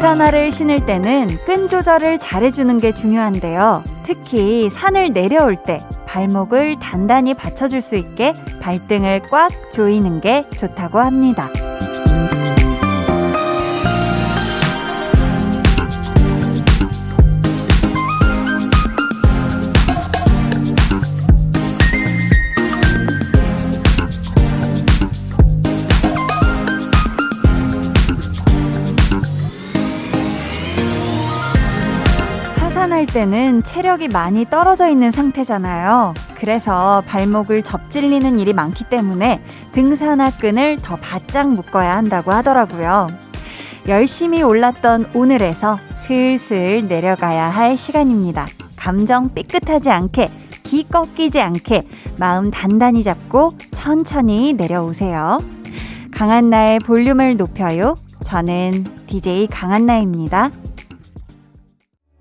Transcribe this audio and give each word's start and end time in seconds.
등산화를 0.00 0.50
신을 0.50 0.86
때는 0.86 1.28
끈 1.44 1.68
조절을 1.68 2.18
잘해주는 2.18 2.78
게 2.78 2.90
중요한데요. 2.90 3.84
특히 4.02 4.70
산을 4.70 5.12
내려올 5.12 5.62
때 5.62 5.78
발목을 6.06 6.80
단단히 6.80 7.34
받쳐줄 7.34 7.82
수 7.82 7.96
있게 7.96 8.32
발등을 8.60 9.20
꽉 9.30 9.50
조이는 9.70 10.20
게 10.20 10.48
좋다고 10.56 10.98
합니다. 10.98 11.50
때는 33.12 33.64
체력이 33.64 34.08
많이 34.08 34.44
떨어져 34.44 34.88
있는 34.88 35.10
상태잖아요. 35.10 36.14
그래서 36.36 37.02
발목을 37.06 37.62
접질리는 37.62 38.38
일이 38.38 38.52
많기 38.52 38.84
때문에 38.84 39.42
등산화 39.72 40.30
끈을 40.38 40.78
더 40.82 40.96
바짝 40.96 41.50
묶어야 41.50 41.96
한다고 41.96 42.32
하더라고요. 42.32 43.08
열심히 43.88 44.42
올랐던 44.42 45.10
오늘에서 45.14 45.78
슬슬 45.96 46.86
내려가야 46.88 47.48
할 47.50 47.76
시간입니다. 47.76 48.46
감정 48.76 49.34
삐끗하지 49.34 49.90
않게, 49.90 50.28
기 50.62 50.84
꺾이지 50.84 51.40
않게 51.40 51.82
마음 52.16 52.50
단단히 52.50 53.02
잡고 53.02 53.54
천천히 53.72 54.52
내려오세요. 54.52 55.40
강한나의 56.12 56.78
볼륨을 56.80 57.36
높여요. 57.36 57.94
저는 58.24 58.84
DJ 59.06 59.48
강한나입니다. 59.48 60.50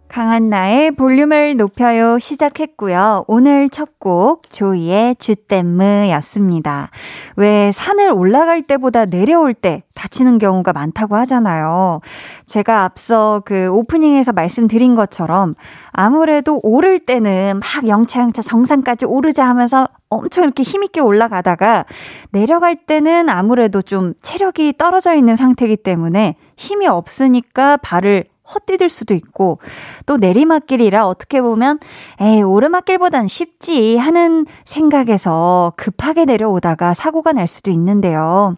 강한 0.10 0.50
나의 0.50 0.92
볼륨을 0.92 1.56
높여요 1.56 2.18
시작했고요. 2.18 3.26
오늘 3.28 3.70
첫 3.70 3.90
곡 4.00 4.50
조이의 4.50 5.18
주댐무였습니다. 5.18 6.90
왜 7.36 7.72
산을 7.74 8.12
올라갈 8.12 8.62
때보다 8.62 9.06
내려올 9.06 9.54
때 9.54 9.84
다치는 9.94 10.40
경우가 10.40 10.72
많다고 10.72 11.18
하잖아요. 11.18 12.00
제가 12.46 12.86
앞서 12.86 13.42
그 13.44 13.70
오프닝에서 13.70 14.32
말씀드린 14.32 14.96
것처럼 14.96 15.56
아무래도 15.92 16.62
오를 16.64 17.00
때는 17.00 17.60
막 17.60 17.88
영차영차 17.88 18.42
정상까지 18.42 19.06
오르자 19.06 19.46
하면서 19.46 19.86
엄청 20.10 20.46
이렇게 20.46 20.64
힘있게 20.64 21.02
올라가다가 21.02 21.86
내려갈 22.32 22.78
때는 22.78 23.28
아무래도 23.28 23.82
좀 23.82 24.14
체력이 24.22 24.76
떨어져 24.78 25.14
있는 25.14 25.36
상태이기 25.36 25.76
때문에 25.76 26.36
힘이 26.56 26.88
없으니까 26.88 27.78
발을 27.78 28.24
헛디딜 28.54 28.90
수도 28.90 29.14
있고 29.14 29.60
또 30.06 30.18
내리막길이라 30.18 31.08
어떻게 31.08 31.42
보면 31.42 31.80
에이 32.20 32.42
오르막길보단 32.42 33.28
쉽지 33.28 33.98
하는 33.98 34.46
생각에서 34.64 35.74
급하게 35.76 36.26
내려오다가 36.26 36.94
사고가 36.94 37.32
날 37.34 37.48
수도 37.48 37.70
있는데요. 37.72 38.56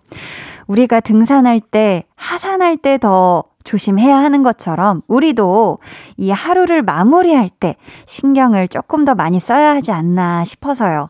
우리가 0.67 1.01
등산할 1.01 1.59
때 1.59 2.03
하산할 2.15 2.77
때 2.77 2.97
더 2.97 3.43
조심해야 3.63 4.17
하는 4.17 4.43
것처럼 4.43 5.01
우리도 5.07 5.77
이 6.17 6.31
하루를 6.31 6.81
마무리할 6.81 7.49
때 7.49 7.75
신경을 8.05 8.67
조금 8.67 9.05
더 9.05 9.15
많이 9.15 9.39
써야 9.39 9.75
하지 9.75 9.91
않나 9.91 10.43
싶어서요. 10.45 11.09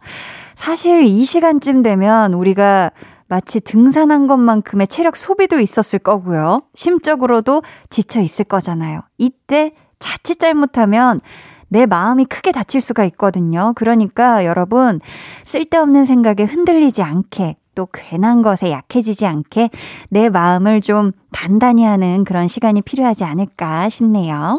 사실 0.56 1.04
이 1.04 1.26
시간쯤 1.26 1.82
되면 1.82 2.34
우리가 2.34 2.92
마치 3.32 3.62
등산한 3.62 4.28
것만큼의 4.28 4.90
체력 4.90 5.16
소비도 5.16 5.62
있었을 5.62 6.00
거고요. 6.00 6.64
심적으로도 6.76 7.64
지쳐 7.90 8.20
있을 8.20 8.44
거잖아요. 8.44 9.04
이때 9.18 9.72
자칫 10.00 10.38
잘못하면 10.38 11.22
내 11.70 11.86
마음이 11.86 12.26
크게 12.26 12.52
다칠 12.52 12.82
수가 12.82 13.06
있거든요. 13.06 13.72
그러니까 13.78 14.44
여러분, 14.44 15.00
쓸데없는 15.46 16.04
생각에 16.04 16.44
흔들리지 16.44 17.04
않게, 17.04 17.56
또 17.74 17.88
괜한 17.94 18.42
것에 18.42 18.70
약해지지 18.70 19.26
않게 19.26 19.70
내 20.10 20.28
마음을 20.28 20.82
좀 20.82 21.14
단단히 21.32 21.86
하는 21.86 22.26
그런 22.26 22.50
시간이 22.50 22.82
필요하지 22.82 23.24
않을까 23.24 23.88
싶네요. 23.88 24.58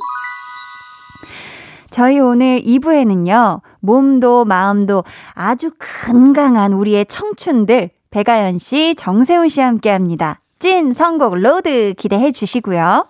저희 1.90 2.18
오늘 2.20 2.62
2부에는요, 2.62 3.60
몸도 3.80 4.46
마음도 4.46 5.04
아주 5.34 5.72
건강한 6.06 6.72
우리의 6.72 7.04
청춘들 7.04 7.90
배가연 8.12 8.58
씨, 8.58 8.94
정세운 8.94 9.48
씨와 9.48 9.66
함께 9.66 9.90
합니다. 9.90 10.40
찐 10.60 10.92
선곡 10.92 11.34
road 11.38 11.94
기대해 11.98 12.30
주시고요. 12.30 13.08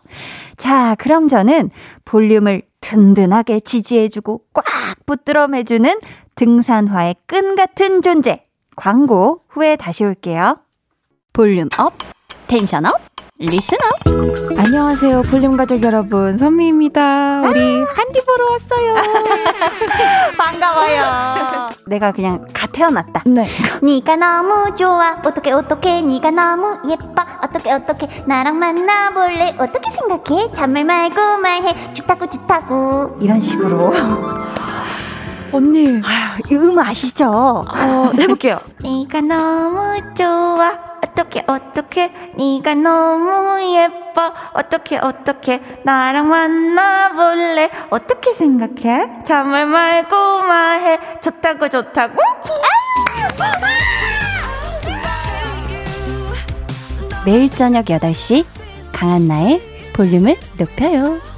자, 0.57 0.95
그럼 0.99 1.29
저는 1.29 1.71
볼륨을 2.07 2.63
든든하게 2.81 3.61
지지해주고 3.61 4.45
꽉 4.55 4.65
붙들어 5.05 5.49
매주는 5.49 6.01
등산화의 6.37 7.17
끈 7.27 7.55
같은 7.57 8.01
존재. 8.01 8.47
광고 8.75 9.43
후에 9.49 9.77
다시 9.77 10.05
올게요. 10.05 10.59
볼륨 11.35 11.69
up, 11.79 11.93
tension 12.47 12.87
up, 12.87 12.99
up. 13.45 14.57
안녕하세요, 14.57 15.23
볼륨 15.23 15.57
가족 15.57 15.83
여러분. 15.83 16.39
선미입니다. 16.39 17.41
우리 17.43 17.59
한디 17.83 18.25
보러 18.25 18.53
왔어요. 18.53 18.95
반가워요. 20.39 21.69
내가 21.87 22.13
그냥 22.13 22.47
갓 22.53 22.71
태어났다. 22.71 23.23
네. 23.27 23.49
네가 23.83 24.15
너무 24.17 24.73
좋아. 24.77 25.17
어떻게 25.25 25.51
어떻게 25.51 26.03
네가 26.03 26.31
너무 26.31 26.79
예뻐. 26.89 27.15
어떻게 27.43 27.73
어떻게 27.73 28.07
나랑 28.27 28.61
만나볼래. 28.61 29.57
어떻게 29.59 29.91
생각해? 29.91 30.53
잔말 30.53 30.85
말고 30.85 31.39
말해. 31.39 31.95
좋다고 31.95 32.29
좋다고. 32.29 33.19
이런 33.21 33.41
식으로. 33.41 33.93
언니. 35.53 36.01
아휴, 36.05 36.41
이음 36.55 36.79
아시죠? 36.79 37.29
어, 37.29 38.13
해볼게요. 38.17 38.61
네가 38.83 39.21
너무 39.23 40.01
좋아. 40.15 40.79
어떻게 41.13 41.45
어떻게 41.47 42.09
네가 42.37 42.75
너무 42.75 43.61
예뻐. 43.77 44.33
어떻게 44.55 44.97
어떻게 44.97 45.61
나랑 45.85 46.29
만나볼래. 46.29 47.71
어떻게 47.91 48.33
생각해? 48.33 49.23
잔말 49.25 49.67
말고 49.67 50.41
말해. 50.43 50.99
좋다고 51.21 51.69
좋다고. 51.69 52.15
매일 57.27 57.51
저녁 57.51 57.85
8시 57.85 58.45
강한나의 58.93 59.61
볼륨을 59.95 60.37
높여요. 60.59 61.32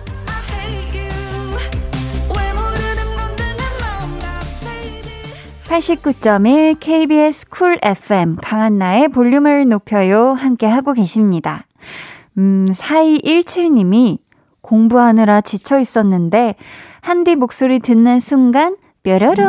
89.1 5.74 6.76
KBS 6.78 7.48
쿨 7.48 7.80
FM 7.82 8.36
강한나의 8.36 9.08
볼륨을 9.08 9.66
높여요 9.66 10.32
함께 10.32 10.66
하고 10.66 10.92
계십니다. 10.92 11.66
음, 12.38 12.66
4217님이 12.70 14.18
공부하느라 14.60 15.40
지쳐 15.40 15.80
있었는데 15.80 16.54
한디 17.00 17.34
목소리 17.34 17.80
듣는 17.80 18.20
순간 18.20 18.76
뾰로롱 19.02 19.48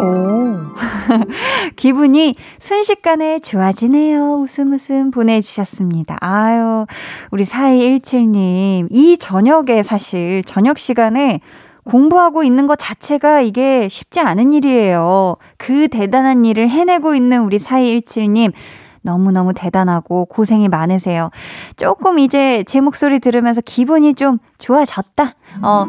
오 0.00 0.56
기분이 1.76 2.34
순식간에 2.58 3.40
좋아지네요. 3.40 4.40
웃음 4.40 4.72
웃음 4.72 5.10
보내주셨습니다. 5.10 6.16
아유 6.22 6.86
우리 7.30 7.44
4217님 7.44 8.86
이 8.90 9.18
저녁에 9.18 9.82
사실 9.82 10.42
저녁 10.44 10.78
시간에 10.78 11.40
공부하고 11.88 12.44
있는 12.44 12.66
것 12.66 12.76
자체가 12.78 13.40
이게 13.40 13.88
쉽지 13.88 14.20
않은 14.20 14.52
일이에요. 14.52 15.36
그 15.56 15.88
대단한 15.88 16.44
일을 16.44 16.68
해내고 16.68 17.14
있는 17.14 17.42
우리 17.42 17.58
4217님. 17.58 18.52
너무너무 19.00 19.54
대단하고 19.54 20.26
고생이 20.26 20.68
많으세요. 20.68 21.30
조금 21.76 22.18
이제 22.18 22.62
제 22.66 22.80
목소리 22.80 23.20
들으면서 23.20 23.62
기분이 23.62 24.12
좀 24.12 24.38
좋아졌다. 24.58 25.34
어, 25.62 25.86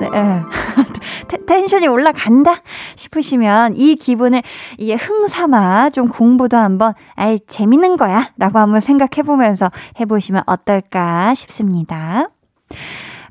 네, 0.00 0.08
텐션이 1.46 1.86
올라간다 1.86 2.56
싶으시면 2.96 3.76
이 3.76 3.94
기분을 3.94 4.42
이게 4.76 4.94
흥삼아 4.94 5.90
좀 5.90 6.08
공부도 6.08 6.56
한번 6.56 6.94
아이 7.14 7.38
재밌는 7.46 7.96
거야 7.96 8.30
라고 8.38 8.58
한번 8.58 8.80
생각해 8.80 9.22
보면서 9.24 9.70
해보시면 10.00 10.42
어떨까 10.46 11.34
싶습니다. 11.34 12.30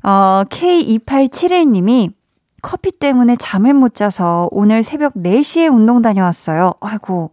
어, 0.08 0.42
K2871님이 0.48 2.10
커피 2.62 2.92
때문에 2.92 3.36
잠을 3.36 3.74
못 3.74 3.94
자서 3.94 4.48
오늘 4.52 4.82
새벽 4.82 5.12
4시에 5.12 5.70
운동 5.70 6.00
다녀왔어요. 6.00 6.72
아이고, 6.80 7.32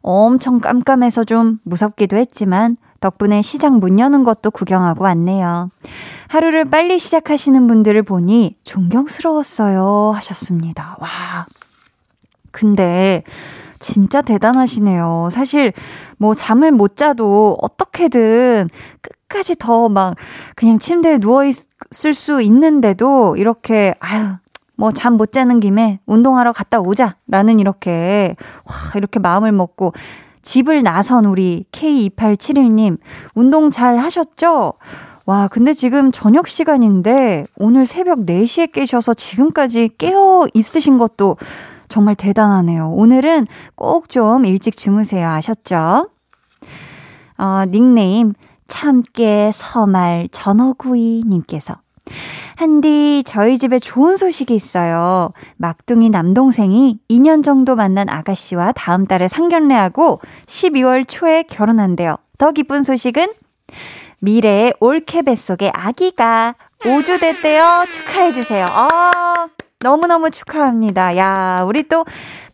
엄청 0.00 0.58
깜깜해서 0.58 1.24
좀 1.24 1.58
무섭기도 1.64 2.16
했지만 2.16 2.78
덕분에 3.00 3.42
시장 3.42 3.78
문 3.78 4.00
여는 4.00 4.24
것도 4.24 4.50
구경하고 4.52 5.04
왔네요. 5.04 5.68
하루를 6.28 6.64
빨리 6.64 6.98
시작하시는 6.98 7.66
분들을 7.66 8.02
보니 8.04 8.56
존경스러웠어요. 8.64 10.12
하셨습니다. 10.14 10.96
와. 11.00 11.08
근데 12.52 13.22
진짜 13.80 14.22
대단하시네요. 14.22 15.28
사실 15.30 15.74
뭐 16.16 16.32
잠을 16.32 16.72
못 16.72 16.96
자도 16.96 17.58
어떻게든 17.60 18.70
끝까지 19.28 19.56
더 19.56 19.88
막 19.88 20.16
그냥 20.56 20.78
침대에 20.78 21.18
누워 21.18 21.44
있을 21.44 22.14
수 22.14 22.40
있는데도 22.42 23.36
이렇게 23.36 23.94
아유 24.00 24.34
뭐 24.76 24.90
잠 24.90 25.16
못 25.16 25.32
자는 25.32 25.60
김에 25.60 26.00
운동하러 26.06 26.52
갔다 26.52 26.80
오자라는 26.80 27.58
이렇게 27.60 28.36
와 28.64 28.74
이렇게 28.96 29.18
마음을 29.18 29.52
먹고 29.52 29.92
집을 30.42 30.82
나선 30.82 31.24
우리 31.26 31.64
K2871님 31.72 32.98
운동 33.34 33.70
잘 33.70 33.98
하셨죠? 33.98 34.74
와, 35.26 35.46
근데 35.48 35.74
지금 35.74 36.10
저녁 36.10 36.48
시간인데 36.48 37.46
오늘 37.58 37.84
새벽 37.84 38.20
4시에 38.20 38.72
깨셔서 38.72 39.12
지금까지 39.12 39.90
깨어 39.98 40.46
있으신 40.54 40.96
것도 40.96 41.36
정말 41.88 42.14
대단하네요. 42.14 42.88
오늘은 42.92 43.46
꼭 43.74 44.08
좀 44.08 44.46
일찍 44.46 44.74
주무세요. 44.76 45.28
아셨죠? 45.28 46.08
어, 47.36 47.64
닉네임 47.68 48.32
참깨 48.68 49.50
서말 49.52 50.28
전어구이 50.30 51.24
님께서 51.26 51.76
한디, 52.56 53.22
저희 53.26 53.58
집에 53.58 53.78
좋은 53.78 54.16
소식이 54.16 54.54
있어요. 54.54 55.32
막둥이 55.56 56.10
남동생이 56.10 56.98
2년 57.08 57.44
정도 57.44 57.76
만난 57.76 58.08
아가씨와 58.08 58.72
다음 58.72 59.06
달에 59.06 59.28
상견례하고 59.28 60.20
12월 60.46 61.04
초에 61.06 61.42
결혼한대요. 61.44 62.16
더 62.38 62.52
기쁜 62.52 62.82
소식은 62.82 63.28
미래의 64.20 64.74
올케 64.80 65.22
뱃속에 65.22 65.70
아기가 65.74 66.54
5주 66.80 67.20
됐대요. 67.20 67.84
축하해 67.92 68.32
주세요. 68.32 68.66
아, 68.68 69.48
너무너무 69.80 70.30
축하합니다. 70.30 71.16
야, 71.16 71.62
우리 71.66 71.84
또 71.84 72.04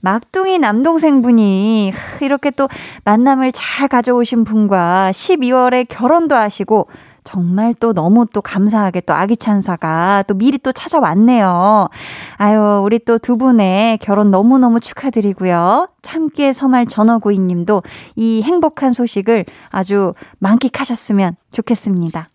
막둥이 0.05 0.59
남동생분이 0.59 1.93
이렇게 2.21 2.51
또 2.51 2.69
만남을 3.07 3.53
잘 3.53 3.89
가져오신 3.89 4.45
분과 4.45 5.13
12월에 5.13 5.87
결혼도 5.89 6.35
하시고 6.37 6.89
정말 7.25 7.73
또 7.73 7.95
너무 7.95 8.27
또 8.31 8.43
감사하게 8.43 9.01
또 9.01 9.15
아기 9.15 9.35
찬사가 9.35 10.25
또 10.29 10.35
미리 10.35 10.59
또 10.59 10.73
찾아왔네요. 10.73 11.89
아유, 12.37 12.83
우리 12.85 12.99
또 12.99 13.17
두 13.17 13.39
분의 13.39 13.97
결혼 13.97 14.31
너무너무 14.31 14.79
축하드리고요. 14.79 15.89
참깨 16.03 16.53
서말 16.53 16.85
전어구이 16.85 17.39
님도 17.39 17.83
이 18.15 18.43
행복한 18.43 18.93
소식을 18.93 19.47
아주 19.71 20.13
만끽하셨으면 20.39 21.37
좋겠습니다. 21.51 22.29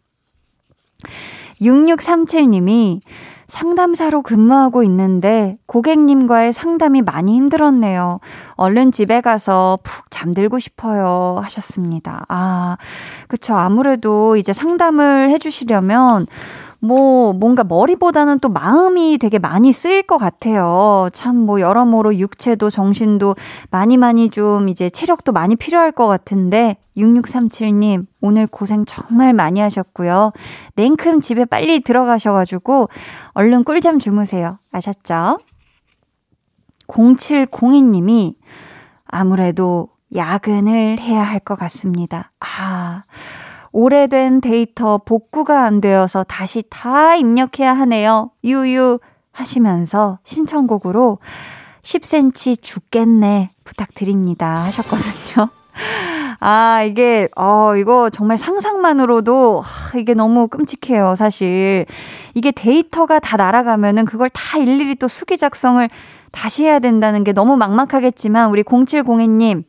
6637님이 1.62 3.02
상담사로 3.50 4.22
근무하고 4.22 4.84
있는데 4.84 5.58
고객님과의 5.66 6.54
상담이 6.54 7.02
많이 7.02 7.36
힘들었네요. 7.36 8.20
얼른 8.54 8.92
집에 8.92 9.22
가서 9.22 9.80
푹 9.84 10.10
잠들고 10.12 10.60
싶어요. 10.60 11.40
하셨습니다. 11.42 12.26
아, 12.30 12.78
그쵸. 13.28 13.56
아무래도 13.56 14.38
이제 14.38 14.54
상담을 14.54 15.30
해주시려면 15.32 16.28
뭐 16.82 17.34
뭔가 17.34 17.64
머리보다는 17.64 18.40
또 18.40 18.48
마음이 18.50 19.18
되게 19.18 19.38
많이 19.40 19.74
쓰일 19.74 20.04
것 20.04 20.18
같아요. 20.18 21.10
참 21.14 21.40
뭐 21.40 21.60
여러모로 21.62 22.18
육체도 22.18 22.70
정신도 22.70 23.36
많이 23.72 23.98
많이 23.98 24.30
좀 24.30 24.70
이제 24.70 24.90
체력도 24.90 25.32
많이 25.32 25.56
필요할 25.56 25.92
것 25.92 26.08
같은데 26.08 26.78
6637님 26.98 28.06
오늘 28.22 28.46
고생 28.48 28.86
정말 28.86 29.34
많이 29.34 29.60
하셨고요. 29.60 30.32
냉큼 30.76 31.22
집에 31.22 31.46
빨리 31.46 31.80
들어가셔가지고 31.82 32.90
얼른 33.34 33.64
꿀잠 33.64 34.00
주무세요. 34.00 34.60
아셨죠? 34.72 35.40
0702님이 36.88 38.36
아무래도 39.06 39.90
야근을 40.16 41.00
해야 41.00 41.24
할 41.24 41.40
것 41.40 41.58
같습니다. 41.58 42.32
아, 42.40 43.04
오래된 43.72 44.42
데이터 44.42 44.98
복구가 44.98 45.64
안 45.64 45.82
되어서 45.82 46.24
다시 46.24 46.64
다 46.70 47.16
입력해야 47.16 47.74
하네요. 47.74 48.32
유유 48.44 49.00
하시면서 49.32 50.20
신청곡으로 50.24 51.18
10cm 51.84 52.62
죽겠네 52.62 53.52
부탁드립니다 53.64 54.64
하셨거든요. 54.66 55.50
아, 56.42 56.84
이게, 56.84 57.28
어, 57.36 57.76
이거 57.76 58.10
정말 58.10 58.38
상상만으로도, 58.38 59.62
아, 59.64 59.98
이게 59.98 60.14
너무 60.14 60.48
끔찍해요, 60.48 61.16
사실. 61.16 61.86
이게 62.34 62.52
데이터가 62.52 63.20
다 63.20 63.36
날아가면은 63.36 64.06
그걸 64.06 64.30
다 64.30 64.58
일일이 64.58 64.96
또 64.96 65.08
수기 65.08 65.38
작성을 65.38 65.88
다시 66.32 66.64
해야 66.64 66.80
된다는 66.80 67.24
게 67.24 67.34
너무 67.34 67.58
막막하겠지만, 67.58 68.50
우리 68.52 68.64
0702님, 68.64 69.64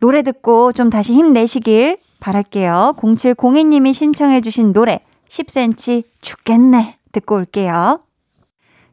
노래 0.00 0.22
듣고 0.22 0.72
좀 0.72 0.88
다시 0.88 1.12
힘내시길 1.14 1.98
바랄게요. 2.20 2.94
0702님이 2.98 3.92
신청해주신 3.92 4.72
노래 4.72 5.00
10cm 5.28 6.04
죽겠네 6.20 6.98
듣고 7.12 7.36
올게요. 7.36 8.00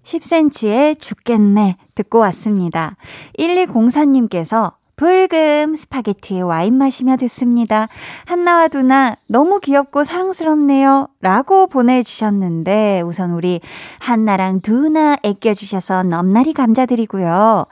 10cm의 0.03 0.99
죽겠네 0.99 1.75
듣고 1.95 2.19
왔습니다. 2.19 2.95
1204님께서 3.37 4.73
불금 4.95 5.75
스파게티에 5.75 6.41
와인 6.41 6.73
마시며 6.73 7.17
듣습니다. 7.17 7.87
한나와 8.25 8.67
두나 8.67 9.17
너무 9.27 9.59
귀엽고 9.59 10.03
사랑스럽네요. 10.03 11.07
라고 11.21 11.67
보내주셨는데 11.67 13.01
우선 13.01 13.31
우리 13.31 13.61
한나랑 13.99 14.61
두나 14.61 15.17
애껴주셔서 15.21 16.01
넘나리 16.01 16.53
감사드리고요. 16.53 17.67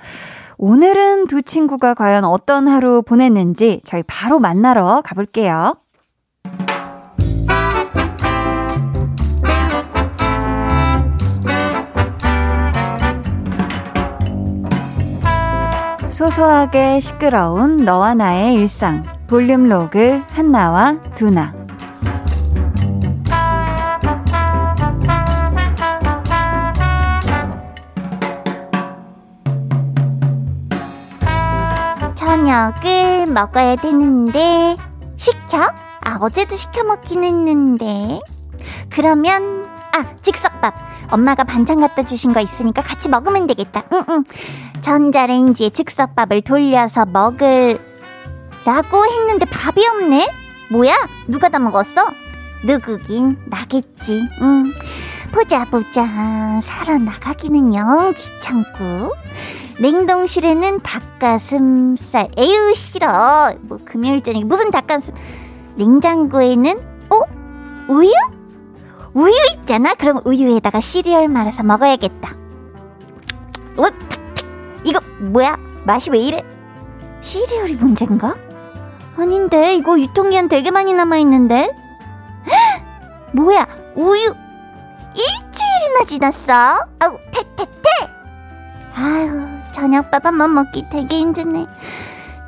오늘은 0.58 1.28
두 1.28 1.42
친구가 1.42 1.94
과연 1.94 2.24
어떤 2.24 2.68
하루 2.68 3.02
보냈는지 3.02 3.82
저희 3.84 4.04
바로 4.04 4.40
만나러 4.40 5.02
가볼게요. 5.04 5.76
소소하게 16.10 17.02
시끄러운 17.02 17.84
너와 17.84 18.14
나의 18.14 18.54
일상 18.54 19.04
볼륨 19.28 19.68
로그 19.68 20.22
한나와 20.32 20.98
두나 21.16 21.65
저녁을 32.46 33.26
먹어야 33.26 33.76
되는데 33.76 34.78
시켜? 35.18 35.68
아 36.04 36.18
어제도 36.22 36.56
시켜 36.56 36.84
먹긴 36.84 37.24
했는데. 37.24 38.20
그러면 38.92 39.68
아 39.92 40.16
즉석밥. 40.22 40.76
엄마가 41.10 41.44
반찬 41.44 41.82
갖다 41.82 42.04
주신 42.04 42.34
거 42.34 42.42
있으니까 42.42 42.84
같이 42.84 43.10
먹으면 43.10 43.48
되겠다. 43.48 43.84
응응. 43.92 44.26
전자레인지에 44.82 45.72
즉석밥을 45.72 46.42
돌려서 46.44 47.08
먹을 47.08 47.80
라고 48.64 49.06
했는데 49.06 49.46
밥이 49.46 49.84
없네? 49.88 50.30
뭐야? 50.70 50.94
누가 51.28 51.50
다 51.50 51.58
먹었어? 51.58 52.06
누구긴 52.64 53.40
나겠지. 53.48 54.22
응. 54.42 54.72
보자 55.32 55.66
보자. 55.66 56.60
살아나가기는 56.62 57.74
영 57.74 58.14
귀찮고 58.14 59.14
냉동실에는 59.80 60.80
닭가슴살. 60.82 62.30
에휴 62.38 62.74
싫어. 62.74 63.54
뭐 63.62 63.78
금요일 63.84 64.22
저녁에 64.22 64.44
무슨 64.46 64.72
닭가슴? 64.72 65.14
냉장고에는 65.76 66.78
어? 67.10 67.22
우유? 67.90 68.12
우유 69.14 69.34
있잖아? 69.54 69.94
그럼 69.94 70.22
우유에다가 70.26 70.80
시리얼 70.80 71.28
말아서 71.28 71.64
먹어야겠다. 71.64 72.36
어 73.78 73.84
이거 74.84 75.00
뭐야? 75.20 75.58
맛이 75.84 76.10
왜 76.12 76.20
이래? 76.20 76.40
시리얼이 77.22 77.76
문제인가? 77.76 78.36
아닌데 79.18 79.76
이거 79.76 80.00
유통기한 80.00 80.48
되게 80.48 80.72
많이 80.72 80.94
남아있는데? 80.94 81.70
뭐야? 83.34 83.68
우유! 83.96 84.34
일주일이나 85.14 86.06
지났어? 86.08 86.54
아우 87.00 87.18
태태태! 87.32 87.90
아유 88.94 89.55
저녁밥 89.80 90.26
한 90.26 90.38
번 90.38 90.54
먹기 90.54 90.86
되게 90.90 91.18
힘드네 91.20 91.68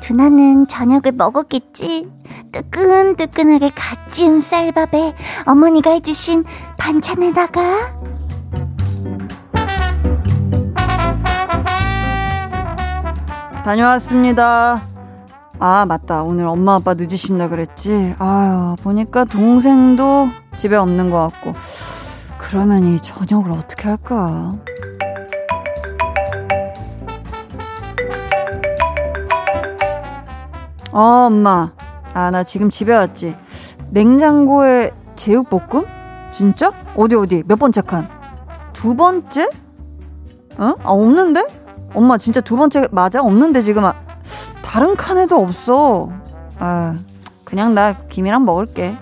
두나는 0.00 0.66
저녁을 0.66 1.12
먹었겠지 1.12 2.08
뜨끈뜨끈하게 2.52 3.70
갓 3.74 4.10
지은 4.10 4.40
쌀밥에 4.40 5.14
어머니가 5.46 5.90
해주신 5.90 6.44
반찬에다가 6.78 7.60
다녀왔습니다. 13.64 14.80
아, 15.60 15.84
맞다. 15.86 16.22
오늘 16.22 16.46
엄마 16.46 16.76
아빠 16.76 16.94
늦으신다 16.94 17.48
그랬지. 17.48 18.14
아유, 18.18 18.76
보니까 18.82 19.24
동생도 19.24 20.28
집에 20.56 20.76
없는 20.76 21.10
것 21.10 21.18
같고. 21.32 21.54
그러면 22.38 22.84
이 22.84 22.98
저녁을 23.00 23.52
어떻게 23.52 23.88
할까? 23.88 24.54
어, 30.98 31.26
엄마. 31.26 31.70
아, 32.12 32.30
나 32.32 32.42
지금 32.42 32.70
집에 32.70 32.92
왔지. 32.92 33.36
냉장고에 33.90 34.90
제육볶음? 35.14 35.86
진짜? 36.32 36.72
어디, 36.96 37.14
어디? 37.14 37.44
몇 37.46 37.56
번째 37.56 37.82
칸? 37.82 38.08
두 38.72 38.96
번째? 38.96 39.48
어? 40.58 40.74
아, 40.82 40.90
없는데? 40.90 41.46
엄마, 41.94 42.18
진짜 42.18 42.40
두 42.40 42.56
번째 42.56 42.88
맞아? 42.90 43.22
없는데, 43.22 43.60
지금. 43.60 43.84
아, 43.84 43.94
다른 44.60 44.96
칸에도 44.96 45.40
없어. 45.40 46.10
아, 46.58 46.98
그냥 47.44 47.76
나 47.76 47.92
김이랑 48.08 48.44
먹을게. 48.44 48.96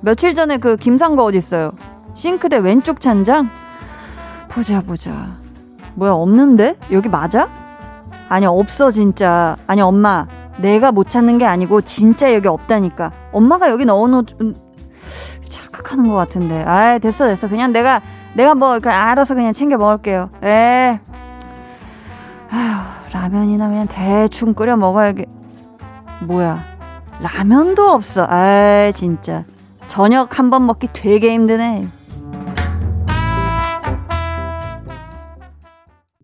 며칠 0.00 0.32
전에 0.32 0.56
그 0.56 0.76
김상거 0.76 1.24
어딨어요? 1.24 1.72
싱크대 2.14 2.56
왼쪽 2.56 3.02
찬장? 3.02 3.50
보자, 4.48 4.80
보자. 4.80 5.36
뭐야, 5.94 6.12
없는데? 6.12 6.76
여기 6.90 7.10
맞아? 7.10 7.50
아니, 8.30 8.46
없어, 8.46 8.90
진짜. 8.90 9.56
아니, 9.66 9.82
엄마. 9.82 10.26
내가 10.58 10.92
못 10.92 11.08
찾는 11.08 11.38
게 11.38 11.46
아니고 11.46 11.80
진짜 11.82 12.32
여기 12.34 12.48
없다니까. 12.48 13.12
엄마가 13.32 13.70
여기 13.70 13.84
넣어놓 13.84 14.26
음, 14.40 14.54
착각하는 15.48 16.08
것 16.08 16.14
같은데. 16.16 16.64
아, 16.66 16.98
됐어 16.98 17.26
됐어. 17.26 17.48
그냥 17.48 17.72
내가 17.72 18.02
내가 18.34 18.54
뭐그 18.54 18.88
알아서 18.90 19.34
그냥 19.34 19.52
챙겨 19.52 19.76
먹을게요. 19.78 20.30
에. 20.44 21.00
아휴, 22.50 23.12
라면이나 23.12 23.68
그냥 23.68 23.86
대충 23.88 24.54
끓여 24.54 24.76
먹어야겠. 24.76 25.26
뭐야? 26.22 26.58
라면도 27.20 27.90
없어. 27.90 28.26
아, 28.28 28.90
진짜. 28.94 29.44
저녁 29.86 30.38
한 30.38 30.50
번 30.50 30.66
먹기 30.66 30.88
되게 30.92 31.32
힘드네. 31.32 31.88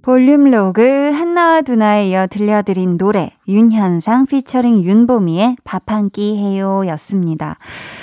볼륨 0.05 0.51
로그 0.51 0.83
한나와 1.15 1.63
두나에 1.63 2.11
이어 2.11 2.27
들려드린 2.27 2.99
노래 2.99 3.31
윤현상 3.49 4.27
피처링 4.27 4.85
윤보미의 4.85 5.57
밥 5.65 5.85
한 5.91 6.11
끼 6.11 6.37
해요 6.37 6.83
였습니다. 6.89 7.57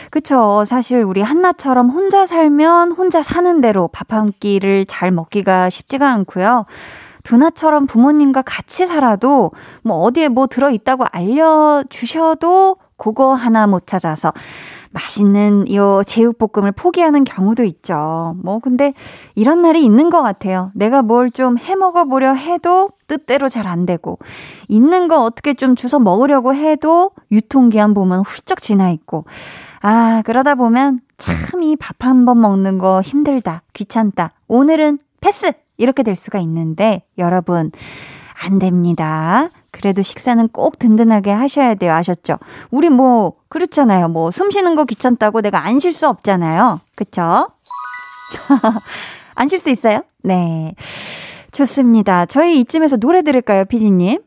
그쵸. 0.10 0.64
사실 0.66 1.04
우리 1.04 1.22
한나처럼 1.22 1.92
혼자 1.92 2.26
살면 2.26 2.94
혼자 2.94 3.22
사는 3.22 3.62
대로 3.62 3.88
밥 3.88 4.14
한 4.14 4.32
끼를 4.40 4.86
잘 4.86 5.12
먹기가 5.12 5.70
쉽지가 5.70 6.12
않고요. 6.12 6.66
두나처럼 7.22 7.86
부모님과 7.86 8.42
같이 8.42 8.88
살아도 8.88 9.52
뭐 9.84 9.98
어디에 9.98 10.28
뭐 10.28 10.48
들어있다고 10.48 11.06
알려주셔도 11.12 12.78
그거 12.98 13.36
하나 13.36 13.68
못 13.68 13.86
찾아서 13.86 14.34
맛있는 14.92 15.74
요 15.74 16.04
제육볶음을 16.06 16.72
포기하는 16.74 17.24
경우도 17.24 17.64
있죠. 17.64 18.36
뭐, 18.44 18.60
근데 18.60 18.94
이런 19.36 19.62
날이 19.62 19.84
있는 19.84 20.10
것 20.10 20.22
같아요. 20.22 20.72
내가 20.76 21.02
뭘 21.02 21.30
좀 21.32 21.58
해 21.58 21.76
먹어보려 21.76 22.34
해도 22.34 22.90
뜻대로 23.08 23.48
잘 23.50 23.68
안 23.68 23.86
되고, 23.86 24.20
있는 24.68 25.08
거 25.08 25.24
어떻게 25.24 25.54
좀 25.54 25.76
주워 25.76 26.00
먹으려고 26.00 26.54
해도 26.54 27.12
유통기한 27.32 27.94
보면 27.94 28.22
훌쩍 28.22 28.62
지나 28.62 28.90
있고, 28.92 29.26
아, 29.82 30.22
그러다 30.26 30.56
보면 30.56 31.00
참 31.18 31.62
이 31.64 31.76
밥 31.78 32.04
한 32.06 32.26
번 32.26 32.42
먹는 32.42 32.78
거 32.78 33.02
힘들다, 33.02 33.64
귀찮다, 33.74 34.32
오늘은 34.48 35.00
패스! 35.22 35.52
이렇게 35.78 36.04
될 36.04 36.16
수가 36.16 36.40
있는데, 36.40 37.04
여러분, 37.18 37.72
안 38.44 38.60
됩니다. 38.60 39.50
그래도 39.72 40.02
식사는 40.02 40.48
꼭 40.50 40.78
든든하게 40.80 41.32
하셔야 41.32 41.76
돼요. 41.76 41.94
아셨죠? 41.94 42.38
우리 42.72 42.90
뭐, 42.90 43.34
그렇잖아요. 43.50 44.10
뭐, 44.10 44.30
숨 44.32 44.52
쉬는 44.52 44.76
거 44.76 44.84
귀찮다고 44.86 45.42
내가 45.42 45.66
안 45.66 45.80
쉴 45.80 45.94
수 45.94 46.08
없잖아요. 46.08 46.82
그쵸? 46.96 47.50
안 49.36 49.48
쉴 49.48 49.60
수 49.60 49.70
있어요? 49.70 50.04
네. 50.24 50.76
좋습니다. 51.52 52.26
저희 52.26 52.60
이쯤에서 52.60 52.98
노래 52.98 53.22
들을까요, 53.24 53.66
피디님? 53.66 54.22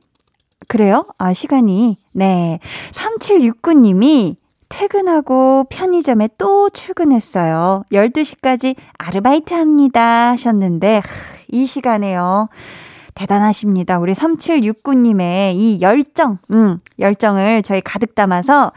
그래요? 0.69 1.07
아, 1.19 1.33
시간이. 1.33 1.99
네. 2.13 2.59
3769님이 2.93 4.37
퇴근하고 4.69 5.65
편의점에 5.71 6.31
또 6.39 6.69
출근했어요. 6.71 7.85
12시까지 7.93 8.75
아르바이트 8.99 9.55
합니다. 9.55 10.31
하셨는데, 10.31 11.03
이 11.49 11.67
시간에요. 11.67 12.49
대단하십니다. 13.15 13.99
우리 13.99 14.13
3769님의 14.13 15.55
이 15.55 15.81
열정, 15.81 16.39
음, 16.51 16.79
열정을 16.99 17.63
저희 17.63 17.81
가득 17.81 18.15
담아서 18.15 18.73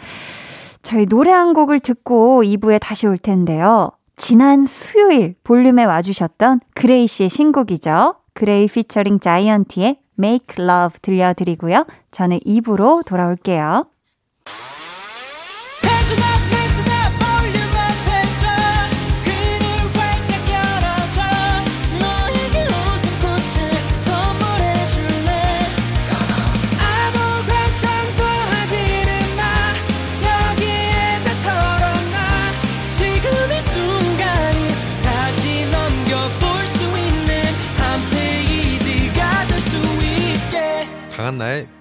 저희 0.83 1.05
노래 1.05 1.31
한 1.31 1.53
곡을 1.53 1.79
듣고 1.79 2.43
2부에 2.43 2.79
다시 2.79 3.07
올 3.07 3.17
텐데요. 3.17 3.91
지난 4.15 4.65
수요일 4.65 5.35
볼륨에 5.43 5.83
와주셨던 5.83 6.61
그레이 6.73 7.07
씨의 7.07 7.29
신곡이죠. 7.29 8.15
그레이 8.33 8.67
피처링 8.67 9.19
자이언티의 9.19 9.99
Make 10.19 10.63
Love 10.63 10.99
들려드리고요. 11.01 11.85
저는 12.11 12.39
2부로 12.39 13.05
돌아올게요. 13.05 13.85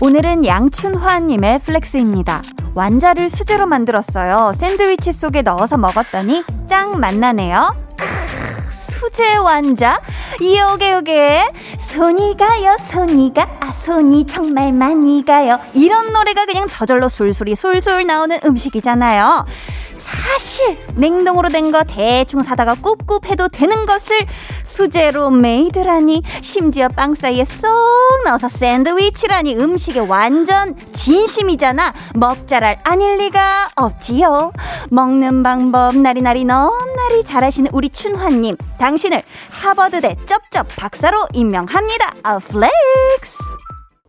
오늘은 0.00 0.46
양춘화님의 0.46 1.58
flex입니다. 1.58 2.40
완자를 2.74 3.28
수제로 3.28 3.66
만들었어요. 3.66 4.52
샌드위치 4.54 5.12
속에 5.12 5.42
넣어서 5.42 5.76
먹었더니 5.76 6.44
짱 6.68 7.00
맛나네요. 7.00 7.74
수제 8.70 9.36
완자? 9.36 10.00
요게 10.40 10.92
요게. 10.92 11.52
손이 11.78 12.36
가요 12.36 12.76
손이 12.80 13.32
가아 13.34 13.72
손이 13.72 14.26
정말 14.26 14.72
많이 14.72 15.24
가요. 15.24 15.58
이런 15.74 16.12
노래가 16.12 16.44
그냥 16.46 16.68
저절로 16.68 17.08
술술이 17.08 17.56
술술 17.56 18.06
나오는 18.06 18.38
음식이잖아요. 18.44 19.46
사실 19.94 20.76
냉동으로 20.94 21.48
된 21.48 21.72
거 21.72 21.82
대충 21.82 22.42
사다가 22.42 22.74
꿉꿉 22.76 23.26
해도 23.26 23.48
되는 23.48 23.84
것을 23.84 24.26
수제로 24.62 25.28
메이드라니 25.28 26.22
심지어 26.40 26.88
빵 26.88 27.14
사이에 27.16 27.44
쏙 27.44 27.68
넣어서 28.24 28.48
샌드위치라니 28.48 29.56
음식에 29.56 29.98
완전 29.98 30.76
진심이잖아. 30.94 31.92
먹잘알 32.14 32.78
아닐 32.84 33.16
리가 33.16 33.70
없지요. 33.74 34.52
먹는 34.90 35.42
방법 35.42 35.96
나리나리 35.96 36.44
넘나리 36.44 37.24
잘하시는 37.24 37.70
우리 37.72 37.88
춘화님 37.90 38.56
당신을 38.78 39.22
하버드대 39.50 40.16
쩝쩝 40.26 40.68
박사로 40.76 41.16
임명합니다 41.32 42.14
아 42.22 42.38
flex 42.38 43.38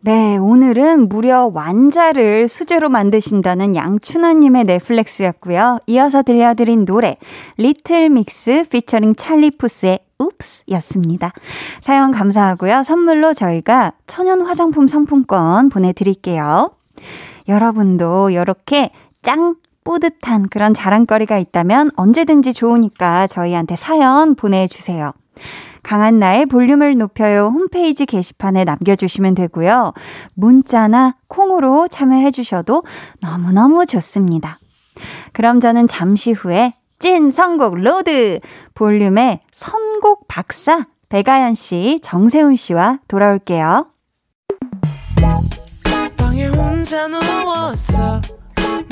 네, 0.01 0.37
오늘은 0.37 1.09
무려 1.09 1.51
완자를 1.53 2.47
수제로 2.47 2.87
만드신다는 2.87 3.75
양춘화님의 3.75 4.63
flex였고요. 4.63 5.79
이어서 5.87 6.23
들려드린 6.23 6.85
노래, 6.85 7.17
리틀 7.57 8.09
믹스 8.09 8.63
피처링 8.69 9.15
찰리 9.15 9.51
푸스의 9.51 9.99
Oops 10.21 10.63
였습니다. 10.71 11.33
사연 11.81 12.11
감사하고요. 12.11 12.83
선물로 12.83 13.33
저희가 13.33 13.91
천연 14.07 14.41
화장품 14.41 14.87
상품권 14.87 15.67
보내드릴게요. 15.67 16.71
여러분도 17.49 18.29
이렇게 18.29 18.91
짱 19.21 19.55
뿌듯한 19.89 20.49
그런 20.49 20.75
자랑거리가 20.75 21.39
있다면 21.39 21.89
언제든지 21.95 22.53
좋으니까 22.53 23.25
저희한테 23.25 23.75
사연 23.75 24.35
보내주세요. 24.35 25.13
강한나의 25.81 26.45
볼륨을 26.45 26.95
높여요 26.95 27.47
홈페이지 27.47 28.05
게시판에 28.05 28.65
남겨주시면 28.65 29.33
되고요. 29.33 29.93
문자나 30.35 31.15
콩으로 31.27 31.87
참여해 31.87 32.29
주셔도 32.29 32.83
너무너무 33.19 33.87
좋습니다. 33.87 34.59
그럼 35.33 35.59
저는 35.59 35.87
잠시 35.87 36.33
후에 36.33 36.75
찐 36.99 37.31
선곡 37.31 37.79
road 37.79 38.41
볼륨의 38.75 39.39
선곡 39.55 40.27
박사 40.27 40.85
배가연 41.07 41.55
씨, 41.55 41.99
정세훈 42.03 42.55
씨와 42.55 42.99
돌아올게요. 43.07 43.87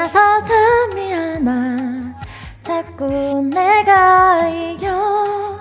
신이 0.00 0.08
나서 0.08 0.42
잠이 0.42 1.12
안 1.12 1.46
와. 1.46 2.14
자꾸 2.62 3.06
내가 3.42 4.48
이겨. 4.48 5.58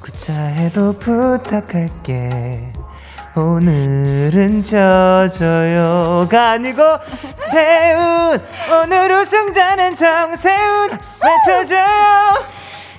구차해도 0.00 0.92
부탁할게. 0.98 2.72
오늘은 3.34 4.62
져줘요가 4.62 6.50
아니고 6.52 6.82
세운 7.50 8.40
오늘 8.72 9.12
우승자는 9.12 9.94
정세운 9.94 10.90
외쳐줘요 11.22 11.84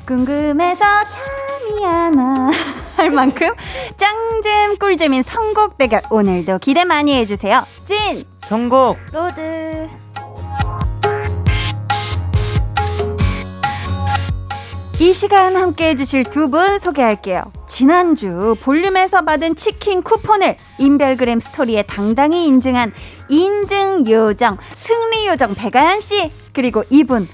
궁금해서 0.06 0.86
잠이 0.86 1.86
안 1.86 2.18
와. 2.18 2.52
할 2.98 3.12
만큼 3.12 3.50
짱잼 3.96 4.78
꿀잼인 4.78 5.24
선곡 5.24 5.78
대결 5.78 6.02
오늘도 6.10 6.60
기대 6.60 6.84
많이 6.84 7.14
해주세요. 7.16 7.64
찐! 7.86 8.26
선곡 8.40 8.98
road. 9.14 10.09
이 15.00 15.14
시간 15.14 15.56
함께 15.56 15.90
해주실 15.90 16.26
두 16.26 16.50
분 16.50 16.78
소개할게요. 16.78 17.44
지난주 17.68 18.56
볼륨에서 18.62 19.22
받은 19.22 19.56
치킨 19.56 20.02
쿠폰을 20.04 20.58
인별그램 20.78 21.40
스토리에 21.40 21.84
당당히 21.84 22.46
인증한 22.46 22.92
인증 23.30 24.06
요정, 24.10 24.58
승리 24.74 25.28
요정 25.28 25.54
배가연 25.54 26.02
씨. 26.02 26.32
그리고 26.54 26.84
이분. 26.90 27.28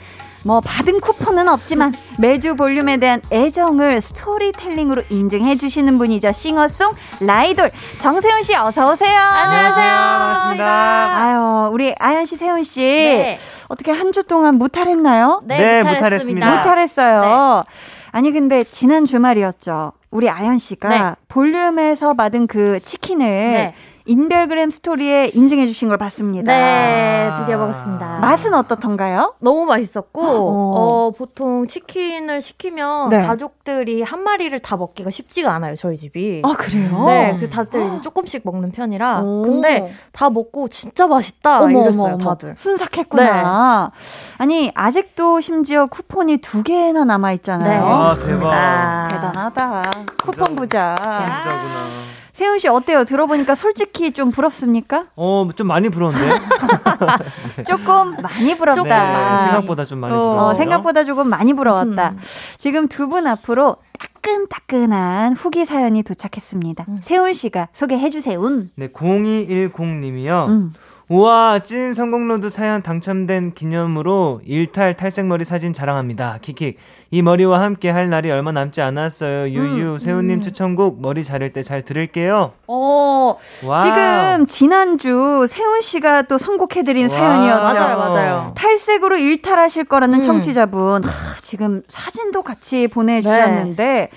뭐 0.43 0.61
받은 0.61 0.99
쿠폰은 0.99 1.47
없지만 1.49 1.91
매주 2.19 2.55
볼륨에 2.55 2.97
대한 2.97 3.19
애정을 3.31 3.99
스토리텔링으로 3.99 5.01
인증해 5.09 5.57
주시는 5.57 5.97
분이죠. 5.97 6.33
싱어송 6.33 6.91
라이돌 7.21 7.71
정세훈 7.99 8.43
씨 8.43 8.53
어서 8.53 8.91
오세요. 8.91 9.19
안녕하세요 9.19 9.95
반갑습니다 9.95 11.17
아유, 11.17 11.69
우리 11.73 11.95
아연 11.97 12.25
씨, 12.25 12.37
세훈 12.37 12.61
씨. 12.63 12.79
네. 12.81 13.39
어떻게 13.67 13.91
한 13.91 14.11
주 14.11 14.23
동안 14.23 14.55
무탈했나요? 14.55 15.41
네, 15.45 15.83
무탈했습니다. 15.83 16.57
무탈했어요. 16.57 17.63
아니 18.11 18.31
근데 18.31 18.63
지난 18.63 19.05
주말이었죠. 19.05 19.91
우리 20.11 20.29
아연 20.29 20.57
씨가 20.57 20.89
네. 20.89 21.01
볼륨에서 21.27 22.13
받은 22.13 22.47
그 22.47 22.79
치킨을 22.81 23.25
네. 23.27 23.73
인별그램 24.05 24.69
스토리에 24.69 25.31
인증해 25.33 25.65
주신 25.65 25.87
걸 25.87 25.97
봤습니다. 25.97 26.51
네, 26.51 27.31
드디어 27.39 27.57
먹었습니다. 27.57 28.19
맛은 28.19 28.53
어떻던가요? 28.53 29.33
너무 29.39 29.65
맛있었고, 29.65 30.21
어. 30.21 30.75
어, 31.07 31.11
보통 31.11 31.65
치킨을 31.67 32.41
시키면 32.41 33.09
네. 33.09 33.25
가족들이 33.25 34.03
한 34.03 34.23
마리를 34.23 34.57
다 34.59 34.77
먹기가 34.77 35.09
쉽지가 35.09 35.51
않아요, 35.55 35.75
저희 35.75 35.97
집이. 35.97 36.43
아 36.45 36.53
그래요? 36.55 37.05
네, 37.07 37.37
그 37.39 37.49
다들 37.49 37.87
이제 37.87 38.01
조금씩 38.01 38.43
먹는 38.45 38.71
편이라. 38.71 39.21
오. 39.21 39.41
근데 39.43 39.91
다 40.11 40.29
먹고 40.29 40.67
진짜 40.67 41.07
맛있다 41.07 41.61
어머, 41.61 41.81
이랬어요, 41.83 42.13
어머. 42.15 42.17
다들. 42.23 42.53
순삭했구나. 42.57 43.91
아니 44.37 44.71
아직도 44.75 45.41
심지어 45.41 45.87
쿠폰이 45.87 46.37
두 46.37 46.61
개나 46.61 47.05
남아 47.05 47.31
있잖아요. 47.33 47.85
네. 47.85 47.91
아 47.91 48.15
대박 48.15 48.53
아. 48.53 49.07
대단하다. 49.09 49.81
쿠폰 50.23 50.55
부자. 50.55 50.95
진짜구나 50.95 52.14
세훈 52.35 52.59
씨 52.59 52.67
어때요? 52.67 53.05
들어보니까 53.05 53.55
솔직히 53.55 54.11
좀 54.11 54.29
부럽습니까? 54.29 55.05
어 55.15 55.47
좀 55.55 55.67
많이 55.67 55.87
부러운데 55.87 56.19
조금 57.65 58.11
많이 58.21 58.57
부럽다. 58.57 58.83
네, 58.83 59.43
생각보다 59.45 59.85
좀 59.85 59.99
많이 59.99 60.13
어, 60.13 60.17
부러워요 60.17 60.41
어, 60.49 60.53
생각보다 60.53 61.05
조금 61.05 61.29
많이 61.29 61.53
부러웠다. 61.53 62.09
음. 62.09 62.19
지금 62.57 62.87
두 62.89 63.07
분 63.07 63.25
앞으로 63.25 63.77
따끈따끈한 63.99 65.33
후기 65.37 65.63
사연이 65.63 66.03
도착했습니다. 66.03 66.85
음. 66.89 66.97
세훈 67.01 67.31
씨가 67.33 67.69
소개해 67.71 68.09
주세요. 68.09 68.41
네 68.75 68.89
0210님이요 68.89 70.47
음. 70.49 70.73
우와 71.07 71.59
찐 71.59 71.93
성공로드 71.93 72.49
사연 72.49 72.81
당첨된 72.81 73.53
기념으로 73.53 74.41
일탈 74.43 74.97
탈색머리 74.97 75.45
사진 75.45 75.71
자랑합니다. 75.71 76.39
킥킥 76.41 76.77
이 77.11 77.21
머리와 77.21 77.61
함께 77.61 77.91
할 77.91 78.09
날이 78.09 78.31
얼마 78.31 78.51
남지 78.51 78.81
않았어요. 78.81 79.49
유유 79.49 79.93
음, 79.93 79.99
세훈님 79.99 80.37
음. 80.37 80.41
추천곡 80.41 81.01
머리 81.01 81.23
자를 81.23 81.53
때 81.53 81.61
잘 81.61 81.83
들을게요. 81.83 82.53
어, 82.67 83.35
와 83.67 83.77
지금 83.83 84.47
지난주 84.47 85.45
세훈 85.47 85.81
씨가 85.81 86.23
또 86.23 86.39
선곡해드린 86.39 87.03
와. 87.03 87.07
사연이었죠. 87.09 87.61
맞아요, 87.63 87.97
맞아요. 87.97 88.51
탈색으로 88.55 89.17
일탈하실 89.17 89.85
거라는 89.85 90.19
음. 90.19 90.23
청취자분 90.23 91.03
하, 91.03 91.09
지금 91.39 91.83
사진도 91.87 92.41
같이 92.41 92.87
보내주셨는데 92.87 94.09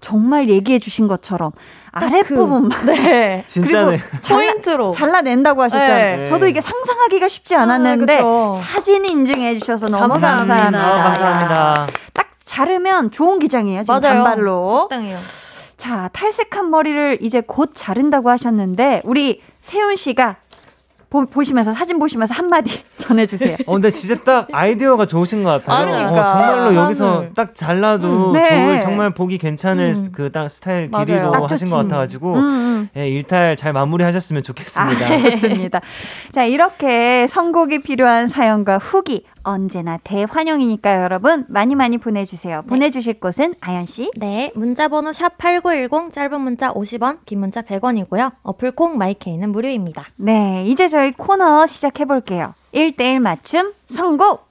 정말 0.00 0.48
얘기해 0.48 0.78
주신 0.78 1.08
것처럼 1.08 1.50
아랫부분만 2.04 2.86
네. 2.86 3.44
진짜네. 3.48 4.00
포인트로. 4.28 4.90
잘라낸다고 4.92 5.62
하셨잖아요. 5.62 6.16
네. 6.18 6.24
저도 6.26 6.46
이게 6.46 6.60
상상하기가 6.60 7.28
쉽지 7.28 7.54
않았는데 7.56 8.14
아, 8.14 8.16
그쵸. 8.16 8.54
사진 8.62 9.04
인증해 9.04 9.58
주셔서 9.58 9.88
너무 9.88 10.08
감사합니다. 10.14 10.54
감사합니다. 10.56 10.84
아, 10.86 11.02
감사합니다. 11.04 11.86
딱 12.12 12.28
자르면 12.44 13.10
좋은 13.10 13.38
기장이에요. 13.38 13.82
지금 13.82 14.00
맞아요. 14.00 14.14
단발로. 14.24 14.78
적당해요. 14.82 15.18
자, 15.76 16.08
탈색한 16.12 16.70
머리를 16.70 17.18
이제 17.20 17.42
곧 17.46 17.72
자른다고 17.74 18.30
하셨는데 18.30 19.02
우리 19.04 19.42
세훈 19.60 19.96
씨가 19.96 20.36
보, 21.24 21.26
보시면서 21.26 21.72
사진 21.72 21.98
보시면서 21.98 22.34
한마디 22.34 22.82
전해주세요. 22.98 23.56
어, 23.66 23.72
근데 23.72 23.90
진짜 23.90 24.14
딱 24.24 24.48
아이디어가 24.52 25.06
좋으신 25.06 25.42
것 25.42 25.64
같아요. 25.64 25.86
그러니까. 25.86 26.20
어, 26.22 26.24
정말로 26.26 26.62
하늘. 26.62 26.76
여기서 26.76 27.24
딱 27.34 27.54
잘라도 27.54 28.30
음, 28.30 28.32
네. 28.34 28.48
좋을 28.48 28.80
정말 28.80 29.10
보기 29.14 29.38
괜찮을 29.38 29.94
음. 29.96 30.12
그딱 30.12 30.50
스타일 30.50 30.88
맞아요. 30.88 31.04
길이로 31.06 31.30
딱 31.32 31.50
하신. 31.50 31.70
것 31.70 31.76
같아가지고 31.76 32.34
음, 32.34 32.40
음. 32.40 32.88
예, 32.96 33.08
일탈 33.08 33.56
잘 33.56 33.72
마무리하셨으면 33.72 34.42
좋겠습니다. 34.42 35.06
아, 35.06 35.18
좋습니다. 35.30 35.80
자, 36.32 36.44
이렇게 36.44 37.26
선곡이 37.28 37.80
필요한 37.80 38.28
사연과 38.28 38.78
후기 38.78 39.24
언제나 39.46 39.96
대환영이니까요, 39.98 41.02
여러분. 41.02 41.46
많이 41.48 41.74
많이 41.74 41.98
보내주세요. 41.98 42.62
보내주실 42.66 43.20
곳은 43.20 43.54
아연씨. 43.60 44.10
네, 44.16 44.50
문자번호 44.54 45.10
샵8910, 45.12 46.10
짧은 46.10 46.40
문자 46.40 46.72
50원, 46.72 47.18
긴 47.24 47.40
문자 47.40 47.62
100원이고요. 47.62 48.32
어플콩 48.42 48.98
마이케이는 48.98 49.50
무료입니다. 49.52 50.06
네, 50.16 50.64
이제 50.66 50.88
저희 50.88 51.12
코너 51.12 51.66
시작해볼게요. 51.66 52.54
1대1 52.74 53.20
맞춤 53.20 53.72
선곡! 53.86 54.46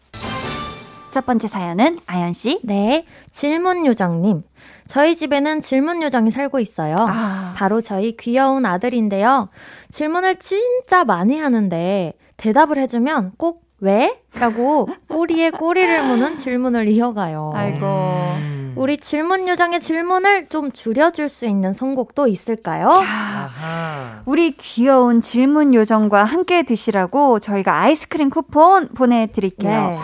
첫 1.11 1.25
번째 1.25 1.47
사연은 1.47 1.97
아연씨. 2.07 2.61
네, 2.63 3.03
질문 3.31 3.85
요정님. 3.85 4.43
저희 4.87 5.15
집에는 5.15 5.61
질문 5.61 6.01
요정이 6.03 6.31
살고 6.31 6.59
있어요. 6.59 6.95
아, 6.99 7.53
바로 7.55 7.81
저희 7.81 8.15
귀여운 8.17 8.65
아들인데요. 8.65 9.49
질문을 9.91 10.37
진짜 10.39 11.03
많이 11.03 11.39
하는데 11.39 12.13
대답을 12.37 12.77
해주면 12.77 13.33
꼭 13.37 13.64
왜? 13.85 14.19
라고 14.39 14.89
꼬리에 15.07 15.51
꼬리를 15.51 16.07
무는 16.07 16.37
질문을 16.37 16.87
이어가요. 16.87 17.53
아이고. 17.55 17.85
음. 17.85 18.73
우리 18.75 18.97
질문 18.97 19.47
요정의 19.47 19.79
질문을 19.79 20.47
좀 20.47 20.71
줄여줄 20.71 21.29
수 21.29 21.45
있는 21.45 21.73
선곡도 21.73 22.27
있을까요? 22.27 22.89
아하. 22.89 24.21
우리 24.25 24.51
귀여운 24.51 25.21
질문 25.21 25.73
요정과 25.73 26.23
함께 26.23 26.63
드시라고 26.63 27.39
저희가 27.39 27.79
아이스크림 27.79 28.29
쿠폰 28.29 28.89
보내드릴게요. 28.89 29.91
네. 29.91 29.97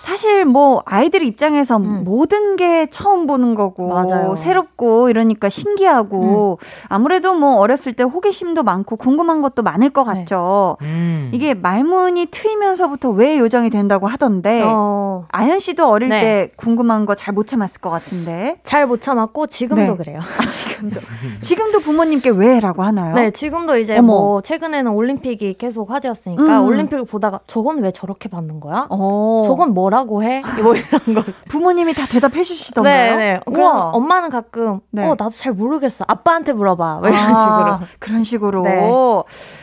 사실 0.00 0.46
뭐 0.46 0.82
아이들 0.86 1.22
입장에서 1.22 1.76
음. 1.76 2.04
모든 2.04 2.56
게 2.56 2.86
처음 2.86 3.26
보는 3.26 3.54
거고 3.54 3.88
맞아요. 3.90 4.34
새롭고 4.34 5.10
이러니까 5.10 5.50
신기하고 5.50 6.58
아무래도 6.88 7.34
뭐 7.34 7.56
어렸을 7.56 7.92
때 7.92 8.02
호기심도 8.02 8.62
많고 8.62 8.96
궁금한 8.96 9.42
것도 9.42 9.62
많을 9.62 9.90
것 9.90 10.04
네. 10.10 10.20
같죠. 10.20 10.78
음. 10.80 11.30
이게 11.34 11.52
말문이 11.52 12.26
트이면서부터 12.30 13.10
왜 13.10 13.38
요정이 13.38 13.68
된다고 13.68 14.06
하던데 14.06 14.62
어, 14.64 15.26
아연 15.30 15.58
씨도 15.58 15.86
어릴 15.86 16.08
네. 16.08 16.20
때 16.20 16.50
궁금한 16.56 17.04
거 17.06 17.14
잘 17.14 17.34
못 17.34 17.46
참았을 17.46 17.80
것 17.82 17.90
같은데 17.90 18.58
잘 18.64 18.86
못 18.86 19.02
참았고 19.02 19.48
지금도 19.48 19.82
네. 19.82 19.96
그래요. 19.96 20.20
아 20.38 20.44
지금도 20.46 21.00
지금도 21.42 21.80
부모님께 21.80 22.30
왜라고 22.30 22.82
하나요? 22.82 23.14
네, 23.14 23.30
지금도 23.30 23.76
이제 23.76 23.98
어머. 23.98 24.06
뭐 24.06 24.40
최근에는 24.40 24.90
올림픽이 24.92 25.54
계속 25.54 25.90
화제였으니까 25.90 26.42
음. 26.62 26.66
올림픽을 26.66 27.04
보다가 27.04 27.40
저건 27.46 27.82
왜 27.82 27.90
저렇게 27.92 28.30
받는 28.30 28.60
거야? 28.60 28.86
어, 28.88 29.42
저건 29.44 29.74
뭐 29.74 29.89
라고 29.90 30.22
해? 30.22 30.42
뭐 30.62 30.74
이런 30.74 31.14
거. 31.14 31.24
부모님이 31.48 31.92
다 31.94 32.06
대답해 32.06 32.42
주시던가요? 32.42 33.16
네, 33.16 33.32
네. 33.34 33.40
그래서 33.46 33.90
엄마는 33.90 34.30
가끔 34.30 34.80
네. 34.90 35.04
어 35.04 35.10
나도 35.10 35.30
잘 35.30 35.52
모르겠어. 35.52 36.04
아빠한테 36.08 36.52
물어봐. 36.52 36.94
뭐 37.00 37.08
이런 37.08 37.18
아, 37.18 37.78
식으로. 37.80 37.88
그런 37.98 38.24
식으로. 38.24 38.62
네. 38.62 38.90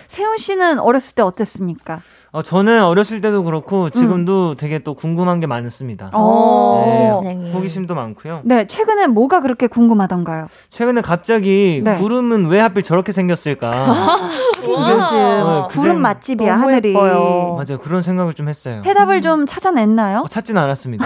세훈 0.08 0.38
씨는 0.38 0.80
어렸을 0.80 1.16
때 1.16 1.22
어땠습니까? 1.22 2.02
어, 2.38 2.44
저는 2.44 2.84
어렸을 2.84 3.20
때도 3.20 3.44
그렇고 3.44 3.90
지금도 3.90 4.54
되게 4.58 4.78
또 4.78 4.94
궁금한 4.94 5.40
게 5.40 5.48
많습니다. 5.48 6.12
어. 6.14 7.20
네. 7.24 7.52
호기심도 7.52 7.96
많고요. 7.96 8.42
네, 8.44 8.68
최근에 8.68 9.08
뭐가 9.08 9.40
그렇게 9.40 9.66
궁금하던가요? 9.66 10.46
최근에 10.70 11.02
갑자기 11.02 11.82
네. 11.84 11.96
구름은 11.96 12.46
왜 12.46 12.60
하필 12.60 12.84
저렇게 12.84 13.12
생겼을까? 13.12 13.96
요즘 14.62 15.00
네, 15.00 15.64
구름 15.72 16.00
맛집이야 16.00 16.60
하늘이. 16.60 16.90
예뻐요. 16.90 17.56
맞아요. 17.56 17.80
그런 17.82 18.04
생각을 18.04 18.36
좀 18.36 18.50
했어요. 18.50 18.84
해답을 18.86 19.24
좀 19.24 19.48
찾아냈나요? 19.48 20.20
어, 20.20 20.28
찾진 20.28 20.60
않았습니다. 20.60 21.06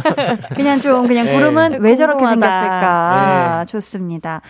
그냥 0.56 0.80
좀 0.80 1.06
그냥 1.06 1.26
네. 1.26 1.34
구름은 1.34 1.82
왜 1.82 1.94
저렇게 1.96 2.24
궁금하다. 2.24 2.60
생겼을까? 2.60 3.64
좋습니다. 3.68 4.40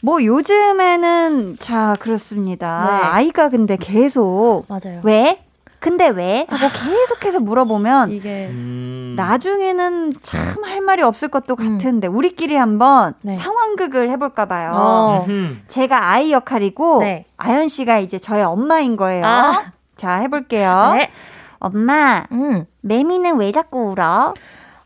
뭐 0.00 0.22
요즘에는 0.22 1.56
자 1.58 1.96
그렇습니다. 1.98 2.84
네. 2.86 3.08
아이가 3.08 3.48
근데 3.48 3.76
계속 3.76 4.62
맞아요. 4.68 5.00
왜? 5.02 5.42
근데 5.82 6.08
왜? 6.08 6.46
하고 6.48 6.66
계속해서 6.72 7.40
물어보면 7.40 8.12
이게 8.14 8.46
음. 8.50 9.14
나중에는 9.16 10.14
참 10.22 10.62
할 10.64 10.80
말이 10.80 11.02
없을 11.02 11.28
것도 11.28 11.56
음. 11.58 11.72
같은데 11.78 12.06
우리끼리 12.06 12.54
한번 12.56 13.14
네. 13.20 13.32
상황극을 13.32 14.10
해볼까 14.10 14.46
봐요. 14.46 14.72
어. 14.74 15.26
제가 15.68 16.10
아이 16.12 16.32
역할이고 16.32 17.00
네. 17.00 17.24
아연 17.36 17.68
씨가 17.68 17.98
이제 17.98 18.18
저의 18.18 18.44
엄마인 18.44 18.96
거예요. 18.96 19.24
아. 19.26 19.72
자 19.96 20.14
해볼게요. 20.20 20.92
네. 20.96 21.10
엄마, 21.58 22.24
음. 22.32 22.64
매미는 22.80 23.36
왜 23.38 23.52
자꾸 23.52 23.90
울어? 23.90 24.34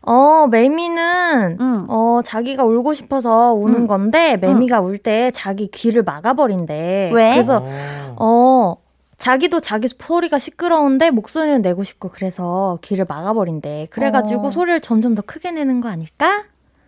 어, 0.01 0.47
매미는 0.49 1.57
음. 1.59 1.85
어, 1.89 2.21
자기가 2.23 2.63
울고 2.63 2.93
싶어서 2.93 3.53
우는 3.53 3.81
음. 3.81 3.87
건데 3.87 4.37
매미가 4.37 4.79
울때 4.81 5.31
자기 5.33 5.69
귀를 5.71 6.03
막아버린대. 6.03 7.11
왜? 7.13 7.33
그래서 7.33 7.61
어. 7.63 8.15
어, 8.19 8.75
자기도 9.17 9.59
자기 9.59 9.87
소리가 9.87 10.37
시끄러운데 10.37 11.09
목소리는 11.11 11.61
내고 11.61 11.83
싶고 11.83 12.09
그래서 12.09 12.77
귀를 12.81 13.05
막아버린대. 13.07 13.87
그래가지고 13.89 14.47
어. 14.47 14.49
소리를 14.49 14.79
점점 14.81 15.15
더 15.15 15.21
크게 15.21 15.51
내는 15.51 15.81
거 15.81 15.89
아닐까? 15.89 16.43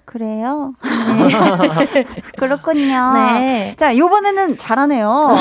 그래요? 0.05 0.73
그렇군요. 2.37 3.13
네. 3.13 3.75
자, 3.77 3.95
요번에는 3.95 4.57
잘하네요. 4.57 5.35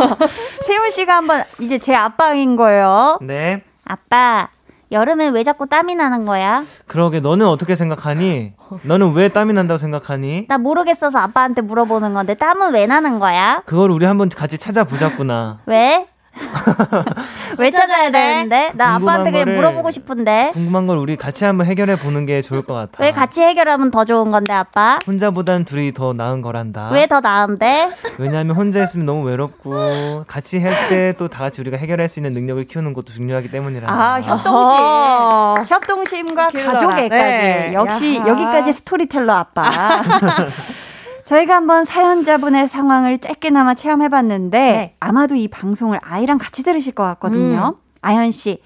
세훈 0.62 0.90
씨가 0.90 1.16
한번 1.16 1.42
이제 1.60 1.78
제 1.78 1.94
아빠인 1.94 2.56
거예요. 2.56 3.18
네. 3.20 3.62
아빠, 3.84 4.48
여름엔 4.90 5.34
왜 5.34 5.44
자꾸 5.44 5.66
땀이 5.66 5.96
나는 5.96 6.24
거야? 6.24 6.64
그러게 6.86 7.20
너는 7.20 7.46
어떻게 7.46 7.74
생각하니? 7.74 8.54
너는 8.82 9.12
왜 9.12 9.28
땀이 9.28 9.52
난다고 9.52 9.76
생각하니? 9.78 10.46
나 10.48 10.56
모르겠어서 10.58 11.18
아빠한테 11.18 11.60
물어보는 11.60 12.14
건데 12.14 12.34
땀은 12.34 12.72
왜 12.72 12.86
나는 12.86 13.18
거야? 13.18 13.62
그걸 13.66 13.90
우리 13.90 14.06
한번 14.06 14.28
같이 14.30 14.56
찾아보자꾸나. 14.58 15.60
왜? 15.66 16.06
왜 17.58 17.70
찾아야 17.70 18.10
되는데? 18.10 18.70
나 18.74 18.94
아빠한테 18.96 19.30
그냥 19.30 19.54
물어보고 19.54 19.90
싶은데. 19.90 20.50
궁금한 20.52 20.86
걸 20.86 20.98
우리 20.98 21.16
같이 21.16 21.44
한번 21.44 21.66
해결해 21.66 21.96
보는 21.96 22.26
게 22.26 22.42
좋을 22.42 22.62
것 22.62 22.74
같아. 22.74 22.92
왜 22.98 23.12
같이 23.12 23.40
해결하면 23.42 23.90
더 23.90 24.04
좋은 24.04 24.30
건데, 24.30 24.52
아빠? 24.52 24.98
혼자보단 25.06 25.64
둘이 25.64 25.92
더 25.94 26.12
나은 26.12 26.42
거란다. 26.42 26.90
왜 26.92 27.06
더 27.06 27.20
나은데? 27.20 27.90
왜냐하면 28.18 28.56
혼자 28.56 28.82
있으면 28.82 29.06
너무 29.06 29.22
외롭고 29.24 30.24
같이 30.26 30.58
할 30.58 30.88
때 30.88 31.12
또 31.16 31.28
다 31.28 31.38
같이 31.44 31.60
우리가 31.60 31.76
해결할 31.76 32.08
수 32.08 32.18
있는 32.18 32.32
능력을 32.32 32.64
키우는 32.66 32.92
것도 32.92 33.12
중요하기 33.12 33.50
때문이란다. 33.50 33.92
아, 33.94 34.20
협동심. 34.20 35.66
협동심과. 35.68 36.48
가족애까지. 36.50 37.08
네. 37.08 37.70
역시 37.74 38.16
야하. 38.16 38.28
여기까지 38.28 38.72
스토리텔러 38.72 39.32
아빠. 39.32 40.02
저희가 41.26 41.56
한번 41.56 41.84
사연자분의 41.84 42.68
상황을 42.68 43.18
짧게나마 43.18 43.74
체험해봤는데 43.74 44.58
네. 44.58 44.94
아마도 45.00 45.34
이 45.34 45.48
방송을 45.48 45.98
아이랑 46.02 46.38
같이 46.38 46.62
들으실 46.62 46.94
것 46.94 47.02
같거든요. 47.02 47.76
아연 48.00 48.30
씨 48.30 48.62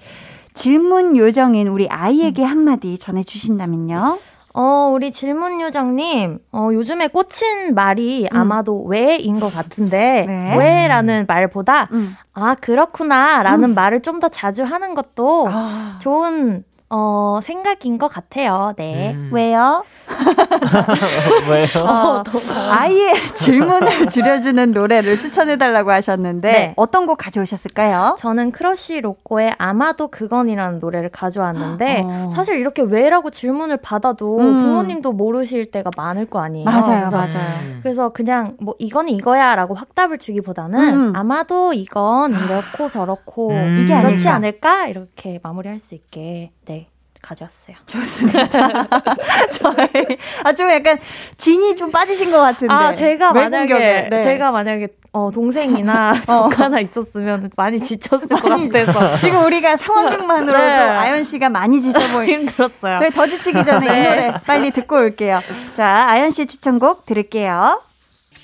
질문 0.53 1.17
요정인 1.17 1.67
우리 1.67 1.87
아이에게 1.89 2.43
한마디 2.43 2.97
전해주신다면요. 2.99 4.19
어, 4.53 4.91
우리 4.93 5.13
질문 5.13 5.61
요정님, 5.61 6.39
어, 6.51 6.69
요즘에 6.73 7.07
꽂힌 7.07 7.73
말이 7.73 8.27
음. 8.33 8.37
아마도 8.37 8.83
왜인 8.83 9.39
것 9.39 9.49
같은데, 9.53 10.25
네. 10.27 10.57
왜 10.57 10.89
라는 10.89 11.23
말보다, 11.25 11.87
음. 11.93 12.17
아, 12.33 12.55
그렇구나, 12.55 13.43
라는 13.43 13.73
말을 13.73 14.01
좀 14.01 14.19
더 14.19 14.27
자주 14.27 14.63
하는 14.65 14.93
것도 14.93 15.47
아, 15.49 15.97
좋은, 16.01 16.65
어, 16.89 17.39
생각인 17.41 17.97
것 17.97 18.09
같아요. 18.09 18.73
네. 18.75 19.13
음. 19.13 19.29
왜요? 19.31 19.85
왜요? 21.49 21.85
어, 21.85 22.23
아이의 22.69 23.33
질문을 23.33 24.07
줄여주는 24.09 24.71
노래를 24.71 25.19
추천해달라고 25.19 25.91
하셨는데 25.91 26.51
네. 26.51 26.73
어떤 26.77 27.05
곡 27.05 27.17
가져오셨을까요? 27.17 28.15
저는 28.19 28.51
크러쉬 28.51 29.01
로꼬의 29.01 29.55
아마도 29.57 30.07
그건이라는 30.09 30.79
노래를 30.79 31.09
가져왔는데 31.09 32.03
어. 32.05 32.31
사실 32.35 32.57
이렇게 32.59 32.81
왜라고 32.81 33.29
질문을 33.31 33.77
받아도 33.77 34.37
음. 34.39 34.57
부모님도 34.57 35.13
모르실 35.13 35.71
때가 35.71 35.89
많을 35.97 36.25
거 36.25 36.39
아니에요. 36.39 36.65
맞아요, 36.65 37.09
그래서, 37.09 37.17
맞아요. 37.17 37.59
음. 37.63 37.79
그래서 37.81 38.09
그냥 38.09 38.57
뭐 38.59 38.75
이건 38.79 39.09
이거야라고 39.09 39.73
확답을 39.75 40.17
주기보다는 40.17 40.79
음. 40.79 41.13
아마도 41.15 41.73
이건 41.73 42.33
이렇고 42.33 42.89
저렇고 42.89 43.49
음. 43.51 43.77
이게 43.79 43.99
그렇지. 44.01 44.27
않을까 44.27 44.87
이렇게 44.87 45.39
마무리할 45.41 45.79
수 45.79 45.95
있게 45.95 46.51
네 46.65 46.87
가져왔어요. 47.21 47.75
좋습니다. 47.85 48.87
저희 49.51 50.17
아좀 50.43 50.71
약간 50.71 50.97
진이 51.37 51.75
좀 51.75 51.91
빠지신 51.91 52.31
것 52.31 52.39
같은데. 52.39 52.73
아 52.73 52.93
제가 52.93 53.33
만약에. 53.33 54.07
네. 54.09 54.21
제가 54.21 54.51
만약에 54.51 54.87
어, 55.13 55.29
동생이나 55.33 56.13
조카나 56.25 56.79
있었으면 56.79 57.51
많이 57.55 57.79
지쳤을 57.79 58.27
것 58.27 58.47
많이 58.47 58.69
같아서 58.69 59.17
지금 59.19 59.43
우리가 59.45 59.75
상황극만으로도 59.75 60.57
네. 60.57 60.67
아연 60.67 61.23
씨가 61.23 61.49
많이 61.49 61.81
지쳐 61.81 61.99
보이. 62.11 62.31
힘들었어요. 62.31 62.97
저희 62.97 63.09
더 63.11 63.27
지치기 63.27 63.63
전에 63.63 63.85
이 63.85 63.89
네. 63.89 64.09
노래 64.09 64.33
빨리 64.45 64.71
듣고 64.71 64.95
올게요. 64.95 65.41
자, 65.75 66.05
아연 66.09 66.31
씨 66.31 66.45
추천곡 66.45 67.05
들을게요. 67.05 67.81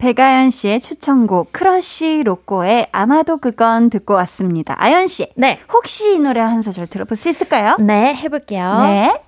백아연 0.00 0.50
씨의 0.50 0.80
추천곡 0.80 1.52
크러쉬 1.52 2.22
로꼬의 2.24 2.88
아마도 2.90 3.36
그건 3.36 3.90
듣고 3.90 4.14
왔습니다. 4.14 4.74
아연 4.78 5.08
씨, 5.08 5.28
네. 5.36 5.60
혹시 5.70 6.14
이 6.14 6.18
노래 6.18 6.40
한 6.40 6.62
소절 6.62 6.86
들어볼 6.86 7.18
수 7.18 7.28
있을까요? 7.28 7.76
네, 7.78 8.14
해볼게요. 8.14 8.80
네. 8.82 9.20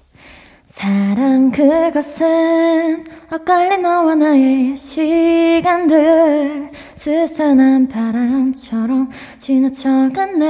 사랑 0.73 1.51
그것은 1.51 3.05
엇갈린 3.31 3.83
너와 3.83 4.15
나의 4.15 4.75
시간들. 4.75 6.71
스산한 6.97 7.89
바람처럼 7.89 9.11
지나쳐갔네. 9.39 10.49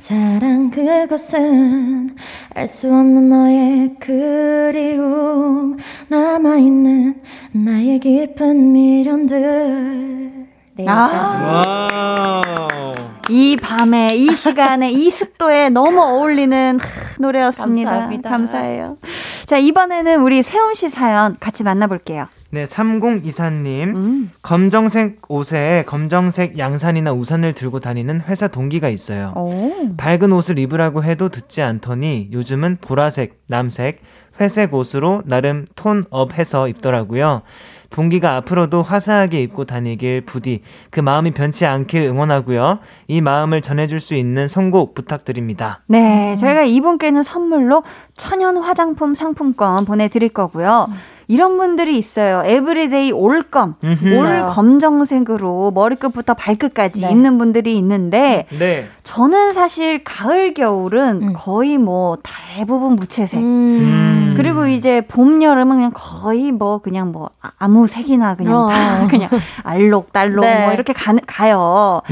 사랑 0.00 0.70
그것은 0.70 2.16
알 2.52 2.66
수 2.66 2.88
없는 2.88 3.28
너의 3.28 3.94
그리움. 4.00 5.76
남아있는 6.08 7.22
나의 7.52 8.00
깊은 8.00 8.72
미련들. 8.72 9.36
네, 9.38 10.45
아. 10.86 12.42
와우. 12.44 12.94
이 13.28 13.56
밤에, 13.60 14.14
이 14.14 14.34
시간에, 14.36 14.88
이 14.88 15.10
습도에 15.10 15.70
너무 15.70 16.00
어울리는 16.00 16.78
하, 16.80 16.86
노래였습니다. 17.18 17.90
감사합니다. 17.90 18.30
감사해요. 18.30 18.98
자, 19.46 19.58
이번에는 19.58 20.22
우리 20.22 20.42
세훈 20.42 20.74
씨 20.74 20.88
사연 20.88 21.36
같이 21.40 21.64
만나볼게요. 21.64 22.26
네, 22.50 22.64
3024님. 22.64 23.96
음. 23.96 24.30
검정색 24.42 25.20
옷에 25.28 25.84
검정색 25.86 26.58
양산이나 26.58 27.12
우산을 27.12 27.54
들고 27.54 27.80
다니는 27.80 28.20
회사 28.22 28.46
동기가 28.48 28.88
있어요. 28.88 29.32
오. 29.36 29.96
밝은 29.96 30.32
옷을 30.32 30.58
입으라고 30.58 31.02
해도 31.02 31.28
듣지 31.28 31.62
않더니 31.62 32.28
요즘은 32.32 32.78
보라색, 32.80 33.40
남색, 33.48 34.00
회색 34.40 34.74
옷으로 34.74 35.22
나름 35.24 35.66
tone 35.74 36.05
up해서 36.05 36.68
입더라고요. 36.68 37.42
동기가 37.90 38.36
앞으로도 38.36 38.82
화사하게 38.82 39.42
입고 39.42 39.64
다니길 39.64 40.22
부디 40.22 40.62
그 40.90 41.00
마음이 41.00 41.32
변치 41.32 41.66
않길 41.66 42.02
응원하고요. 42.02 42.80
이 43.08 43.20
마음을 43.20 43.62
전해줄 43.62 44.00
수 44.00 44.14
있는 44.14 44.48
선곡 44.48 44.94
부탁드립니다. 44.94 45.82
네, 45.86 46.34
저희가 46.36 46.62
이분께는 46.62 47.22
선물로 47.22 47.82
천연 48.16 48.56
화장품 48.56 49.14
상품권 49.14 49.84
보내드릴 49.84 50.30
거고요. 50.30 50.88
이런 51.28 51.56
분들이 51.56 51.98
있어요. 51.98 52.42
everyday 52.44 53.10
all검, 53.12 53.74
음흠. 53.82 54.04
올 54.16 54.26
있어요. 54.26 54.46
검정색으로 54.46 55.72
머리끝부터 55.72 56.34
발끝까지 56.34 57.00
네. 57.00 57.10
입는 57.10 57.38
분들이 57.38 57.76
있는데 57.78 58.46
네. 58.56 58.86
저는 59.02 59.52
사실 59.52 60.02
가을 60.04 60.54
겨울은 60.54 61.22
음. 61.22 61.32
거의 61.34 61.78
뭐 61.78 62.18
대부분 62.22 62.94
무채색. 62.96 63.40
음. 63.40 64.34
그리고 64.36 64.66
이제 64.66 65.00
봄 65.00 65.42
여름은 65.42 65.76
그냥 65.76 65.90
거의 65.94 66.52
뭐 66.52 66.78
그냥 66.78 67.10
뭐 67.10 67.30
아- 67.42 67.50
아무 67.58 67.86
색이나 67.86 68.34
그냥 68.36 68.56
어. 68.56 68.68
다 68.68 69.06
그냥 69.08 69.28
알록달록 69.64 70.44
네. 70.44 70.64
뭐 70.64 70.72
이렇게 70.72 70.92
가, 70.92 71.14
가요. 71.26 72.02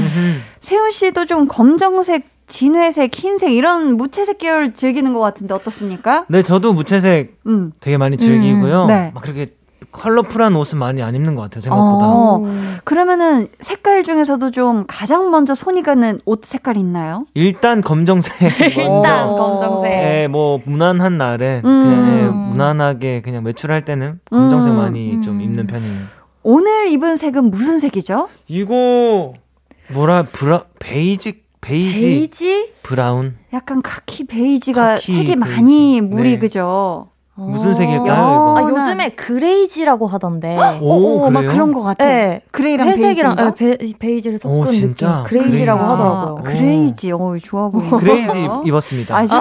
세훈 0.59 0.91
씨도 0.91 1.25
좀 1.25 1.47
검정색, 1.47 2.27
진회색, 2.47 3.11
흰색 3.13 3.51
이런 3.51 3.97
무채색 3.97 4.37
계열 4.37 4.73
즐기는 4.73 5.11
것 5.13 5.19
같은데 5.19 5.53
어떻습니까? 5.53 6.25
네, 6.29 6.41
저도 6.41 6.73
무채색 6.73 7.39
음. 7.47 7.71
되게 7.79 7.97
많이 7.97 8.17
즐기고요. 8.17 8.83
음, 8.83 8.87
네. 8.87 9.11
막 9.13 9.21
그렇게 9.23 9.53
컬러풀한 9.91 10.55
옷은 10.55 10.77
많이 10.77 11.01
안 11.01 11.15
입는 11.15 11.35
것 11.35 11.43
같아요, 11.43 11.61
생각보다. 11.61 12.05
어, 12.05 12.43
그러면은 12.83 13.47
색깔 13.61 14.03
중에서도 14.03 14.51
좀 14.51 14.83
가장 14.87 15.31
먼저 15.31 15.53
손이 15.53 15.83
가는 15.83 16.19
옷 16.25 16.43
색깔 16.43 16.75
있나요? 16.77 17.25
일단 17.33 17.81
검정색 17.81 18.33
일단. 18.77 19.27
검정색. 19.29 19.91
예, 19.91 20.27
뭐 20.29 20.59
무난한 20.65 21.17
날에 21.17 21.61
음. 21.63 21.83
그냥 21.83 22.19
예, 22.19 22.23
무난하게 22.49 23.21
그냥 23.21 23.45
외출할 23.45 23.85
때는 23.85 24.19
검정색 24.29 24.73
음. 24.73 24.77
많이 24.77 25.21
좀 25.21 25.37
음. 25.37 25.41
입는 25.41 25.67
편이에요. 25.67 26.01
오늘 26.43 26.89
입은 26.89 27.15
색은 27.15 27.49
무슨 27.49 27.79
색이죠? 27.79 28.27
이거 28.47 29.31
뭐라 29.93 30.23
브라 30.23 30.65
베이지 30.79 31.44
베이지, 31.65 31.97
베이지? 31.99 32.73
브라운 32.83 33.37
약간 33.53 33.81
카키 33.81 34.25
베이지가 34.27 34.95
카키 34.95 35.11
색이 35.11 35.25
베이지. 35.25 35.35
많이 35.35 36.01
물이 36.01 36.33
네. 36.33 36.39
그죠? 36.39 37.07
무슨 37.37 37.73
색일까요, 37.73 38.07
야. 38.07 38.13
이거? 38.13 38.21
아, 38.59 38.61
어, 38.61 38.69
요즘에 38.69 39.09
greige라고 39.09 40.07
하던데. 40.07 40.55
오, 40.79 41.23
어, 41.25 41.29
막 41.29 41.41
그래요? 41.41 41.51
그런 41.51 41.73
것 41.73 41.81
같아. 41.83 42.05
네. 42.05 42.41
gray랑 42.51 42.87
회색이랑 42.87 43.35
베이지인가? 43.35 43.65
예, 43.73 43.77
베, 43.77 43.93
베이지를 43.99 44.39
섞은 44.39 44.55
오, 44.55 44.65
진짜? 44.67 45.23
느낌. 45.23 45.39
greige라고 45.39 45.79
greige. 45.79 45.91
하더라고요. 46.01 46.37
아, 46.39 46.41
greige, 46.43 47.11
어, 47.11 47.35
좋아 47.43 47.69
보이네. 47.69 47.89
greige 47.97 48.43
입- 48.43 48.67
입었습니다. 48.67 49.17
아주. 49.17 49.35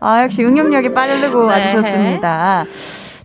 아, 0.00 0.22
역시 0.24 0.44
응용력이 0.44 0.92
빠르고 0.92 1.50
아주 1.50 1.66
네. 1.66 1.72
좋습니다. 1.76 2.64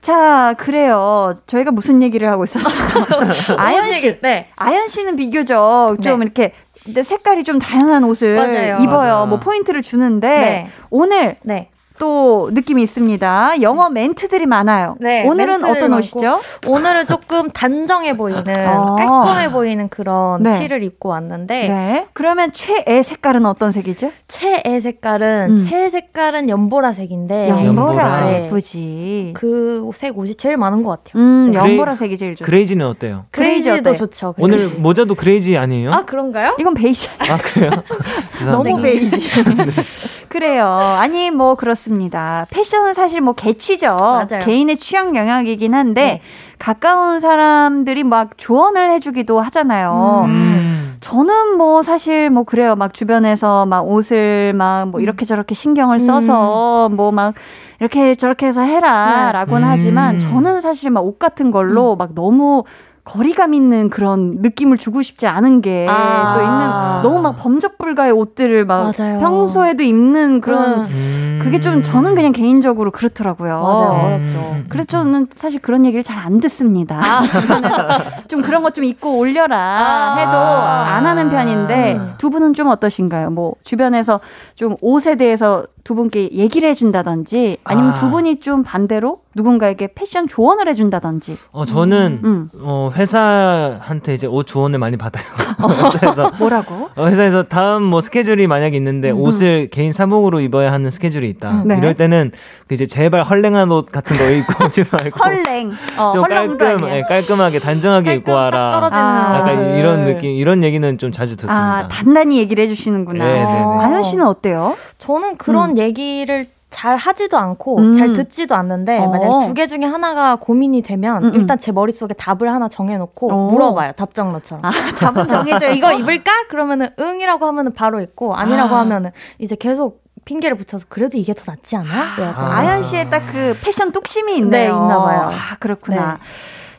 자, 0.01 0.55
그래요. 0.57 1.33
저희가 1.45 1.71
무슨 1.71 2.01
얘기를 2.01 2.31
하고 2.31 2.43
있었어요? 2.45 2.73
아연 3.59 3.91
씨. 3.91 4.17
네. 4.21 4.47
아연 4.55 4.87
씨는 4.87 5.15
비교적 5.17 5.95
좀 6.01 6.19
네. 6.19 6.23
이렇게 6.25 6.53
근데 6.83 7.03
색깔이 7.03 7.43
좀 7.43 7.59
다양한 7.59 8.03
옷을 8.03 8.35
맞아요. 8.35 8.77
입어요. 8.81 9.13
맞아. 9.13 9.25
뭐 9.25 9.39
포인트를 9.39 9.81
주는데 9.81 10.27
네. 10.27 10.69
오늘 10.89 11.37
네. 11.43 11.70
또 12.01 12.49
느낌이 12.51 12.81
있습니다. 12.81 13.61
영어 13.61 13.91
멘트들이 13.91 14.47
많아요. 14.47 14.95
네, 14.99 15.23
오늘은 15.27 15.63
어떤 15.63 15.91
많고. 15.91 15.97
옷이죠? 15.97 16.39
오늘은 16.65 17.05
조금 17.05 17.51
단정해 17.51 18.17
보이는 18.17 18.43
아. 18.57 18.95
깔끔해 18.97 19.51
보이는 19.51 19.87
그런 19.87 20.41
네. 20.41 20.57
티를 20.57 20.81
입고 20.81 21.09
왔는데 21.09 21.67
네. 21.67 22.07
그러면 22.13 22.51
최애 22.53 23.03
색깔은 23.03 23.45
어떤 23.45 23.71
색이죠? 23.71 24.11
최애 24.27 24.79
색깔은 24.79 25.51
음. 25.51 25.57
최애 25.57 25.91
색깔은 25.91 26.49
연보라색인데 26.49 27.49
연보라. 27.49 28.21
네. 28.25 28.45
예쁘지. 28.45 29.33
그 29.35 29.91
색 29.93 30.17
옷이 30.17 30.33
제일 30.35 30.57
많은 30.57 30.81
것 30.83 31.03
같아요. 31.03 31.21
음, 31.21 31.53
연보라색이 31.53 32.17
제일 32.17 32.35
좋아. 32.35 32.45
greige는 32.47 32.83
어때요? 32.87 33.25
greige 33.31 33.69
greige도 33.69 33.89
어때? 33.91 33.99
좋죠. 33.99 34.33
오늘 34.39 34.57
greige. 34.57 34.75
모자도 34.79 35.13
greige 35.13 35.55
아니에요? 35.57 35.91
아 35.91 36.05
그런가요? 36.05 36.55
이건 36.59 36.73
베이지. 36.73 37.09
아, 37.29 37.37
그래요? 37.37 37.69
너무. 38.51 38.81
베이지. 38.81 39.19
그래요. 40.31 40.65
아니 40.65 41.29
뭐 41.29 41.55
그렇습니다. 41.55 42.45
패션은 42.51 42.93
사실 42.93 43.19
뭐 43.19 43.33
개취죠. 43.33 43.95
맞아요. 43.97 44.45
개인의 44.45 44.77
취향 44.77 45.15
영역이긴 45.15 45.73
한데 45.73 46.03
네. 46.03 46.21
가까운 46.57 47.19
사람들이 47.19 48.05
막 48.05 48.37
조언을 48.37 48.91
해주기도 48.91 49.41
하잖아요. 49.41 50.23
음. 50.27 50.97
저는 51.01 51.57
뭐 51.57 51.81
사실 51.81 52.29
뭐 52.29 52.43
그래요. 52.43 52.75
막 52.75 52.93
주변에서 52.93 53.65
막 53.65 53.81
옷을 53.89 54.53
막 54.53 54.85
뭐 54.87 55.01
이렇게 55.01 55.25
저렇게 55.25 55.53
신경을 55.53 55.99
써서 55.99 56.89
뭐막 56.89 57.33
이렇게 57.79 58.15
저렇게 58.15 58.45
해서 58.47 58.61
해라라고는 58.61 59.67
음. 59.67 59.69
하지만 59.69 60.17
저는 60.19 60.61
사실 60.61 60.91
막 60.91 61.03
옷 61.03 61.19
같은 61.19 61.51
걸로 61.51 61.95
막 61.97 62.13
너무 62.15 62.63
거리감 63.03 63.53
있는 63.53 63.89
그런 63.89 64.37
느낌을 64.41 64.77
주고 64.77 65.01
싶지 65.01 65.27
않은 65.27 65.61
게또 65.61 65.91
아. 65.91 67.01
있는 67.01 67.01
너무 67.03 67.21
막 67.21 67.35
범접 67.35 67.77
불가의 67.77 68.11
옷들을 68.11 68.65
막 68.65 68.93
맞아요. 68.97 69.19
평소에도 69.19 69.83
입는 69.83 70.41
그런 70.41 70.85
음. 70.85 71.30
음. 71.41 71.45
그게 71.45 71.59
좀 71.59 71.83
저는 71.83 72.15
그냥 72.15 72.31
개인적으로 72.31 72.91
그렇더라고요. 72.91 73.61
맞아요. 73.61 73.91
음. 73.91 74.05
어렵죠. 74.05 74.63
그래서 74.69 74.87
저는 74.87 75.27
사실 75.35 75.59
그런 75.61 75.85
얘기를 75.85 76.03
잘 76.03 76.21
안 76.21 76.39
듣습니다. 76.39 77.23
주변에서 77.27 77.99
좀 78.27 78.41
그런 78.41 78.61
것 78.63 78.71
좀 78.71 78.83
입고 78.85 79.17
올려라 79.17 79.57
아. 79.57 80.15
해도 80.17 80.37
안 80.37 81.05
하는 81.05 81.29
편인데 81.29 81.93
음. 81.95 82.13
두 82.17 82.29
분은 82.29 82.53
좀 82.53 82.67
어떠신가요? 82.67 83.31
뭐 83.31 83.55
주변에서 83.63 84.19
좀 84.55 84.75
옷에 84.81 85.15
대해서 85.15 85.65
두 85.83 85.95
분께 85.95 86.29
얘기를 86.31 86.69
해준다든지 86.69 87.57
아니면 87.63 87.91
아. 87.91 87.93
두 87.95 88.09
분이 88.11 88.39
좀 88.39 88.61
반대로 88.63 89.21
누군가에게 89.35 89.89
패션 89.95 90.27
조언을 90.27 90.67
해준다든지. 90.67 91.37
어, 91.51 91.65
저는 91.65 92.21
음. 92.23 92.49
어, 92.61 92.91
회사한테 92.95 94.13
이제 94.13 94.27
옷 94.27 94.45
조언을 94.45 94.77
많이 94.79 94.95
받아요. 94.97 95.23
그래서 95.99 96.31
뭐라고? 96.37 96.89
어, 96.95 97.07
회사에서 97.07 97.43
다음 97.43 97.83
뭐 97.83 97.99
스케줄이 98.01 98.45
만약에 98.47 98.77
있는데 98.77 99.09
옷을 99.09 99.69
개인 99.71 99.91
사복으로 99.91 100.39
입어야 100.41 100.71
하는 100.71 100.91
스케줄이 100.91 101.30
있다. 101.31 101.49
음. 101.49 101.67
네. 101.67 101.77
이럴 101.77 101.93
때는 101.95 102.31
그 102.67 102.75
이제 102.75 102.85
제발 102.85 103.23
헐랭한 103.23 103.71
옷 103.71 103.91
같은 103.91 104.17
거 104.17 104.29
입고 104.29 104.65
오지 104.65 104.83
말고 104.91 105.19
헐랭. 105.19 105.71
어, 105.97 106.11
좀 106.11 106.23
깔끔. 106.23 106.77
예, 106.89 107.01
깔끔하게 107.01 107.59
단정하게 107.59 108.13
입고 108.15 108.31
깔끔 108.33 108.35
와라. 108.35 108.71
떨어지는 108.71 109.03
아. 109.03 109.35
약간 109.39 109.57
옷을. 109.59 109.77
이런 109.77 110.05
느낌, 110.05 110.31
이런 110.35 110.63
얘기는 110.63 110.97
좀 110.97 111.11
자주 111.11 111.35
듣습니다. 111.35 111.55
아 111.77 111.87
단단히 111.87 112.37
얘기를 112.37 112.63
해주시는구나. 112.63 113.23
네, 113.25 113.33
네, 113.33 113.43
네. 113.45 113.63
아연 113.81 114.03
씨는 114.03 114.25
어때요? 114.27 114.75
저는 114.99 115.37
그런 115.37 115.77
얘기를 115.77 116.45
잘 116.69 116.95
하지도 116.95 117.37
않고 117.37 117.79
음. 117.79 117.93
잘 117.95 118.13
듣지도 118.13 118.55
않는데 118.55 118.97
어. 118.99 119.09
만약 119.09 119.39
두 119.45 119.53
개 119.53 119.67
중에 119.67 119.83
하나가 119.83 120.37
고민이 120.37 120.81
되면 120.83 121.21
음, 121.21 121.27
음. 121.29 121.35
일단 121.35 121.59
제 121.59 121.73
머릿속에 121.73 122.13
답을 122.13 122.49
하나 122.49 122.69
정해놓고 122.69 123.29
어. 123.29 123.51
물어봐요 123.51 123.91
답정너처럼 123.97 124.63
아 124.63 124.71
답은 124.97 125.27
정해져 125.27 125.67
있고. 125.67 125.75
이거 125.75 125.91
입을까? 125.91 126.31
그러면은 126.49 126.91
응이라고 126.97 127.45
하면은 127.45 127.73
바로 127.73 127.99
입고 127.99 128.35
아니라고 128.35 128.73
아. 128.75 128.79
하면은 128.79 129.11
이제 129.37 129.57
계속 129.59 130.00
핑계를 130.25 130.57
붙여서 130.57 130.85
그래도 130.89 131.17
이게 131.17 131.33
더 131.33 131.43
낫지 131.45 131.75
않아? 131.75 132.15
네, 132.17 132.23
약간 132.23 132.45
아. 132.45 132.57
아연 132.59 132.83
씨의 132.83 133.09
딱 133.09 133.21
그 133.31 133.57
패션 133.61 133.91
뚝심이 133.91 134.37
있네요. 134.37 134.49
네, 134.49 134.65
있나 134.67 135.03
봐요. 135.03 135.29
아, 135.31 135.55
그렇구나. 135.59 136.19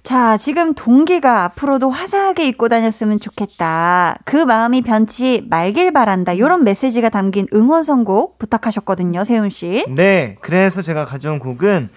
자, 0.03 0.37
지금 0.37 0.75
동기가 0.75 1.45
앞으로도 1.45 1.89
화사하게 1.89 2.49
입고 2.49 2.69
다녔으면 2.69 3.21
좋겠다. 3.21 4.17
그 4.25 4.37
마음이 4.37 4.83
변치 4.83 5.47
말길 5.49 5.93
바란다. 5.93 6.33
이런 6.33 6.65
메시지가 6.65 7.09
담긴 7.09 7.47
응원 7.55 7.85
선곡 7.85 8.39
부탁하셨거든요, 8.39 9.23
세훈 9.25 9.49
씨. 9.49 9.85
네, 9.89 10.37
그래서 10.41 10.83
제가 10.83 11.05
가져온 11.05 11.39
곡은 11.39 11.89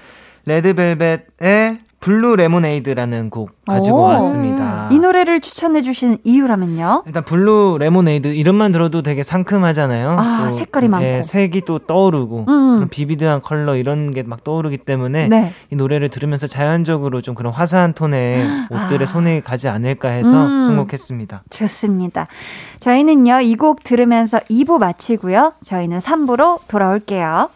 레드벨벳의 0.45 1.79
Blue 2.05 2.35
Lemonade라는 2.35 3.31
곡 3.31 3.49
가지고 3.65 3.97
오. 3.97 4.01
왔습니다. 4.03 4.89
이 4.91 4.99
노래를 4.99 5.41
추천해 5.41 5.81
주신 5.81 6.19
이유라면요? 6.23 7.01
일단 7.07 7.25
Blue 7.25 7.77
Lemonade 7.79 8.27
이름만 8.27 8.71
들어도 8.71 9.01
되게 9.01 9.23
상큼하잖아요. 9.23 10.15
아, 10.19 10.51
색깔이 10.51 10.87
많고. 10.87 11.03
예, 11.03 11.23
색이 11.23 11.61
또 11.65 11.79
떠오르고 11.79 12.45
음. 12.47 12.73
그런 12.75 12.89
vivid한 12.89 13.41
컬러 13.41 13.75
이런 13.75 14.11
게 14.11 14.21
막 14.21 14.43
떠오르기 14.43 14.77
때문에 14.79 15.29
네. 15.29 15.51
이 15.71 15.75
노래를 15.75 16.09
들으면서 16.09 16.45
자연적으로 16.45 17.21
좀 17.21 17.33
그런 17.33 17.51
화사한 17.51 17.93
톤의 17.93 18.47
옷들에 18.69 19.01
아. 19.05 19.07
손이 19.07 19.43
가지 19.43 19.67
않을까 19.67 20.09
해서 20.09 20.45
음. 20.45 20.61
선곡했습니다. 20.61 21.41
좋습니다. 21.49 22.27
저희는요, 22.81 23.41
이 23.41 23.55
곡 23.55 23.83
들으면서 23.83 24.37
2부 24.41 24.77
마치고요. 24.77 25.53
저희는 25.63 25.97
3부로 25.97 26.59
돌아올게요. 26.67 27.49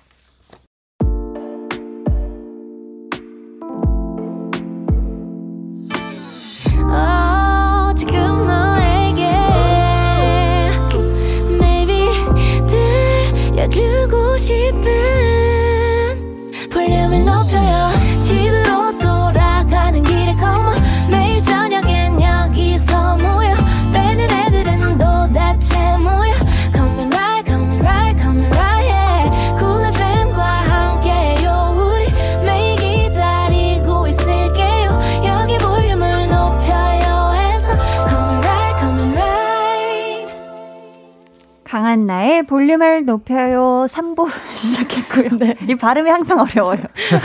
볼륨을 42.49 43.05
높여요 43.05 43.85
3부 43.87 44.27
시작했고요. 44.49 45.37
네. 45.37 45.55
이 45.69 45.75
발음이 45.75 46.09
항상 46.09 46.39
어려워요. 46.39 46.79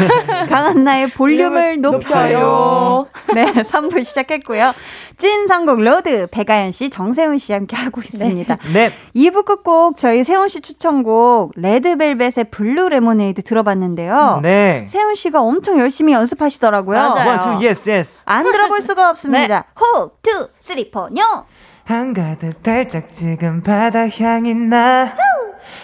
강한나의 0.51 1.11
볼륨을 1.13 1.81
높여요. 1.81 3.07
네, 3.35 3.47
3부 3.55 4.05
시작했고요. 4.05 4.75
찐 5.17 5.47
선곡 5.47 5.81
로드 5.81 6.27
백아연 6.27 6.73
씨, 6.73 6.91
정세훈 6.91 7.39
씨 7.39 7.55
함께 7.55 7.75
하고 7.75 8.03
있습니다. 8.03 8.59
네. 8.75 8.93
2부 9.17 9.47
끝곡 9.47 9.97
저희 9.97 10.25
세훈 10.25 10.49
씨 10.49 10.61
추천곡 10.61 11.53
레드벨벳의 11.57 12.51
Blue 12.51 12.91
Lemonade 12.91 13.43
들어봤는데요. 13.45 14.41
네. 14.43 14.85
세훈 14.87 15.15
씨가 15.15 15.41
엄청 15.41 15.79
열심히 15.79 16.13
연습하시더라고요. 16.13 16.99
맞아요. 16.99 17.31
one, 17.31 17.41
two, 17.41 17.65
yes, 17.65 17.89
yes. 17.89 18.25
안 18.27 18.45
들어볼 18.45 18.83
수가 18.83 19.09
없습니다. 19.09 19.65
호, 19.81 20.11
two, 20.21 20.49
three, 20.61 20.91
four, 20.91 21.09
뇨! 21.09 21.23
한가득 21.85 22.63
달짝지근 22.63 23.63
바다 23.63 24.09
향이 24.09 24.55
나. 24.55 25.15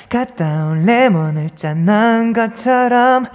갓 0.09 0.67
따온 0.67 0.85
레몬을 0.85 1.51
짠 1.55 1.85
넣은 1.85 2.33
것처럼 2.33 3.27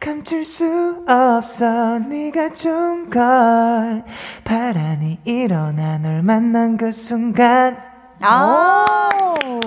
감출 0.00 0.44
수 0.44 1.04
없어 1.06 1.98
네가 1.98 2.52
좋은 2.52 3.10
걸. 3.10 4.04
바람이 4.44 5.20
일어나 5.24 5.98
널 5.98 6.22
만난 6.22 6.76
그 6.76 6.90
순간 6.90 7.76
아, 8.20 8.84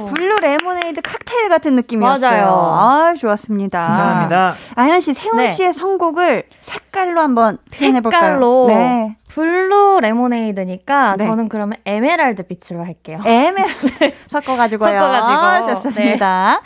Blue 0.07 0.37
Lemonade 0.41 1.01
칵테일 1.01 1.49
같은 1.49 1.75
느낌이었어요. 1.75 2.29
맞아요. 2.31 2.47
아, 2.49 3.13
좋았습니다. 3.17 3.79
감사합니다 3.85 4.55
아연 4.75 4.99
씨, 4.99 5.13
세훈 5.13 5.37
네. 5.37 5.47
씨의 5.47 5.73
선곡을 5.73 6.43
색깔로 6.59 7.21
한번 7.21 7.57
표현해 7.73 8.01
볼까요? 8.01 8.21
색깔로 8.21 8.65
네. 8.67 9.15
Blue 9.27 9.99
Lemonade니까 10.01 11.15
네. 11.17 11.25
저는 11.25 11.49
그러면 11.49 11.77
에메랄드 11.85 12.43
빛으로 12.43 12.83
할게요. 12.83 13.19
에메랄드 13.25 14.13
섞어 14.27 14.55
가지고요. 14.55 14.89
섞어 14.89 15.07
가지고. 15.11 15.27
아, 15.29 15.63
좋습니다. 15.75 16.61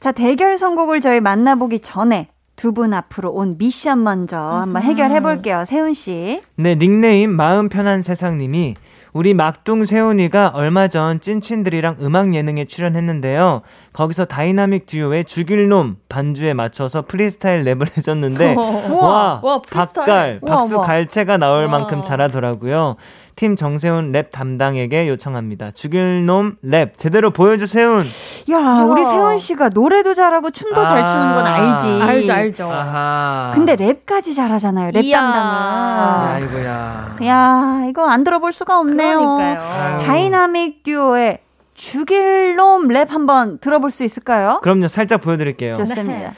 자, 0.00 0.12
대결 0.12 0.58
선곡을 0.58 1.00
저희 1.00 1.20
만나보기 1.20 1.80
전에 1.80 2.28
두분 2.56 2.92
앞으로 2.92 3.30
온 3.30 3.56
미션 3.56 4.02
먼저 4.02 4.38
한번 4.38 4.82
해결해 4.82 5.20
볼게요. 5.20 5.64
세훈 5.64 5.94
씨. 5.94 6.42
네 6.56 6.74
닉네임 6.76 7.30
마음 7.30 7.70
편한 7.70 8.02
세상님이 8.02 8.74
우리 9.12 9.34
막둥 9.34 9.84
세훈이가 9.84 10.52
얼마 10.54 10.88
전 10.88 11.20
찐친들이랑 11.20 11.96
음악 12.02 12.34
예능에 12.34 12.66
출연했는데요. 12.66 13.62
거기서 13.92 14.26
다이나믹 14.26 14.86
듀오의 14.86 15.24
죽일 15.24 15.68
놈 15.68 15.96
반주에 16.08 16.54
맞춰서 16.54 17.02
프리스타일 17.02 17.64
랩을 17.64 17.94
해줬는데 17.98 18.54
와, 19.00 19.40
와, 19.42 19.62
프리스타일. 19.62 20.40
박갈, 20.40 20.40
박수. 20.46 20.80
갈채가 20.80 21.36
나올 21.38 21.64
와. 21.64 21.70
만큼 21.70 22.02
잘하더라고요. 22.02 22.96
팀 23.40 23.56
정세훈 23.56 24.12
랩 24.12 24.30
담당에게 24.32 25.08
요청합니다. 25.08 25.70
죽일 25.70 26.26
놈 26.26 26.56
랩 26.62 26.98
제대로 26.98 27.30
보여주 27.30 27.64
세훈. 27.66 28.04
야, 28.50 28.84
우리 28.86 29.02
세훈 29.02 29.38
씨가 29.38 29.70
노래도 29.70 30.12
잘하고 30.12 30.50
춤도 30.50 30.84
잘 30.84 31.06
추는 31.06 31.32
건 31.32 31.46
아. 31.46 31.54
알지. 31.54 32.02
알죠, 32.02 32.32
알죠. 32.34 32.70
아하. 32.70 33.52
근데 33.54 33.76
랩까지 33.76 34.36
잘하잖아요. 34.36 34.90
랩. 34.92 35.10
담당은. 35.10 36.34
아이고야. 36.34 37.16
야, 37.24 37.84
이거 37.88 38.06
안 38.10 38.24
들어볼 38.24 38.52
수가 38.52 38.78
없네요. 38.78 39.18
그러니까요. 39.18 40.00
다이나믹 40.06 40.82
듀오의 40.82 41.38
죽일 41.72 42.56
놈 42.56 42.88
랩 42.88 43.10
한번 43.10 43.58
들어볼 43.58 43.90
수 43.90 44.04
있을까요? 44.04 44.60
그럼요. 44.62 44.88
살짝 44.88 45.22
보여드릴게요. 45.22 45.72
좋습니다. 45.76 46.34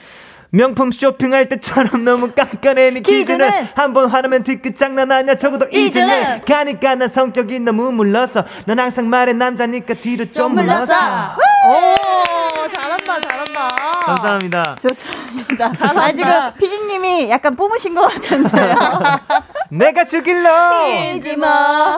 명품 0.55 0.91
쇼핑할 0.91 1.49
때처럼 1.49 2.05
너무 2.05 2.31
깐깐해 2.33 2.91
네 2.91 3.01
기준은? 3.01 3.25
기준은 3.49 3.51
한번 3.75 4.09
화나면 4.11 4.43
뒤끝 4.43 4.77
장난 4.77 5.11
아니야. 5.11 5.35
적어도 5.37 5.67
이제는 5.73 6.43
가니까 6.43 6.95
난 6.95 7.09
성격이 7.09 7.61
너무 7.61 7.91
물러서. 7.91 8.45
넌 8.67 8.79
항상 8.79 9.09
말해 9.09 9.33
남자니까 9.33 9.95
뒤로 9.95 10.31
좀 10.31 10.55
물러서. 10.55 10.93
오, 10.93 12.32
잘한다, 12.68 13.20
잘한다. 13.20 13.68
감사합니다 14.05 14.77
좋습니다. 14.81 15.70
아, 15.81 16.12
지금 16.12 16.33
피디님이 16.59 17.31
약간 17.31 17.55
뿜으신 17.55 17.94
것 17.94 18.03
같은데요. 18.12 18.75
내가 19.70 20.05
죽일러 20.05 20.87
이지 21.14 21.37
뭐. 21.37 21.48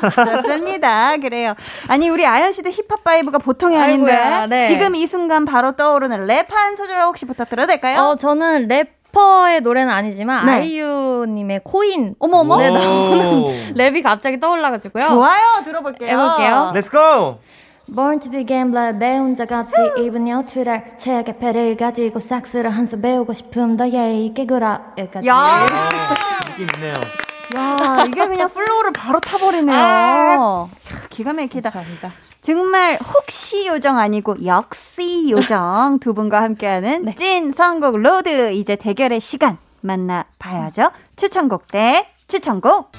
좋습니다. 0.00 1.16
그래요. 1.16 1.54
아니, 1.88 2.08
우리 2.08 2.26
아연 2.26 2.52
씨도 2.52 2.70
힙합 2.70 3.02
vibe가 3.04 3.38
보통이 3.38 3.76
아닌데. 3.78 4.12
아이고야, 4.12 4.46
네. 4.46 4.66
지금 4.68 4.94
이 4.94 5.06
순간 5.06 5.44
바로 5.44 5.72
떠오르는 5.72 6.26
랩 6.26 6.50
한 6.50 6.76
소절 6.76 7.02
혹시 7.02 7.26
부탁드려도 7.26 7.66
될까요? 7.68 8.00
어, 8.00 8.16
저는 8.16 8.68
래퍼의 8.68 9.60
노래는 9.62 9.92
아니지만 9.92 10.46
네. 10.46 10.52
아이유님의 10.52 11.60
코인 11.64 12.14
어머, 12.20 12.38
어머. 12.38 12.56
노래 12.56 12.70
나오는 12.70 13.26
오. 13.42 13.46
랩이 13.74 14.02
갑자기 14.02 14.38
떠올라가지고요. 14.38 15.06
좋아요. 15.06 15.62
들어볼게요. 15.64 16.10
해볼게요. 16.10 16.72
Let's 16.74 16.90
go 16.90 17.38
Born 17.92 18.18
to 18.20 18.30
be 18.30 18.44
gambler 18.46 18.98
배운 18.98 19.34
적 19.34 19.52
없지 19.52 19.76
입은 19.98 20.26
여투를 20.28 20.96
최악의 20.96 21.38
패를 21.38 21.76
가지고 21.76 22.18
싹쓸이 22.18 22.70
한 22.70 22.86
수 22.86 23.00
배우고 23.00 23.32
싶음 23.32 23.76
더 23.76 23.88
예의있게 23.88 24.46
굴어 24.46 24.80
여기까지 24.98 25.26
야, 25.28 25.88
느낌 26.46 26.66
있네요 26.74 26.94
야, 27.56 28.04
이게 28.06 28.26
그냥 28.26 28.48
flow를 28.48 28.92
바로 28.92 29.20
타버리네요. 29.20 29.76
아. 29.76 30.68
이야, 30.68 30.98
기가 31.10 31.32
막히다. 31.34 31.70
감사합니다. 31.70 32.12
정말 32.42 32.98
혹시 33.14 33.66
요정 33.66 33.96
아니고 33.98 34.44
역시 34.44 35.28
요정 35.30 35.98
두 36.00 36.14
분과 36.14 36.42
함께하는 36.42 37.04
네. 37.04 37.14
찐 37.14 37.52
선곡 37.52 37.98
로드 37.98 38.52
이제 38.52 38.76
대결의 38.76 39.20
시간 39.20 39.56
만나봐야죠. 39.82 40.90
추천곡 41.16 41.68
대 41.68 42.06
추천곡 42.28 42.92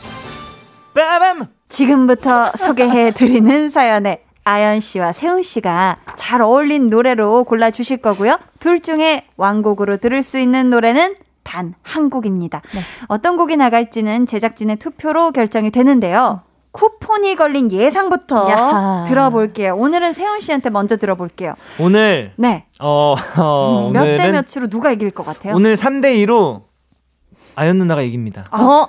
빠밤 0.96 1.48
지금부터 1.70 2.52
소개해드리는 2.56 3.70
사연에 3.70 4.25
아연 4.46 4.80
씨와 4.80 5.12
세훈 5.12 5.44
씨가 5.44 5.98
잘 6.16 6.42
어울린 6.42 6.90
노래로 6.90 7.44
골라 7.44 7.70
주실 7.72 7.98
거고요. 7.98 8.40
둘 8.60 8.80
중에 8.80 9.26
왕곡으로 9.38 9.98
들을 9.98 10.24
수 10.24 10.40
있는 10.40 10.70
노래는 10.70 11.16
단 11.44 11.76
한 11.96 12.10
곡입니다. 12.10 12.62
네. 12.74 12.82
어떤 13.08 13.38
곡이 13.38 13.56
나갈지는 13.56 14.26
제작진의 14.26 14.76
투표로 14.78 15.32
결정이 15.32 15.72
되는데요. 15.72 16.42
쿠폰이 16.72 17.36
걸린 17.36 17.72
예상부터 17.72 18.50
야하. 18.50 19.06
들어볼게요. 19.08 19.76
오늘은 19.78 20.12
세훈 20.12 20.42
씨한테 20.42 20.70
먼저 20.70 20.98
들어볼게요. 20.98 21.54
오늘 21.80 22.34
네. 22.36 22.66
어, 22.82 23.16
어 23.38 23.90
몇대 23.94 24.16
오늘은 24.16 24.32
몇으로 24.34 24.68
누가 24.68 24.92
이길 24.92 25.10
것 25.12 25.26
같아요? 25.26 25.56
오늘 25.56 25.76
3대 25.76 26.14
2로 26.26 26.64
아연 27.56 27.78
누나가 27.78 28.02
이깁니다 28.02 28.44
어? 28.52 28.88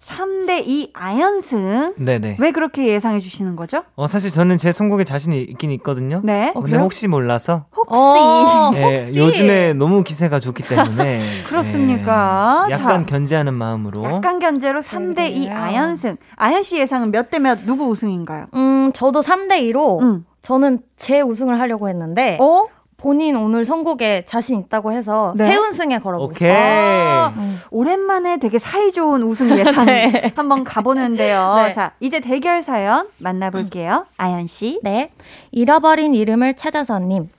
3대 0.00 0.62
2 0.66 0.90
아연승. 0.94 1.94
네네 1.98 2.36
왜 2.38 2.50
그렇게 2.52 2.86
예상해 2.86 3.18
주시는 3.18 3.56
거죠? 3.56 3.82
어 3.96 4.06
사실 4.06 4.30
저는 4.30 4.56
제 4.56 4.70
선곡에 4.72 5.02
자신이 5.04 5.40
있긴 5.42 5.70
있거든요 5.72 6.20
네. 6.22 6.52
근데 6.54 6.76
혹시 6.76 7.08
몰라서 7.08 7.64
혹시 7.76 7.94
어, 7.94 8.70
예, 8.76 9.04
혹시. 9.10 9.18
요즘에 9.18 9.72
너무 9.74 10.04
기세가 10.04 10.38
좋기 10.38 10.62
때문에 10.62 11.20
그렇습니까? 11.48 12.66
예, 12.68 12.72
약간 12.74 13.00
자, 13.00 13.06
견제하는 13.06 13.54
마음으로 13.54 14.04
약간 14.04 14.38
견제로 14.38 14.80
3대 14.80 15.30
2 15.32 15.40
그래요. 15.46 15.56
아연승. 15.56 16.16
아연 16.36 16.62
씨 16.62 16.78
예상은 16.78 17.10
몇 17.10 17.30
대 17.30 17.38
몇 17.40 17.64
누구 17.66 17.86
우승인가요? 17.88 18.46
음 18.54 18.90
저도 18.94 19.20
3대2로 19.20 20.00
음. 20.00 20.24
저는 20.42 20.78
제 20.96 21.20
우승을 21.20 21.58
하려고 21.60 21.88
했는데 21.88 22.38
어? 22.40 22.66
본인 23.00 23.36
오늘 23.36 23.64
선곡에 23.64 24.24
자신 24.26 24.58
있다고 24.58 24.90
해서 24.90 25.32
네. 25.36 25.46
세운승에 25.46 26.00
걸어보겠습니다. 26.00 27.28
오케이 27.32 27.44
음. 27.44 27.60
오랜만에 27.70 28.38
되게 28.38 28.58
사이좋은 28.58 29.22
우승 29.22 29.50
예상 29.56 29.86
네. 29.86 30.32
한번 30.34 30.64
가보는데요. 30.64 31.54
네. 31.64 31.72
자, 31.72 31.92
이제 32.00 32.18
대결 32.18 32.60
사연 32.60 33.08
만나볼게요. 33.18 34.06
아연 34.16 34.48
씨. 34.48 34.80
네. 34.82 35.12
잃어버린 35.52 36.12
이름을 36.12 36.56
찾아서님. 36.56 37.30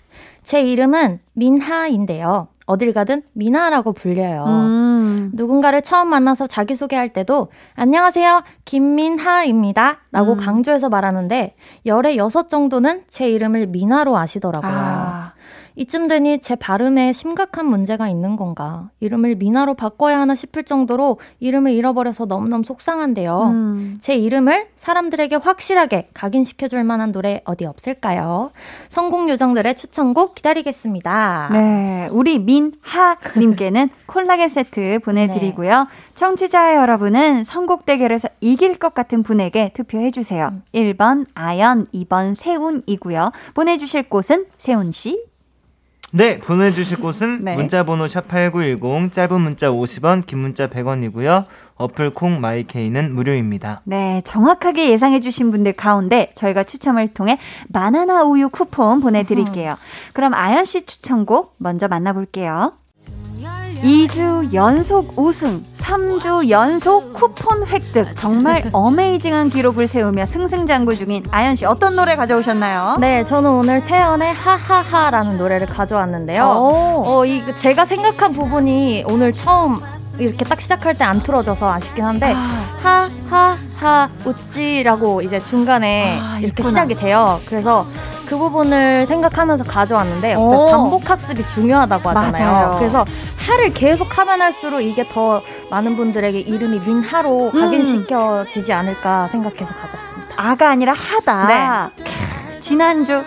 제 0.43 0.61
이름은 0.61 1.19
민하인데요. 1.33 2.47
어딜 2.65 2.93
가든 2.93 3.23
미나라고 3.33 3.91
불려요. 3.91 4.45
음. 4.47 5.31
누군가를 5.33 5.81
처음 5.81 6.07
만나서 6.07 6.47
자기소개할 6.47 7.09
때도 7.09 7.49
안녕하세요 7.75 8.43
김민하입니다 8.65 9.99
라고 10.11 10.33
음. 10.33 10.37
강조해서 10.37 10.87
말하는데 10.89 11.55
열의 11.85 12.17
여섯 12.17 12.47
정도는 12.49 13.03
제 13.09 13.29
이름을 13.29 13.67
미나로 13.67 14.15
아시더라고요. 14.17 14.71
아, 14.71 15.33
이쯤 15.79 16.09
되니 16.09 16.39
제 16.39 16.57
발음에 16.57 17.13
심각한 17.13 17.65
문제가 17.65 18.09
있는 18.09 18.35
건가 18.35 18.89
이름을 18.99 19.35
미나로 19.35 19.75
바꿔야 19.75 20.19
하나 20.19 20.35
싶을 20.35 20.65
정도로 20.65 21.19
이름을 21.39 21.71
잃어버려서 21.71 22.25
너무너무 22.25 22.65
속상한데요. 22.65 23.43
음. 23.43 23.97
제 24.01 24.13
이름을 24.13 24.67
사람들에게 24.75 25.37
확실하게 25.37 26.09
각인시켜줄 26.13 26.83
만한 26.83 27.13
노래 27.13 27.41
어디 27.45 27.63
없을까요? 27.63 28.51
성공 28.89 29.29
요정들의 29.29 29.73
추천곡 29.77 30.35
기다리겠습니다. 30.35 31.49
네, 31.53 32.09
우리 32.11 32.39
민하님께는 32.39 33.89
콜라겐 34.05 34.49
세트 34.49 34.99
보내드리고요. 34.99 35.87
청취자 36.13 36.75
여러분은 36.75 37.45
선곡 37.45 37.85
대결에서 37.85 38.27
이길 38.41 38.77
것 38.77 38.93
같은 38.93 39.23
분에게 39.23 39.71
투표해주세요. 39.73 40.55
1번 40.73 41.25
아연, 41.35 41.85
2번 41.93 42.35
세운이고요. 42.35 43.31
보내주실 43.53 44.09
곳은 44.09 44.47
세운씨. 44.57 45.28
네, 46.11 46.39
보내주실 46.39 46.99
곳은 46.99 47.43
네. 47.43 47.55
문자번호 47.55 48.05
샵8910, 48.07 49.11
짧은 49.11 49.41
문자 49.41 49.69
50원, 49.69 50.25
긴 50.25 50.39
문자 50.39 50.67
100원이고요. 50.67 51.45
어플 51.75 52.13
콩 52.13 52.41
마이케이는 52.41 53.13
무료입니다. 53.13 53.81
네, 53.85 54.21
정확하게 54.25 54.89
예상해주신 54.89 55.51
분들 55.51 55.73
가운데 55.73 56.31
저희가 56.35 56.63
추첨을 56.63 57.09
통해 57.09 57.37
바나나 57.71 58.23
우유 58.23 58.49
쿠폰 58.49 58.99
보내드릴게요. 58.99 59.77
그럼 60.13 60.33
아연 60.33 60.65
씨 60.65 60.85
추천곡 60.85 61.55
먼저 61.57 61.87
만나볼게요. 61.87 62.73
2주 63.81 64.53
연속 64.53 65.13
우승, 65.17 65.63
3주 65.73 66.49
연속 66.49 67.13
쿠폰 67.13 67.65
획득. 67.65 68.13
정말 68.15 68.69
어메이징한 68.73 69.49
기록을 69.49 69.87
세우며 69.87 70.25
승승장구 70.25 70.95
중인 70.95 71.23
아연 71.31 71.55
씨 71.55 71.65
어떤 71.65 71.95
노래 71.95 72.15
가져오셨나요? 72.15 72.97
네, 72.99 73.23
저는 73.23 73.49
오늘 73.49 73.85
태연의 73.85 74.33
하하하라는 74.33 75.37
노래를 75.37 75.67
가져왔는데요. 75.67 76.43
오. 76.43 77.03
어, 77.05 77.25
이 77.25 77.41
제가 77.55 77.85
생각한 77.85 78.33
부분이 78.33 79.05
오늘 79.07 79.31
처음 79.31 79.79
이렇게 80.17 80.43
딱 80.45 80.59
시작할 80.59 80.97
때 80.97 81.03
안 81.03 81.21
틀어져서 81.23 81.71
아쉽긴 81.73 82.03
한데 82.03 82.33
하하하 82.83 84.09
웃지라고 84.25 85.21
이제 85.21 85.41
중간에 85.43 86.19
아, 86.21 86.37
이렇게 86.39 86.47
있구나. 86.47 86.69
시작이 86.69 86.95
돼요. 86.95 87.39
그래서 87.47 87.85
그 88.27 88.37
부분을 88.37 89.05
생각하면서 89.07 89.63
가져왔는데 89.63 90.35
오. 90.35 90.67
반복 90.69 91.09
학습이 91.09 91.47
중요하다고 91.47 92.09
하잖아요. 92.09 92.51
맞아요. 92.51 92.77
그래서 92.77 93.05
하를 93.47 93.73
계속 93.73 94.17
하면 94.17 94.41
할수록 94.41 94.81
이게 94.81 95.03
더 95.03 95.41
많은 95.71 95.95
분들에게 95.95 96.39
이름이 96.39 96.79
민하로 96.79 97.51
음. 97.53 97.59
각인시켜지지 97.59 98.71
않을까 98.73 99.27
생각해서 99.27 99.73
가져왔습니다. 99.73 100.35
아가 100.37 100.69
아니라 100.69 100.93
하다. 100.93 101.91
캬, 101.97 102.61
지난주 102.61 103.23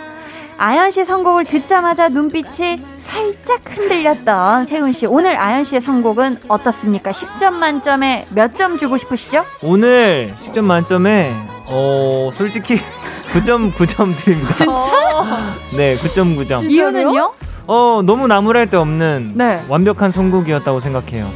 아연 0.58 0.92
씨 0.92 1.04
선곡을 1.04 1.46
듣자마자 1.46 2.08
눈빛이 2.08 2.80
살짝 3.02 3.60
흔들렸던 3.68 4.66
세훈 4.66 4.92
씨. 4.92 5.06
오늘 5.06 5.36
아연 5.38 5.64
씨의 5.64 5.80
선곡은 5.80 6.38
어떻습니까? 6.48 7.10
10점 7.10 7.52
만점에 7.54 8.26
몇 8.30 8.54
점 8.54 8.78
주고 8.78 8.96
싶으시죠? 8.96 9.44
오늘 9.64 10.34
10점 10.38 10.64
만점에, 10.66 11.32
어, 11.70 12.28
솔직히 12.30 12.78
9.9점 13.32 14.14
드립니다. 14.22 14.54
네, 15.76 15.96
9.9점. 15.96 16.70
이유는요? 16.70 17.32
어, 17.66 18.02
너무 18.04 18.26
나무랄 18.26 18.68
데 18.68 18.76
없는 18.76 19.32
네. 19.34 19.62
완벽한 19.68 20.10
선곡이었다고 20.10 20.80
생각해요. 20.80 21.30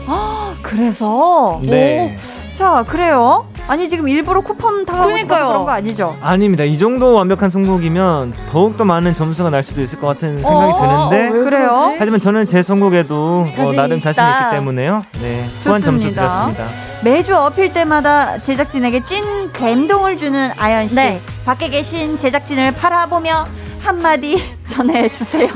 그래서 0.63 1.61
네. 1.63 2.19
오, 2.19 2.36
자 2.57 2.83
그래요. 2.89 3.47
아니 3.69 3.87
지금 3.87 4.09
일부러 4.09 4.41
쿠폰 4.41 4.87
당하고 4.87 5.19
싶어서. 5.19 5.47
그런 5.49 5.65
거 5.67 5.71
아니죠? 5.73 6.17
아닙니다. 6.23 6.65
이 6.65 6.79
정도 6.79 7.13
완벽한 7.13 7.51
선곡이면 7.51 8.33
더욱 8.51 8.79
더 8.79 8.87
많은 8.87 9.13
점수가 9.13 9.51
날 9.51 9.63
수도 9.63 9.83
있을 9.83 10.01
것 10.01 10.07
같은 10.07 10.37
생각이 10.37 10.73
어, 10.73 11.11
드는데 11.11 11.37
왜 11.37 11.45
그래요? 11.45 11.95
하지만 11.99 12.19
저는 12.19 12.47
제 12.47 12.63
선곡에도 12.63 13.47
어, 13.47 13.53
자신 13.55 13.77
나름 13.77 14.01
자신. 14.01 14.23
있기 14.25 14.57
때문에요. 14.57 15.03
네, 15.21 15.47
후한 15.65 15.83
점수. 15.83 16.11
드렸습니다. 16.11 16.67
매주 17.05 17.37
어필 17.37 17.75
때마다 17.75 18.39
제작진에게 18.41 19.05
찐 19.05 19.53
감동을 19.53 20.17
주는 20.17 20.51
아연 20.57 20.89
씨. 20.89 20.95
네. 20.95 21.21
밖에 21.45 21.69
계신 21.69 22.17
제작진을 22.17 22.73
바라보며 22.73 23.47
한마디 23.83 24.43
전해주세요. 24.69 25.51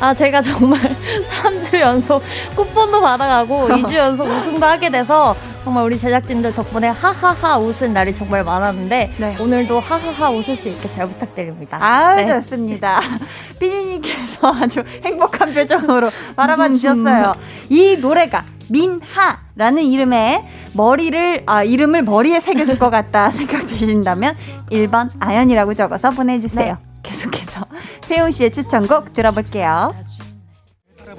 아, 0.00 0.14
제가 0.14 0.40
정말 0.40 0.80
3주 1.42 1.78
연속 1.78 2.22
쿠폰도 2.56 3.00
받아가고 3.00 3.68
2주 3.70 3.94
연속 3.94 4.26
우승도 4.26 4.64
하게 4.64 4.88
돼서 4.88 5.36
정말 5.62 5.84
우리 5.84 5.98
제작진들 5.98 6.54
덕분에 6.54 6.88
하하하 6.88 7.58
웃을 7.58 7.92
날이 7.92 8.14
정말 8.14 8.42
많았는데 8.42 9.12
네. 9.18 9.36
오늘도 9.38 9.78
하하하 9.78 10.30
웃을 10.30 10.56
수 10.56 10.68
있게 10.68 10.90
잘 10.90 11.06
부탁드립니다. 11.06 11.76
아유 11.80 12.16
네. 12.16 12.24
좋습니다. 12.24 13.02
피디님께서 13.60 14.54
아주 14.54 14.82
행복한 15.04 15.52
표정으로 15.52 16.08
바라봐 16.34 16.70
주셨어요. 16.70 17.34
이 17.68 17.98
노래가 18.00 18.44
민하라는 18.70 19.82
이름의 19.82 20.44
머리를 20.72 21.42
아 21.44 21.62
이름을 21.62 22.02
머리에 22.04 22.40
새겨줄 22.40 22.78
것 22.78 22.88
같다 22.88 23.30
생각되신다면 23.30 24.32
1번 24.70 25.10
아연이라고 25.20 25.74
적어서 25.74 26.10
보내주세요. 26.10 26.78
계속해서 27.02 27.66
세훈 28.02 28.30
씨의 28.30 28.52
추천곡 28.52 29.12
들어볼게요. 29.12 29.94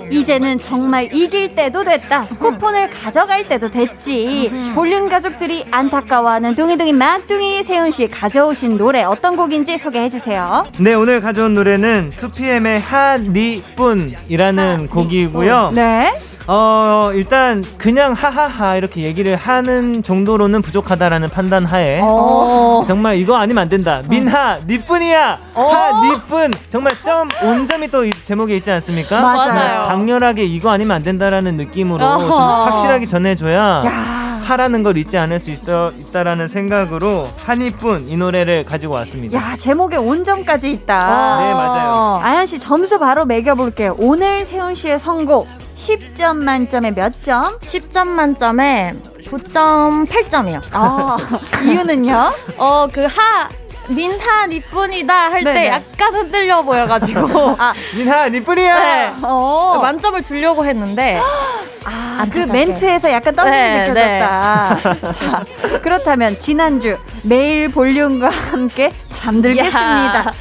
이제는 0.09 0.57
정말 0.57 1.13
이길 1.13 1.55
때도 1.55 1.83
됐다. 1.83 2.25
쿠폰을 2.39 2.89
가져갈 2.91 3.47
때도 3.47 3.69
됐지. 3.69 4.51
볼륨 4.75 5.09
가족들이 5.09 5.65
안타까워하는 5.71 6.55
둥이둥이 6.55 6.93
막둥이 6.93 7.63
세훈 7.63 7.91
씨 7.91 8.07
가져오신 8.07 8.77
노래 8.77 9.03
어떤 9.03 9.35
곡인지 9.35 9.77
소개해 9.77 10.09
주세요. 10.09 10.63
네, 10.79 10.93
오늘 10.93 11.21
가져온 11.21 11.53
노래는 11.53 12.11
2PM의 12.11 12.81
하니뿐이라는 12.83 14.87
곡이고요. 14.89 15.71
네. 15.73 16.13
어, 16.47 17.11
일단 17.13 17.63
그냥 17.77 18.13
하하하 18.13 18.75
이렇게 18.75 19.03
얘기를 19.03 19.35
하는 19.35 20.01
정도로는 20.01 20.61
부족하다라는 20.61 21.29
판단 21.29 21.65
하에 21.65 21.99
어. 22.03 22.83
정말 22.87 23.17
이거 23.17 23.35
아니면 23.37 23.61
안 23.61 23.69
된다. 23.69 24.01
민하, 24.09 24.57
니뿐이야. 24.67 25.39
하, 25.53 26.01
니뿐. 26.03 26.51
정말 26.69 26.93
점 27.03 27.29
온점이 27.43 27.89
또이 27.89 28.11
제목에 28.23 28.55
있지 28.57 28.71
않습니까? 28.71 29.21
맞아요. 29.21 29.80
강렬하게 29.87 30.43
이거 30.45 30.69
아니면 30.69 30.95
안 30.97 31.03
된다라는 31.03 31.57
느낌으로 31.57 32.03
확실하게 32.03 33.05
전해줘야 33.05 33.83
야. 33.85 34.41
하라는 34.43 34.83
걸 34.83 34.97
잊지 34.97 35.17
않을 35.17 35.39
수 35.39 35.51
있다, 35.51 35.91
있다라는 35.97 36.47
생각으로 36.47 37.29
하니뿐 37.37 38.09
이 38.09 38.17
노래를 38.17 38.63
가지고 38.65 38.95
왔습니다. 38.95 39.37
야, 39.37 39.55
제목에 39.55 39.97
온점까지 39.97 40.69
있다. 40.71 41.39
네, 41.39 41.53
맞아요. 41.53 42.19
아연 42.23 42.45
씨 42.45 42.59
점수 42.59 42.99
바로 42.99 43.25
매겨 43.25 43.55
볼게요. 43.55 43.95
오늘 43.99 44.43
세훈 44.43 44.75
씨의 44.75 44.99
선곡 44.99 45.47
10점 45.75 46.37
만점에 46.37 46.91
몇 46.93 47.21
점? 47.23 47.57
10점 47.59 48.07
만점에 48.07 48.93
9.8점이요. 49.27 50.61
아, 50.73 51.17
이유는요? 51.63 52.15
어, 52.57 52.87
그 52.91 53.05
하, 53.05 53.49
민하 53.87 54.45
니뿐이다 54.47 55.13
할때 55.31 55.53
네네. 55.53 55.67
약간 55.67 56.15
흔들려 56.15 56.61
보여가지고. 56.61 57.55
아, 57.59 57.73
민하, 57.95 58.29
니뿐이야. 58.29 58.79
네. 58.79 59.13
어. 59.23 59.79
만점을 59.81 60.21
주려고 60.23 60.65
했는데. 60.65 61.19
아, 61.83 62.25
그 62.31 62.41
안타깝게. 62.41 62.45
멘트에서 62.45 63.11
약간 63.11 63.35
떨림이 63.35 63.57
네, 63.57 63.87
느껴졌다. 63.87 65.11
자, 65.13 65.43
그렇다면 65.81 66.39
지난주 66.39 66.97
매일 67.23 67.69
볼륨과 67.69 68.29
함께 68.29 68.91
잠들겠습니다. 69.09 70.31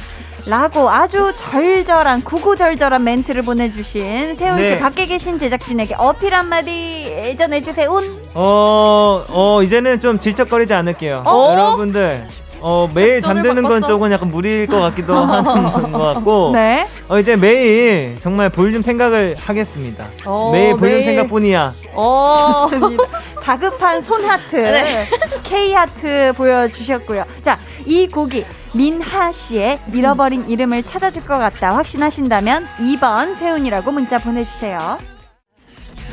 라고 0.47 0.89
아주 0.89 1.31
절절한 1.35 2.23
구구절절한 2.23 3.03
멘트를 3.03 3.43
보내주신 3.43 4.33
세훈 4.33 4.63
씨 4.63 4.71
네. 4.71 4.79
밖에 4.79 5.05
계신 5.05 5.37
제작진에게 5.37 5.93
어필 5.99 6.33
한마디 6.33 7.35
전해주세요. 7.37 7.89
운. 7.91 8.19
어, 8.33 9.23
어, 9.29 9.61
이제는 9.61 9.99
좀 9.99 10.19
질척거리지 10.19 10.73
않을게요. 10.73 11.23
어? 11.27 11.47
여러분들. 11.51 12.27
어, 12.61 12.87
매일 12.93 13.21
잠드는 13.21 13.55
건 13.63 13.63
바꿨어. 13.81 13.87
조금 13.87 14.11
약간 14.11 14.29
무리일 14.29 14.67
것 14.67 14.79
같기도 14.79 15.15
하는 15.19 15.91
것 15.91 15.99
같고. 16.13 16.51
네. 16.53 16.87
어, 17.07 17.19
이제 17.19 17.35
매일 17.35 18.17
정말 18.21 18.49
볼륨 18.49 18.81
생각을 18.81 19.35
하겠습니다. 19.37 20.05
어, 20.25 20.51
매일 20.53 20.75
볼륨 20.75 20.95
매일. 20.95 21.03
생각뿐이야. 21.03 21.71
어. 21.93 22.67
좋습니다. 22.69 23.03
다급한 23.43 23.99
손하트, 24.01 24.55
네. 24.55 25.05
K하트 25.43 26.33
보여주셨고요. 26.37 27.23
자, 27.41 27.57
이 27.85 28.07
곡이 28.07 28.45
민하 28.75 29.31
씨의 29.31 29.79
잃어버린 29.91 30.47
이름을 30.49 30.83
찾아줄 30.83 31.25
것 31.25 31.37
같다 31.39 31.75
확신하신다면 31.75 32.67
2번 32.79 33.35
세훈이라고 33.35 33.91
문자 33.91 34.19
보내주세요. 34.19 34.99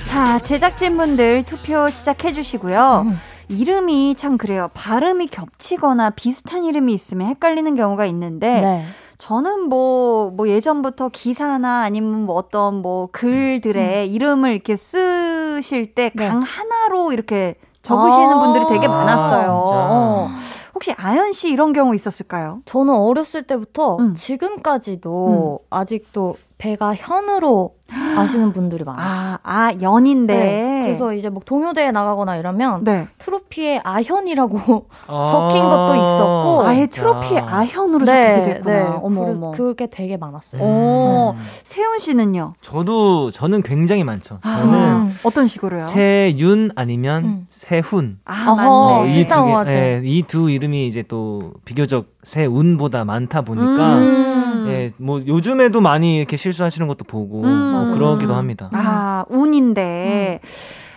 자, 0.08 0.38
제작진분들 0.38 1.44
투표 1.44 1.90
시작해주시고요. 1.90 3.04
이름이 3.48 4.14
참 4.14 4.38
그래요. 4.38 4.70
발음이 4.74 5.28
겹치거나 5.28 6.10
비슷한 6.10 6.64
이름이 6.64 6.92
있으면 6.92 7.28
헷갈리는 7.28 7.74
경우가 7.74 8.06
있는데, 8.06 8.60
네. 8.60 8.84
저는 9.18 9.68
뭐, 9.68 10.30
뭐 10.30 10.48
예전부터 10.48 11.08
기사나 11.08 11.82
아니면 11.82 12.24
뭐 12.24 12.36
어떤 12.36 12.76
뭐 12.82 13.08
글들에 13.10 14.06
이름을 14.06 14.52
이렇게 14.52 14.76
쓰실 14.76 15.94
때 15.94 16.10
네. 16.14 16.28
강 16.28 16.40
하나로 16.40 17.12
이렇게 17.12 17.56
적으시는 17.82 18.28
아. 18.30 18.38
분들이 18.40 18.64
되게 18.68 18.86
많았어요. 18.86 19.60
아, 19.60 19.64
진짜. 19.64 19.88
어. 19.90 20.28
혹시 20.74 20.92
아연 20.96 21.32
씨 21.32 21.50
이런 21.50 21.72
경우 21.72 21.92
있었을까요? 21.94 22.60
저는 22.64 22.94
어렸을 22.94 23.42
때부터 23.42 23.96
음. 23.96 24.14
지금까지도 24.14 25.60
아직도 25.70 26.36
배가 26.58 26.94
현으로 26.94 27.74
아시는 27.92 28.52
분들이 28.52 28.84
많아요. 28.84 29.04
아, 29.06 29.38
아, 29.42 29.72
연인데. 29.80 30.34
네, 30.34 30.82
그래서 30.82 31.14
이제 31.14 31.28
뭐 31.30 31.42
동요대회 31.44 31.90
나가거나 31.90 32.36
이러면 32.36 32.84
네. 32.84 33.08
트로피에 33.18 33.80
아현이라고 33.82 34.86
아. 35.06 35.26
적힌 35.50 35.62
것도 35.62 35.94
있었고. 35.94 36.62
아예. 36.64 36.86
트로피에 36.86 37.38
아 37.38 37.64
현으로 37.64 38.04
네, 38.04 38.36
적히게 38.36 38.54
됐구나. 38.54 38.76
네. 38.76 38.98
어머, 39.02 39.24
그래서 39.24 39.40
어머. 39.46 39.50
그게 39.52 39.86
되게 39.86 40.16
많았어요. 40.16 40.62
오, 40.62 41.34
음. 41.36 41.42
세훈 41.62 41.98
씨는요? 41.98 42.54
저도 42.60 43.30
저는 43.30 43.62
굉장히 43.62 44.04
많죠. 44.04 44.38
아, 44.42 44.58
저는 44.58 45.10
어떤 45.24 45.46
식으로요? 45.46 45.80
세윤 45.86 46.72
아니면 46.76 47.24
음. 47.24 47.46
세훈. 47.48 48.18
아, 48.24 48.54
맞네. 48.54 49.10
이 49.12 49.14
비슷한 49.14 49.38
두것 49.38 49.48
개, 49.48 49.52
같아요. 49.54 49.76
예, 49.76 50.02
이두 50.04 50.50
이름이 50.50 50.86
이제 50.86 51.02
또 51.08 51.52
비교적 51.64 52.06
세운보다 52.22 53.04
많다 53.04 53.42
보니까 53.42 53.96
음. 53.98 54.64
예, 54.68 54.92
뭐 54.98 55.22
요즘에도 55.26 55.80
많이 55.80 56.18
이렇게 56.18 56.36
실수하시는 56.36 56.86
것도 56.88 57.04
보고 57.04 57.42
음, 57.42 57.72
뭐 57.72 57.77
맞아요. 57.82 57.94
그러기도 57.94 58.34
합니다. 58.34 58.68
아, 58.72 59.24
운인데. 59.28 60.40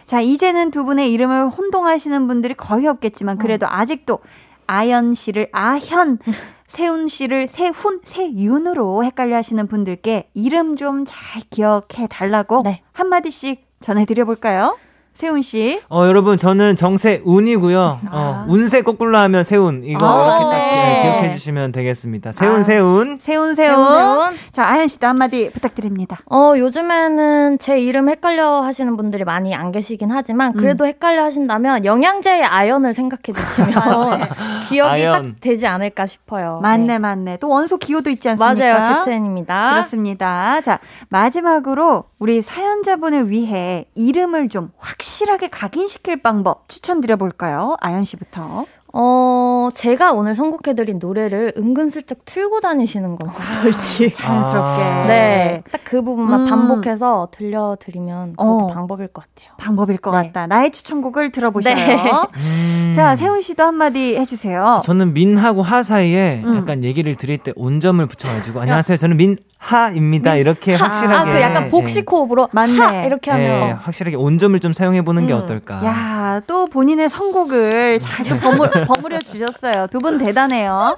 자, 0.06 0.20
이제는 0.22 0.72
두 0.72 0.84
분의 0.86 1.12
이름을 1.14 1.50
혼동하시는 1.50 2.28
분들이 2.28 2.54
거의 2.54 2.88
없겠지만, 2.88 3.38
그래도 3.38 3.66
아직도 3.70 4.20
아연 4.68 5.14
씨를 5.14 5.50
아현, 5.52 6.20
세훈 6.68 7.08
씨를 7.08 7.48
세훈, 7.48 8.00
세윤으로 8.04 9.04
헷갈려 9.04 9.36
하시는 9.36 9.68
분들께 9.68 10.30
이름 10.34 10.76
좀 10.78 11.04
잘 11.06 11.42
기억해 11.50 12.08
달라고 12.10 12.62
네. 12.64 12.82
한마디씩 12.94 13.68
전해드려 13.82 14.24
볼까요? 14.26 14.78
세훈 15.14 15.42
씨. 15.42 15.80
어, 15.90 16.06
여러분, 16.08 16.38
저는 16.38 16.76
정세 16.78 17.22
운이고요. 17.26 18.00
아. 18.10 18.10
어, 18.12 18.46
운세 18.48 18.82
거꾸로 18.82 19.18
하면 19.18 19.44
세운. 19.44 19.84
이거 19.84 20.06
아, 20.08 20.38
이렇게 20.40 20.44
딱 20.46 20.52
네. 20.52 20.98
예, 20.98 21.02
기억해 21.04 21.30
주시면 21.32 21.74
되겠습니다. 21.74 22.32
세운, 22.32 22.62
아. 22.62 22.64
세운. 22.64 23.18
세훈. 23.20 23.54
세훈. 23.54 24.36
자, 24.52 24.66
아연 24.66 24.88
씨도 24.88 25.06
한마디 25.08 25.52
부탁드립니다. 25.52 26.20
어, 26.32 26.54
요즘에는 26.58 27.60
제 27.60 27.80
이름 27.80 28.10
헷갈려 28.10 28.62
하시는 28.62 28.96
분들이 28.98 29.24
많이 29.26 29.54
안 29.54 29.72
계시긴 29.72 30.12
하지만, 30.12 30.54
그래도 30.54 30.86
헷갈려 30.86 31.24
하신다면 31.24 31.86
영양제의 31.86 32.44
아연을 32.46 32.94
생각해 32.94 33.22
주시면 33.38 34.22
기억이 34.70 34.90
아연. 34.90 35.14
딱 35.34 35.36
되지 35.42 35.68
않을까 35.68 36.06
싶어요. 36.06 36.60
맞네, 36.64 36.86
네. 36.86 37.00
맞네. 37.00 37.38
또 37.38 37.50
원소 37.50 37.78
기호도 37.78 38.10
있지 38.10 38.30
않습니까? 38.30 38.54
맞아요. 38.56 39.04
제텐입니다. 39.06 39.72
그렇습니다. 39.72 40.62
자, 40.62 40.80
마지막으로 41.10 42.06
우리 42.18 42.42
사연자분을 42.42 43.30
위해 43.30 43.86
이름을 43.96 44.50
좀확 44.50 45.01
실하게 45.04 45.50
각인시킬 45.50 46.22
방법 46.22 46.68
추천드려 46.70 47.16
볼까요? 47.18 47.76
아연 47.82 48.04
씨부터. 48.04 48.66
어, 48.94 49.70
제가 49.74 50.12
오늘 50.14 50.36
선곡해드린 50.36 51.00
노래를 51.00 51.54
은근슬쩍 51.58 52.26
틀고 52.26 52.60
다니시는 52.60 53.16
건 53.18 53.30
어떨지. 53.30 54.12
자연스럽게. 54.12 54.84
아. 54.84 55.08
네. 55.08 55.64
딱 55.72 55.82
그 55.92 56.02
부분만 56.02 56.44
음. 56.44 56.50
반복해서 56.50 57.28
들려드리면 57.32 58.38
그것도 58.38 58.58
어. 58.64 58.68
방법일 58.68 59.10
것 59.10 59.26
같아요. 59.26 59.54
방법일 59.58 59.98
것 59.98 60.12
네. 60.18 60.28
같다. 60.28 60.48
나의 60.48 60.72
추천곡을 60.72 61.34
들어보셔요. 61.34 61.76
네. 61.76 62.12
음. 62.38 62.94
자, 62.96 63.18
세훈 63.18 63.42
씨도 63.42 63.62
한마디 63.62 64.16
해주세요. 64.16 64.80
저는 64.86 65.14
민하고 65.14 65.62
하 65.62 65.84
사이에 65.84 66.44
음. 66.46 66.56
약간 66.56 66.86
얘기를 66.86 67.14
드릴 67.16 67.40
때 67.40 67.52
온점을 67.58 68.06
붙여가지고 68.06 68.62
안녕하세요. 68.62 68.96
저는 68.96 69.18
민 69.18 69.36
하입니다. 69.58 70.38
이렇게 70.38 70.76
확실하게. 70.76 71.30
아, 71.30 71.34
그 71.34 71.42
약간 71.42 71.70
복식 71.70 72.10
호흡으로 72.10 72.48
맞네. 72.54 72.78
하 72.80 73.04
이렇게 73.04 73.30
예, 73.32 73.36
하면 73.36 73.68
예, 73.68 73.72
확실하게 73.74 74.16
온점을 74.16 74.58
좀 74.62 74.72
사용해 74.72 75.02
보는 75.02 75.28
게 75.28 75.34
음. 75.34 75.40
어떨까. 75.40 75.86
야, 75.86 76.42
또 76.48 76.68
본인의 76.68 77.10
선곡을 77.10 78.00
잘 78.00 78.26
또 78.26 78.38
버무, 78.38 78.66
버무려 78.88 79.20
주셨어요. 79.20 79.88
두 79.88 80.00
분 80.00 80.18
대단해요. 80.18 80.98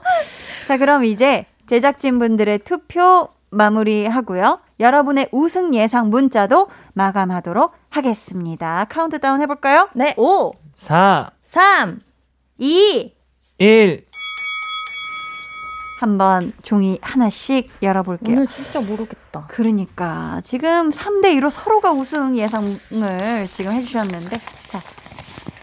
자, 0.68 0.78
그럼 0.78 1.04
이제 1.06 1.46
제작진분들의 1.68 2.60
투표 2.60 3.30
마무리하고요. 3.50 4.60
여러분의 4.80 5.30
우승 5.32 5.74
예상 5.76 6.10
문자도 6.10 6.68
마감하도록 6.94 7.74
하겠습니다. 7.90 8.86
카운트다운 8.90 9.42
해볼까요? 9.42 9.90
네. 9.94 10.14
5, 10.18 10.52
4, 10.76 11.32
3 11.46 12.00
2, 12.58 13.14
1. 13.60 14.06
한번 16.00 16.52
종이 16.64 17.00
하나씩 17.02 17.70
열어볼게요. 17.82 18.36
오늘 18.36 18.48
진짜 18.48 18.82
모르겠다. 18.82 19.46
그러니까 19.48 20.42
지금 20.44 20.90
3대 20.90 21.34
2로 21.40 21.50
서로가 21.50 21.92
우승 21.92 22.36
예상을 22.38 23.48
지금 23.52 23.72
해주셨는데 23.72 24.38
자 24.68 24.82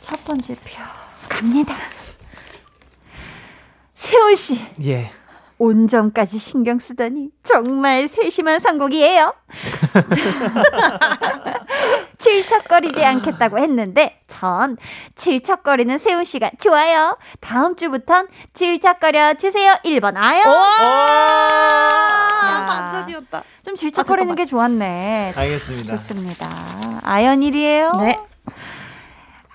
첫 0.02 0.24
번째 0.24 0.54
표 0.54 0.82
갑니다. 1.28 1.74
세훈 4.00 4.34
씨 4.34 4.58
예. 4.86 5.10
온점까지 5.58 6.38
신경 6.38 6.78
쓰다니 6.78 7.28
정말 7.42 8.08
세심한 8.08 8.58
선곡이에요. 8.58 9.34
칠척거리지 12.16 13.04
않겠다고 13.04 13.58
했는데 13.58 14.22
전 14.26 14.78
칠척거리는 15.16 15.98
세훈 15.98 16.24
씨가 16.24 16.52
좋아요. 16.58 17.18
다음 17.40 17.76
주부턴 17.76 18.28
칠척거려 18.54 19.34
주세요. 19.34 19.74
1번 19.84 20.16
아요. 20.16 20.44
아, 22.42 22.64
반전이었다. 22.66 23.44
좀 23.66 23.76
질척거리는 23.76 24.34
게 24.34 24.46
좋았네. 24.46 25.34
알겠습니다. 25.36 25.88
좋습니다. 25.90 26.48
아연 27.02 27.40
1이에요. 27.40 28.00
네. 28.00 28.18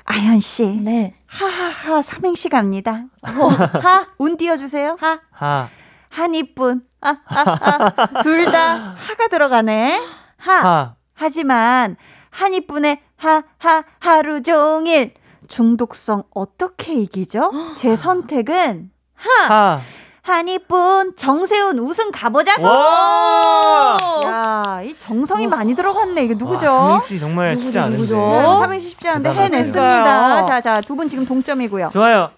아연 0.05 0.39
씨. 0.39 0.65
네. 0.67 1.15
하하하 1.27 2.01
삼행시 2.01 2.49
갑니다. 2.49 3.05
하, 3.23 4.07
운 4.17 4.37
띄워주세요. 4.37 4.97
하, 4.99 5.19
하, 5.31 5.69
한이뿐. 6.09 6.81
아, 7.01 7.17
아, 7.25 7.43
아. 7.61 8.19
둘 8.21 8.45
다 8.51 8.95
하가 8.97 9.27
들어가네. 9.27 10.01
하. 10.37 10.53
하, 10.53 10.95
하지만 11.13 11.97
한이뿐의 12.29 13.01
하, 13.17 13.43
하, 13.57 13.83
하루 13.99 14.41
종일. 14.41 15.13
중독성 15.47 16.23
어떻게 16.33 16.93
이기죠? 16.93 17.51
제 17.75 17.95
선택은 17.95 18.89
하. 19.15 19.81
한이뿐 20.25 21.15
정세훈 21.15 21.77
우승 21.77 22.09
가보자고. 22.11 22.63
와! 22.63 23.99
야, 24.25 24.81
이 24.83 24.97
정성이 24.97 25.45
많이 25.45 25.75
들어갔네. 25.75 26.23
이게 26.25 26.33
누구죠? 26.33 26.65
와, 26.65 26.99
삼행시 26.99 27.19
정말 27.19 27.55
쉽지 27.55 27.77
않은데. 27.77 28.07
네, 28.07 28.15
뭐 28.15 28.55
삼행시 28.55 28.89
쉽지 28.89 29.07
않은데. 29.07 29.31
해냈습니다. 29.31 30.45
자, 30.45 30.61
자, 30.61 30.81
두 30.81 30.95
분 30.95 31.07
지금 31.09 31.25
동점이고요. 31.27 31.89
좋아요. 31.93 32.31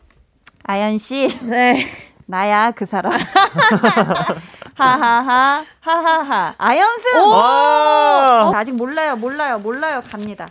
아연 0.64 0.98
씨, 0.98 1.30
네. 1.44 1.88
나야 2.26 2.72
그 2.72 2.86
사람. 2.86 3.14
하하하, 4.76 5.64
하하하. 5.80 6.56
아연승. 6.58 7.30
와! 7.30 8.48
어, 8.50 8.52
아직 8.54 8.74
몰라요, 8.76 9.16
몰라요, 9.16 9.60
몰라요. 9.60 10.02
갑니다. 10.12 10.48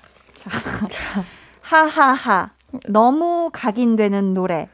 자, 0.88 1.22
하하하. 1.60 2.48
너무 2.88 3.50
각인되는 3.52 4.32
노래. 4.32 4.68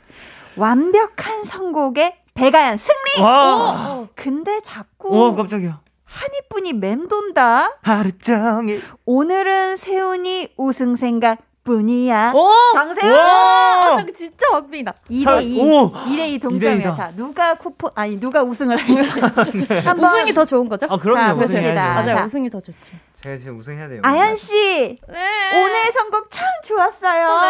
완벽한 0.57 1.43
선곡의 1.43 2.22
배가연 2.35 2.77
승리. 2.77 3.23
와! 3.23 4.07
근데 4.15 4.57
오, 4.57 4.61
자꾸 4.63 5.37
깜짝이야. 5.37 5.81
한이뿐이 6.05 6.75
맴돈다. 6.75 7.79
하루 7.83 8.13
종일. 8.19 8.83
오늘은 9.07 9.77
세훈이 9.77 10.55
우승 10.57 10.97
생각 10.97 11.39
뿐이야. 11.65 12.33
오! 12.35 12.51
정세훈! 12.75 13.13
와! 13.15 13.95
아, 13.97 14.07
진짜 14.17 14.51
박빙이다. 14.51 14.95
2대2. 15.11 15.59
오! 15.61 15.93
2대2 15.93 16.43
동점이야. 16.43 16.91
2대2다. 16.93 16.97
자, 16.97 17.13
누가 17.15 17.55
쿠폰, 17.55 17.91
아니, 17.95 18.19
누가 18.19 18.43
우승을 18.43 18.77
할지. 18.77 19.21
한번 19.87 20.13
우승이 20.17 20.33
더 20.33 20.45
좋은 20.45 20.69
거죠? 20.69 20.87
아, 20.91 20.97
그럼요. 20.97 21.41
자. 21.43 21.47
봅시다. 21.47 21.95
맞아요. 21.95 22.17
자. 22.17 22.25
우승이 22.25 22.51
더 22.51 22.61
좋지. 22.61 22.79
제가 23.15 23.37
지금 23.37 23.59
우승해야 23.59 23.89
돼요. 23.89 24.01
아연씨, 24.05 24.99
네. 25.09 25.63
오늘 25.63 25.93
선곡 25.93 26.31
참 26.31 26.47
좋았어요. 26.65 27.41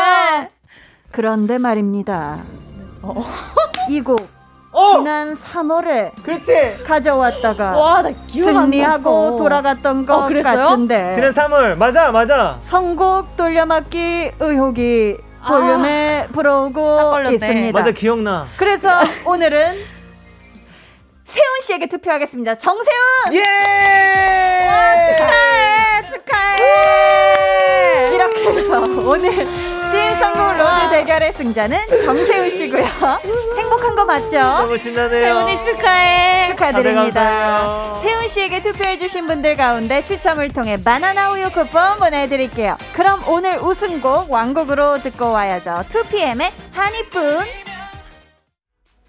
네. 0.42 0.50
그런데 1.10 1.56
말입니다. 1.58 2.42
이 3.88 4.00
곡, 4.02 4.20
어! 4.72 4.96
지난 4.98 5.34
3월에 5.34 6.10
그렇지. 6.24 6.82
가져왔다가 6.86 7.76
와, 7.76 8.02
나 8.02 8.10
기억 8.26 8.48
안 8.48 8.54
승리하고. 8.70 9.36
돌아갔던 9.36 10.06
것 10.06 10.14
어? 10.14 10.42
같은데. 10.42 11.12
지난 11.12 11.30
3월. 11.32 11.76
맞아, 11.76 12.10
맞아. 12.10 12.58
선곡 12.62 13.36
돌려막기 13.36 14.32
의혹이 14.40 15.16
아. 15.42 15.48
볼륨에 15.48 16.22
딱 16.26 16.32
불어오고. 16.32 17.20
있습니다. 17.32 17.78
맞아, 17.78 17.90
기억나. 17.90 18.46
그래서 18.56 18.88
오늘은 19.26 19.78
세운 21.24 21.46
씨에게 21.62 21.86
투표하겠습니다. 21.88 22.56
정세운! 22.56 23.32
예! 23.32 23.42
축하해! 25.16 26.02
축하해! 26.10 28.08
이렇게 28.14 28.50
해서 28.52 28.80
오늘 28.82 29.46
찐 29.92 30.16
선곡 30.16 30.56
로드 30.56 30.90
대결의 30.90 31.32
승자는 31.34 31.78
정세운 32.04 32.48
씨고요. 32.50 32.82
행복한 33.58 33.94
거 33.94 34.04
맞죠? 34.06 34.38
너무 34.38 34.78
신나네요. 34.78 35.24
세운이 35.24 35.58
축하해! 35.64 36.46
축하드립니다. 36.48 38.00
세운 38.00 38.26
씨에게 38.26 38.62
투표해주신 38.62 39.26
분들 39.26 39.54
가운데 39.56 40.02
추첨을 40.02 40.48
통해 40.52 40.78
바나나 40.82 41.32
우유 41.32 41.50
쿠폰 41.50 41.98
보내드릴게요. 41.98 42.78
그럼 42.94 43.22
오늘 43.28 43.58
우승곡 43.58 44.30
완곡으로 44.30 44.98
듣고 45.02 45.30
와야죠. 45.32 45.84
2PM의 45.90 46.50
하니뿐. 46.72 47.71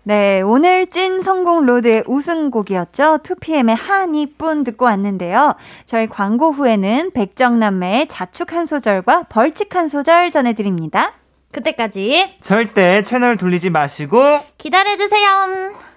네, 0.05 0.41
오늘 0.41 0.87
찐 0.87 1.21
성공 1.21 1.65
로드의 1.65 2.03
우승곡이었죠. 2.07 3.19
2PM의 3.19 3.77
한이뿐 3.79 4.65
듣고 4.65 4.83
왔는데요. 4.83 5.55
저희 5.85 6.07
광고 6.07 6.51
후에는 6.51 7.11
백정남매의 7.11 8.07
자축 8.09 8.51
한 8.51 8.65
소절과 8.65 9.23
벌칙 9.29 9.73
한 9.75 9.87
소절 9.87 10.31
전해드립니다. 10.31 11.13
그때까지 11.53 12.35
절대 12.41 13.03
채널 13.03 13.37
돌리지 13.37 13.69
마시고 13.69 14.39
기다려주세요. 14.57 15.93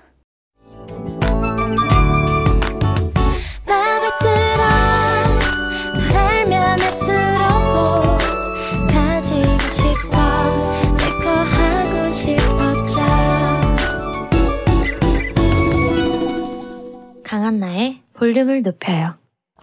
강한나의 17.46 18.00
볼륨을 18.14 18.62
높여요. 18.62 19.14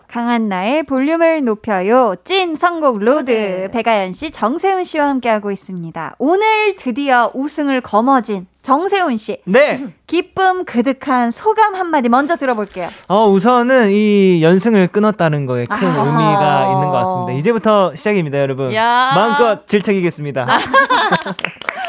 강한 0.07 0.47
나의 0.47 0.84
볼륨을 0.84 1.43
높여요. 1.43 2.15
찐 2.23 2.55
선곡 2.55 2.99
로드. 2.99 3.29
네. 3.29 3.71
백아연 3.71 4.13
씨, 4.13 4.31
정세운 4.31 4.86
씨와 4.86 5.09
함께하고 5.09 5.51
있습니다. 5.51 6.15
오늘 6.17 6.77
드디어 6.77 7.29
우승을 7.34 7.81
거머쥔 7.81 8.47
정세운 8.61 9.17
씨. 9.17 9.41
네. 9.43 9.88
기쁨 10.07 10.63
그득한 10.63 11.31
소감 11.31 11.75
한마디 11.75 12.07
먼저 12.07 12.38
들어볼게요. 12.38 12.88
어, 13.09 13.27
우선은 13.29 13.91
이 13.91 14.41
연승을 14.41 14.88
끊었다는 14.88 15.45
거에 15.45 15.65
큰 15.65 15.75
아하. 15.86 16.05
의미가 16.05 16.71
있는 16.71 16.88
것 16.88 16.91
같습니다. 16.99 17.34
이제부터 17.34 17.93
시작입니다, 17.95 18.39
여러분. 18.39 18.73
야. 18.73 19.11
마음껏 19.13 19.67
질척이겠습니다. 19.67 20.47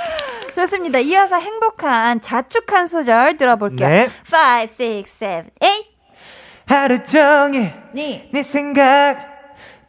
좋습니다. 0.54 0.98
이어서 1.00 1.36
행복한 1.36 2.20
자축한 2.20 2.86
소절 2.86 3.36
들어볼게요. 3.36 3.88
네. 3.88 4.06
5, 4.06 4.62
6, 4.62 5.06
7, 5.08 5.44
8. 5.60 5.70
하루 6.66 7.02
종일 7.04 7.72
네. 7.92 8.28
네 8.32 8.42
생각 8.42 9.16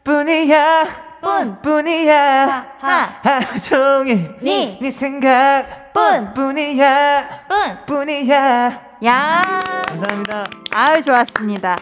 뿐이야 0.04 1.06
뿐. 1.22 1.60
뿐이야 1.62 2.66
하. 2.78 3.18
하 3.22 3.38
루 3.40 3.60
종일 3.60 4.36
네. 4.42 4.78
네 4.80 4.90
생각 4.90 5.92
뿐. 5.94 6.34
뿐이야 6.34 7.44
뿐. 7.48 7.78
뿐이야 7.86 8.86
야. 9.04 9.42
감사합니다 9.88 10.44
아유, 10.72 11.00
좋았습니다. 11.02 11.76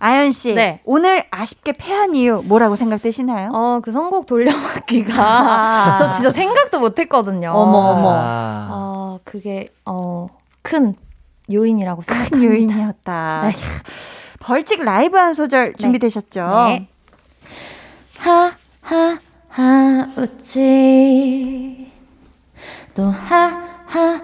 아연 0.00 0.32
씨. 0.32 0.54
네. 0.54 0.80
오늘 0.84 1.24
아쉽게 1.30 1.72
패한 1.72 2.14
이유 2.14 2.42
뭐라고 2.46 2.74
생각되시나요? 2.74 3.50
어, 3.52 3.80
그 3.84 3.92
선곡 3.92 4.26
돌려막기가 4.26 5.14
아. 5.14 5.96
저 6.00 6.10
진짜 6.12 6.32
생각도 6.32 6.80
못 6.80 6.98
했거든요. 6.98 7.50
어머, 7.50 7.78
어머. 7.78 8.10
아. 8.14 8.68
어, 8.70 9.20
그게 9.24 9.68
어, 9.84 10.26
큰 10.62 10.94
요인이라고 11.52 12.00
큰 12.00 12.14
생각합니다. 12.14 12.54
요인이었다. 12.54 13.42
네. 13.44 13.52
벌칙 14.40 14.82
라이브 14.82 15.18
한 15.18 15.34
소절 15.34 15.74
준비되셨죠? 15.74 16.40
네. 16.68 16.88
하, 18.18 18.52
하, 18.80 19.18
하, 19.48 20.08
웃지. 20.16 21.92
또 22.94 23.04
하, 23.04 23.36
하, 23.86 24.00
하, 24.00 24.19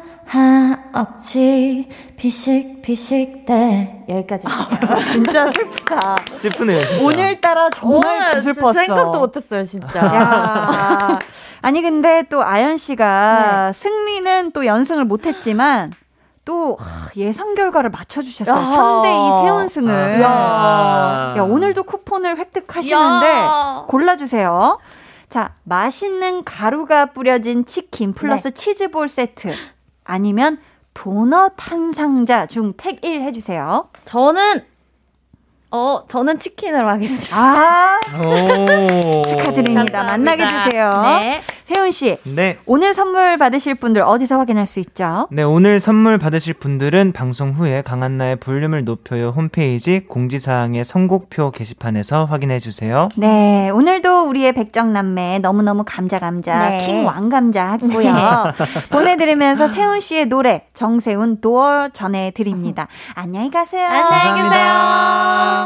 억지. 1.00 1.88
피식, 2.16 2.80
피식, 2.82 3.44
대. 3.46 4.02
여기까지입니다. 4.08 5.04
진짜 5.12 5.52
슬프다. 5.52 6.16
슬프네요 6.32 6.80
진짜. 6.80 7.04
오늘따라 7.04 7.70
정말 7.70 8.30
오늘 8.30 8.42
슬펐어. 8.42 8.72
생각도 8.72 9.18
못했어요, 9.20 9.62
진짜. 9.64 10.00
야. 10.00 11.18
아니 11.62 11.82
근데 11.82 12.22
또 12.30 12.42
아연 12.44 12.76
씨가 12.76 13.72
승리는 13.72 14.52
또 14.52 14.64
연승을 14.64 15.04
못했지만 15.04 15.92
또 16.44 16.76
하, 16.78 17.10
예상 17.16 17.54
결과를 17.54 17.90
맞춰주셨어요. 17.90 18.56
야. 18.56 18.64
3대2 18.64 19.44
세운승을. 19.44 20.24
아. 20.24 21.34
야, 21.36 21.42
오늘도 21.42 21.82
쿠폰을 21.82 22.38
획득하시는데 22.38 23.26
야. 23.26 23.84
골라주세요. 23.88 24.78
자, 25.28 25.54
맛있는 25.64 26.44
가루가 26.44 27.06
뿌려진 27.06 27.66
치킨 27.66 28.14
플러스 28.14 28.54
치즈볼 28.54 29.08
세트. 29.08 29.52
아니면 30.04 30.58
도넛 30.96 31.52
한 31.58 31.92
상자 31.92 32.46
중 32.46 32.72
택 32.76 33.04
1 33.04 33.20
해주세요. 33.22 33.88
저는, 34.06 34.64
어, 35.70 36.02
저는 36.08 36.38
치킨으로 36.38 36.88
하겠습니다. 36.88 37.36
아, 37.36 37.98
오. 38.24 39.22
축하드립니다. 39.22 40.04
만나게 40.04 40.44
되세요. 40.48 40.90
네. 41.02 41.42
세훈 41.66 41.90
씨, 41.90 42.16
네. 42.22 42.58
오늘 42.64 42.94
선물 42.94 43.38
받으실 43.38 43.74
분들 43.74 44.00
어디서 44.00 44.38
확인할 44.38 44.68
수 44.68 44.78
있죠? 44.78 45.26
네, 45.32 45.42
오늘 45.42 45.80
선물 45.80 46.16
받으실 46.16 46.54
분들은 46.54 47.10
방송 47.10 47.50
후에 47.50 47.82
강한나의 47.82 48.36
볼륨을 48.36 48.84
높여요 48.84 49.30
홈페이지 49.30 50.04
공지사항의 50.06 50.84
선곡표 50.84 51.50
게시판에서 51.50 52.24
확인해 52.24 52.60
주세요. 52.60 53.08
네, 53.16 53.68
오늘도 53.70 54.28
우리의 54.28 54.52
백정남매 54.52 55.40
너무너무 55.40 55.82
감자 55.84 56.20
감자 56.20 56.70
네. 56.70 56.86
킹 56.86 57.04
왕감자 57.04 57.78
했고요. 57.82 58.14
보내드리면서 58.90 59.66
세훈 59.66 59.98
씨의 59.98 60.26
노래 60.26 60.66
정세훈 60.72 61.40
도어 61.40 61.88
전해드립니다. 61.88 62.86
안녕히 63.14 63.50
가세요. 63.50 63.88
안녕히. 63.88 64.40
계세요. 64.40 65.65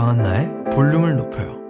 강한나의 0.00 0.48
볼륨을 0.72 1.14
높여요. 1.14 1.60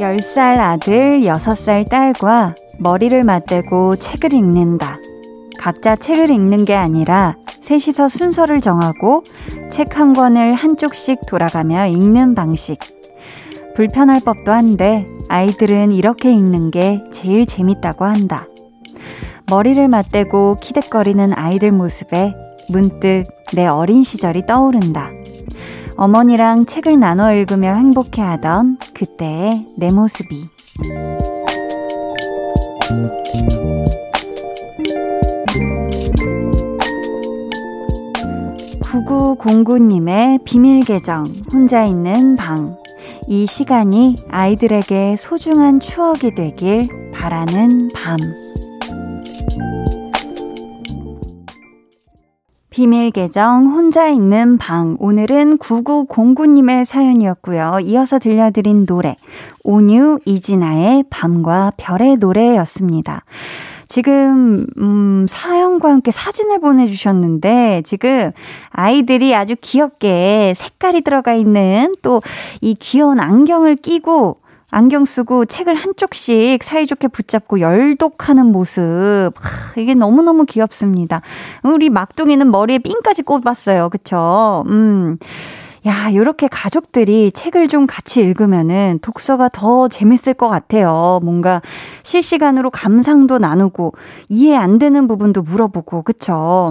열 0.00 0.18
살 0.20 0.58
아들, 0.58 1.22
여섯 1.26 1.54
살 1.54 1.84
딸과 1.84 2.54
머리를 2.78 3.22
맞대고 3.24 3.96
책을 3.96 4.32
읽는다. 4.32 4.98
각자 5.58 5.96
책을 5.96 6.30
읽는 6.30 6.64
게 6.64 6.74
아니라 6.74 7.36
셋이서 7.64 8.08
순서를 8.08 8.60
정하고 8.60 9.24
책 9.70 9.98
한 9.98 10.12
권을 10.12 10.54
한쪽씩 10.54 11.26
돌아가며 11.26 11.86
읽는 11.86 12.34
방식. 12.34 12.78
불편할 13.74 14.20
법도 14.20 14.52
한데 14.52 15.06
아이들은 15.28 15.92
이렇게 15.92 16.32
읽는 16.32 16.70
게 16.70 17.02
제일 17.12 17.46
재밌다고 17.46 18.04
한다. 18.04 18.46
머리를 19.48 19.86
맞대고 19.88 20.58
키득거리는 20.60 21.32
아이들 21.34 21.72
모습에 21.72 22.34
문득 22.70 23.24
내 23.54 23.66
어린 23.66 24.04
시절이 24.04 24.46
떠오른다. 24.46 25.10
어머니랑 25.96 26.66
책을 26.66 26.98
나눠 26.98 27.32
읽으며 27.32 27.74
행복해 27.74 28.20
하던 28.20 28.78
그때의 28.94 29.66
내 29.78 29.90
모습이. 29.90 30.48
9909님의 39.14 40.42
비밀 40.44 40.80
계정, 40.84 41.24
혼자 41.52 41.84
있는 41.84 42.34
방. 42.34 42.76
이 43.28 43.46
시간이 43.46 44.16
아이들에게 44.28 45.14
소중한 45.16 45.78
추억이 45.78 46.34
되길 46.34 47.12
바라는 47.12 47.90
밤. 47.94 48.16
비밀 52.70 53.12
계정 53.12 53.66
혼자 53.68 54.08
있는 54.08 54.58
방. 54.58 54.96
오늘은 54.98 55.58
9909님의 55.58 56.84
사연이었고요. 56.84 57.78
이어서 57.84 58.18
들려드린 58.18 58.84
노래. 58.84 59.16
온유 59.62 60.18
이진아의 60.24 61.04
밤과 61.08 61.72
별의 61.76 62.16
노래였습니다. 62.16 63.22
지금, 63.88 64.66
음, 64.78 65.26
사연과 65.28 65.90
함께 65.90 66.10
사진을 66.10 66.60
보내주셨는데, 66.60 67.82
지금 67.84 68.32
아이들이 68.70 69.34
아주 69.34 69.54
귀엽게 69.60 70.54
색깔이 70.56 71.02
들어가 71.02 71.34
있는 71.34 71.94
또 72.02 72.20
이 72.60 72.74
귀여운 72.74 73.20
안경을 73.20 73.76
끼고 73.76 74.40
안경 74.70 75.04
쓰고 75.04 75.44
책을 75.44 75.74
한쪽씩 75.74 76.64
사이좋게 76.64 77.08
붙잡고 77.08 77.60
열독하는 77.60 78.46
모습. 78.46 78.82
하, 79.36 79.80
이게 79.80 79.94
너무너무 79.94 80.44
귀엽습니다. 80.46 81.20
우리 81.62 81.90
막둥이는 81.90 82.50
머리에 82.50 82.78
핀까지 82.78 83.22
꼽았어요. 83.22 83.88
그쵸? 83.90 84.64
음. 84.68 85.18
야, 85.86 86.14
요렇게 86.14 86.48
가족들이 86.48 87.30
책을 87.32 87.68
좀 87.68 87.86
같이 87.86 88.20
읽으면은 88.20 88.98
독서가 89.02 89.50
더 89.50 89.88
재밌을 89.88 90.32
것 90.32 90.48
같아요. 90.48 91.20
뭔가 91.22 91.60
실시간으로 92.02 92.70
감상도 92.70 93.38
나누고 93.38 93.92
이해 94.30 94.56
안 94.56 94.78
되는 94.78 95.06
부분도 95.06 95.42
물어보고, 95.42 96.02
그쵸? 96.02 96.70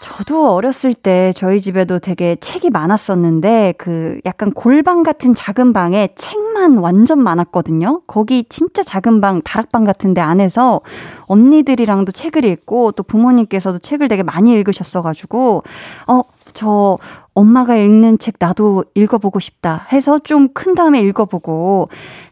저도 0.00 0.54
어렸을 0.54 0.94
때 0.94 1.32
저희 1.34 1.60
집에도 1.60 1.98
되게 1.98 2.36
책이 2.36 2.70
많았었는데 2.70 3.74
그 3.76 4.20
약간 4.24 4.52
골방 4.52 5.02
같은 5.02 5.34
작은 5.34 5.72
방에 5.72 6.10
책만 6.14 6.78
완전 6.78 7.18
많았거든요. 7.18 8.02
거기 8.06 8.44
진짜 8.48 8.84
작은 8.84 9.20
방, 9.20 9.42
다락방 9.42 9.84
같은데 9.84 10.20
안에서 10.20 10.80
언니들이랑도 11.22 12.12
책을 12.12 12.44
읽고 12.44 12.92
또 12.92 13.02
부모님께서도 13.02 13.80
책을 13.80 14.06
되게 14.06 14.22
많이 14.22 14.52
읽으셨어가지고 14.52 15.62
어, 16.06 16.22
저 16.56 16.98
엄마가 17.34 17.76
읽는 17.76 18.18
책 18.18 18.36
나도 18.38 18.84
읽어보고 18.94 19.38
싶다 19.40 19.86
해서 19.92 20.18
좀 20.18 20.48
큰 20.54 20.74
다음에 20.74 21.00
읽어보고 21.00 21.88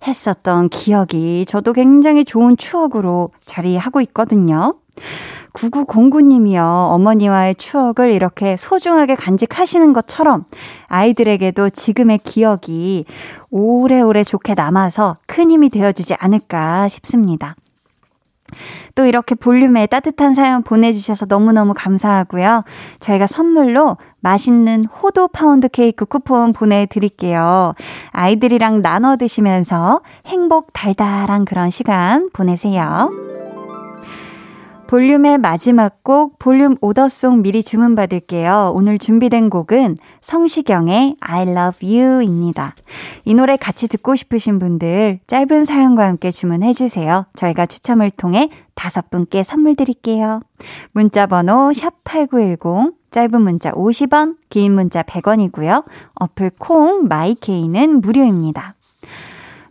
했었던 0.07 0.71
기억이 0.71 1.45
저도 1.47 1.75
굉장히 1.75 2.25
좋은 2.25 2.57
추억으로 2.57 3.31
자리하고 3.45 4.01
있거든요. 4.01 4.77
9909님이요. 5.53 6.91
어머니와의 6.91 7.57
추억을 7.57 8.13
이렇게 8.13 8.57
소중하게 8.57 9.15
간직하시는 9.15 9.93
것처럼 9.93 10.47
아이들에게도 10.89 11.69
지금의 11.71 12.21
기억이 12.25 13.05
오래오래 13.51 14.25
좋게 14.25 14.55
남아서 14.55 15.19
큰 15.27 15.51
힘이 15.51 15.69
되어주지 15.69 16.15
않을까 16.15 16.89
싶습니다. 16.89 17.55
또 18.95 19.07
이렇게 19.07 19.35
볼륨에 19.35 19.87
따뜻한 19.87 20.35
사연 20.35 20.63
보내주셔서 20.63 21.27
너무너무 21.27 21.75
감사하고요. 21.75 22.65
저희가 23.01 23.27
선물로 23.27 23.97
맛있는 24.21 24.87
호두 24.87 25.29
파운드 25.29 25.69
케이크 25.69 26.05
쿠폰 26.05 26.53
보내드릴게요. 26.53 27.75
아이들이랑 28.11 28.83
나눠 28.83 29.17
드시면서 29.17 30.01
행복 30.27 30.73
달달한 30.73 31.45
그런 31.45 31.71
시간 31.71 32.31
보내세요. 32.33 33.44
볼륨의 34.87 35.39
마지막 35.39 36.03
곡 36.03 36.39
볼륨 36.39 36.77
오더송 36.81 37.43
미리 37.43 37.63
주문받을게요. 37.63 38.73
오늘 38.75 38.99
준비된 38.99 39.49
곡은 39.49 39.97
성시경의 40.21 41.17
I 41.21 41.49
Love 41.49 42.01
You입니다. 42.01 42.75
이 43.25 43.35
노래 43.35 43.57
같이 43.57 43.89
듣고 43.89 44.15
싶으신 44.15 44.59
분들 44.59 45.21
짧은 45.27 45.65
사연과 45.65 46.07
함께 46.07 46.31
주문해 46.31 46.75
주세요. 46.75 47.27
저희가 47.35 47.67
추첨을 47.67 48.11
통해 48.11 48.51
다섯 48.75 49.11
분께 49.11 49.43
선물 49.43 49.75
드릴게요. 49.75 50.41
문자 50.93 51.27
번호 51.27 51.71
샵8910 51.71 52.95
짧은 53.11 53.41
문자 53.41 53.71
50원, 53.73 54.37
긴 54.51 54.73
문자 54.73 55.03
100원이고요. 55.03 55.85
어플 56.15 56.51
콩 56.59 57.09
마이케이는 57.09 58.01
무료입니다. 58.01 58.75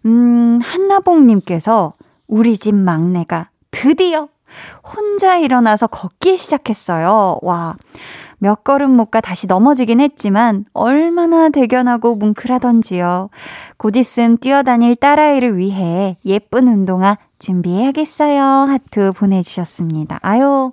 음, 0.06 0.60
한나봉 0.64 1.28
님께서 1.28 1.94
우리 2.28 2.58
집 2.58 2.74
막내가 2.74 3.50
드디어 3.72 4.30
혼자 4.84 5.38
일어나서 5.38 5.88
걷기 5.88 6.38
시작했어요. 6.38 7.40
와. 7.42 7.76
몇 8.40 8.64
걸음 8.66 8.92
못 8.98 9.06
가 9.10 9.22
다시 9.22 9.48
넘어지긴 9.48 10.02
했지만 10.02 10.66
얼마나 10.74 11.48
대견하고 11.50 12.16
뭉클하던지요. 12.16 13.30
곧 13.78 13.96
있음 13.96 14.38
뛰어다닐 14.38 14.96
딸아이를 14.98 15.56
위해 15.58 16.18
예쁜 16.26 16.68
운동화 16.68 17.18
준비해야겠어요. 17.40 18.42
하트 18.44 19.14
보내주셨습니다. 19.14 20.20
아유, 20.22 20.72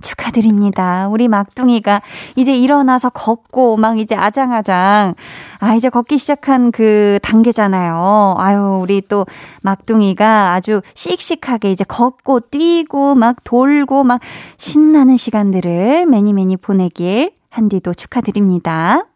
축하드립니다. 0.00 1.08
우리 1.08 1.28
막둥이가 1.28 2.02
이제 2.36 2.54
일어나서 2.54 3.10
걷고 3.10 3.76
막 3.76 3.98
이제 3.98 4.14
아장아장 4.14 5.14
아 5.60 5.74
이제 5.74 5.88
걷기 5.88 6.18
시작한 6.18 6.72
그 6.72 7.18
단계잖아요. 7.22 8.36
아유 8.38 8.78
우리 8.82 9.00
또 9.02 9.26
막둥이가 9.62 10.52
아주 10.52 10.82
씩씩하게 10.94 11.72
이제 11.72 11.84
걷고 11.84 12.40
뛰고 12.50 13.14
막 13.14 13.36
돌고 13.44 14.04
막 14.04 14.20
신나는 14.58 15.16
시간들을 15.16 16.06
매니 16.06 16.32
매니 16.32 16.56
보내길 16.56 17.32
한디도 17.50 17.94
축하드립니다. 17.94 19.06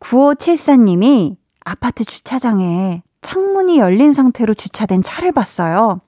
9574님이 0.00 1.36
아파트 1.64 2.04
주차장에 2.04 3.02
창문이 3.22 3.78
열린 3.78 4.12
상태로 4.12 4.54
주차된 4.54 5.02
차를 5.02 5.32
봤어요. 5.32 6.00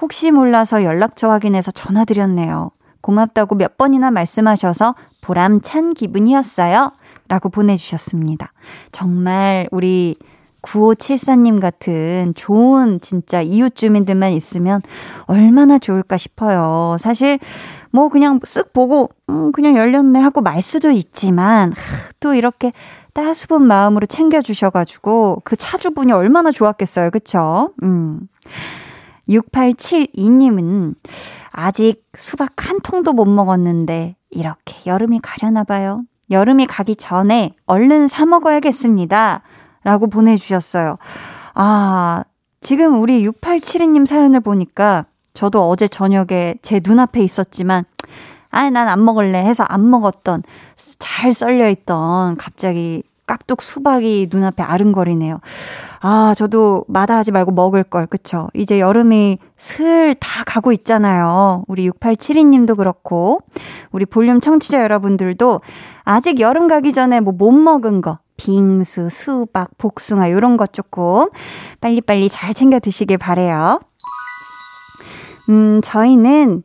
혹시 0.00 0.30
몰라서 0.30 0.84
연락처 0.84 1.30
확인해서 1.30 1.70
전화드렸네요. 1.70 2.70
고맙다고 3.00 3.54
몇 3.54 3.76
번이나 3.78 4.10
말씀하셔서 4.10 4.94
보람찬 5.20 5.94
기분이었어요. 5.94 6.92
라고 7.28 7.48
보내주셨습니다. 7.50 8.52
정말 8.90 9.68
우리 9.70 10.16
9574님 10.62 11.60
같은 11.60 12.32
좋은 12.34 13.00
진짜 13.00 13.40
이웃 13.40 13.74
주민들만 13.74 14.32
있으면 14.32 14.82
얼마나 15.26 15.78
좋을까 15.78 16.16
싶어요. 16.16 16.96
사실 16.98 17.38
뭐 17.90 18.08
그냥 18.08 18.40
쓱 18.40 18.72
보고 18.72 19.10
음 19.30 19.52
그냥 19.52 19.76
열렸네 19.76 20.18
하고 20.18 20.40
말 20.40 20.62
수도 20.62 20.90
있지만 20.90 21.72
또 22.20 22.34
이렇게 22.34 22.72
따스분 23.14 23.62
마음으로 23.62 24.06
챙겨 24.06 24.40
주셔 24.40 24.70
가지고 24.70 25.40
그 25.44 25.56
차주분이 25.56 26.12
얼마나 26.12 26.50
좋았겠어요. 26.50 27.10
그쵸? 27.10 27.72
음. 27.82 28.20
6872님은 29.28 30.94
아직 31.52 32.04
수박 32.16 32.68
한 32.68 32.80
통도 32.80 33.12
못 33.12 33.26
먹었는데 33.26 34.16
이렇게 34.30 34.74
여름이 34.86 35.20
가려나 35.22 35.64
봐요. 35.64 36.02
여름이 36.30 36.66
가기 36.66 36.96
전에 36.96 37.54
얼른 37.66 38.08
사 38.08 38.26
먹어야겠습니다. 38.26 39.42
라고 39.84 40.06
보내주셨어요. 40.08 40.98
아, 41.54 42.24
지금 42.60 43.00
우리 43.00 43.24
6872님 43.24 44.06
사연을 44.06 44.40
보니까 44.40 45.06
저도 45.32 45.68
어제 45.68 45.88
저녁에 45.88 46.56
제 46.62 46.80
눈앞에 46.84 47.20
있었지만 47.22 47.84
아, 48.50 48.70
난 48.70 48.88
안 48.88 49.04
먹을래 49.04 49.38
해서 49.38 49.64
안 49.64 49.88
먹었던 49.88 50.42
잘 50.98 51.32
썰려있던 51.32 52.36
갑자기 52.36 53.02
깍둑 53.28 53.62
수박이 53.62 54.28
눈앞에 54.32 54.64
아른거리네요. 54.64 55.38
아, 56.00 56.34
저도 56.36 56.84
마다하지 56.88 57.30
말고 57.30 57.52
먹을 57.52 57.84
걸, 57.84 58.06
그쵸? 58.06 58.48
이제 58.54 58.80
여름이 58.80 59.38
슬 59.56 60.14
다 60.18 60.42
가고 60.44 60.72
있잖아요. 60.72 61.64
우리 61.68 61.88
6872님도 61.90 62.76
그렇고, 62.76 63.40
우리 63.92 64.04
볼륨 64.06 64.40
청취자 64.40 64.82
여러분들도 64.82 65.60
아직 66.04 66.40
여름 66.40 66.66
가기 66.66 66.92
전에 66.92 67.20
뭐 67.20 67.32
못 67.38 67.52
먹은 67.52 68.00
거, 68.00 68.18
빙수, 68.36 69.08
수박, 69.10 69.70
복숭아, 69.78 70.30
요런 70.30 70.56
것 70.56 70.72
조금 70.72 71.28
빨리빨리 71.80 72.28
잘 72.28 72.54
챙겨 72.54 72.78
드시길 72.78 73.18
바래요 73.18 73.80
음, 75.48 75.80
저희는 75.82 76.62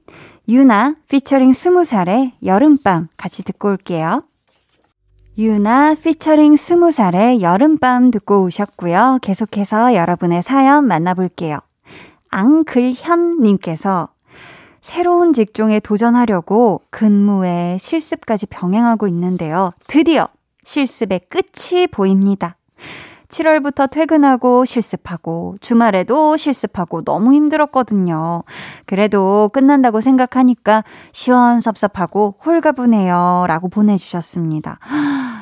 유나 0.50 0.96
피처링 1.10 1.54
스무 1.54 1.84
살의 1.84 2.34
여름밤 2.46 3.08
같이 3.18 3.44
듣고 3.44 3.70
올게요. 3.70 4.24
유나 5.36 5.96
피처링 5.96 6.56
스무 6.58 6.92
살의 6.92 7.42
여름밤 7.42 8.12
듣고 8.12 8.44
오셨고요. 8.44 9.18
계속해서 9.24 9.96
여러분의 9.96 10.44
사연 10.44 10.86
만나볼게요. 10.86 11.60
앙글현님께서 12.30 14.10
새로운 14.82 15.34
직종에 15.34 15.80
도전하려고 15.80 16.82
근무에 16.92 17.78
실습까지 17.80 18.46
병행하고 18.46 19.08
있는데요. 19.08 19.72
드디어 19.88 20.28
실습의 20.66 21.22
끝이 21.30 21.88
보입니다. 21.88 22.58
7월부터 23.34 23.90
퇴근하고 23.90 24.64
실습하고 24.64 25.56
주말에도 25.60 26.38
실습하고 26.38 27.02
너무 27.02 27.34
힘들었거든요. 27.34 28.44
그래도 28.86 29.50
끝난다고 29.54 30.02
생각하니까 30.02 30.84
시원섭섭하고 31.12 32.36
홀가분해요. 32.46 33.46
라고 33.48 33.70
보내주셨습니다. 33.70 34.80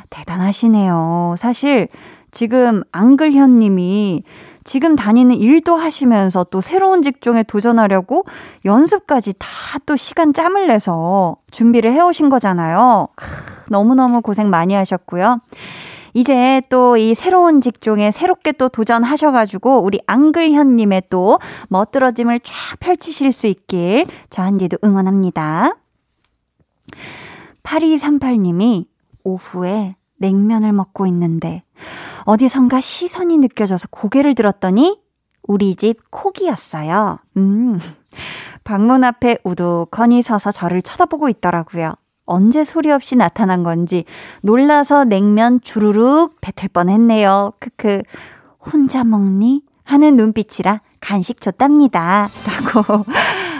대단하시네요. 0.09 1.35
사실 1.37 1.87
지금 2.31 2.83
앙글현 2.93 3.59
님이 3.59 4.23
지금 4.63 4.95
다니는 4.95 5.35
일도 5.35 5.75
하시면서 5.75 6.45
또 6.45 6.61
새로운 6.61 7.01
직종에 7.01 7.43
도전하려고 7.43 8.23
연습까지 8.63 9.33
다 9.37 9.61
또 9.85 9.95
시간 9.95 10.33
짬을 10.33 10.67
내서 10.67 11.35
준비를 11.51 11.91
해오신 11.91 12.29
거잖아요. 12.29 13.07
크, 13.15 13.25
너무너무 13.69 14.21
고생 14.21 14.49
많이 14.49 14.73
하셨고요. 14.73 15.39
이제 16.13 16.61
또 16.69 16.97
이 16.97 17.15
새로운 17.15 17.61
직종에 17.61 18.11
새롭게 18.11 18.51
또 18.53 18.69
도전하셔가지고 18.69 19.83
우리 19.83 20.01
앙글현님의 20.07 21.03
또 21.09 21.39
멋들어짐을 21.69 22.41
쫙 22.41 22.79
펼치실 22.79 23.31
수 23.31 23.47
있길 23.47 24.05
저 24.29 24.43
한디도 24.43 24.77
응원합니다. 24.83 25.77
8238님이 27.63 28.85
오후에 29.23 29.95
냉면을 30.17 30.73
먹고 30.73 31.07
있는데 31.07 31.63
어디선가 32.25 32.79
시선이 32.81 33.37
느껴져서 33.39 33.87
고개를 33.89 34.35
들었더니 34.35 34.99
우리 35.43 35.75
집 35.75 36.11
콕이었어요. 36.11 37.19
음. 37.37 37.79
방문 38.63 39.03
앞에 39.03 39.37
우두커니 39.43 40.21
서서 40.21 40.51
저를 40.51 40.81
쳐다보고 40.81 41.29
있더라고요. 41.29 41.95
언제 42.25 42.63
소리 42.63 42.91
없이 42.91 43.15
나타난 43.15 43.63
건지 43.63 44.05
놀라서 44.41 45.03
냉면 45.03 45.59
주르륵 45.61 46.39
뱉을 46.41 46.69
뻔했네요. 46.71 47.53
크크. 47.59 48.03
혼자 48.59 49.03
먹니? 49.03 49.63
하는 49.83 50.15
눈빛이라 50.15 50.81
간식 51.01 51.41
줬답니다. 51.41 52.29
라고. 52.73 53.05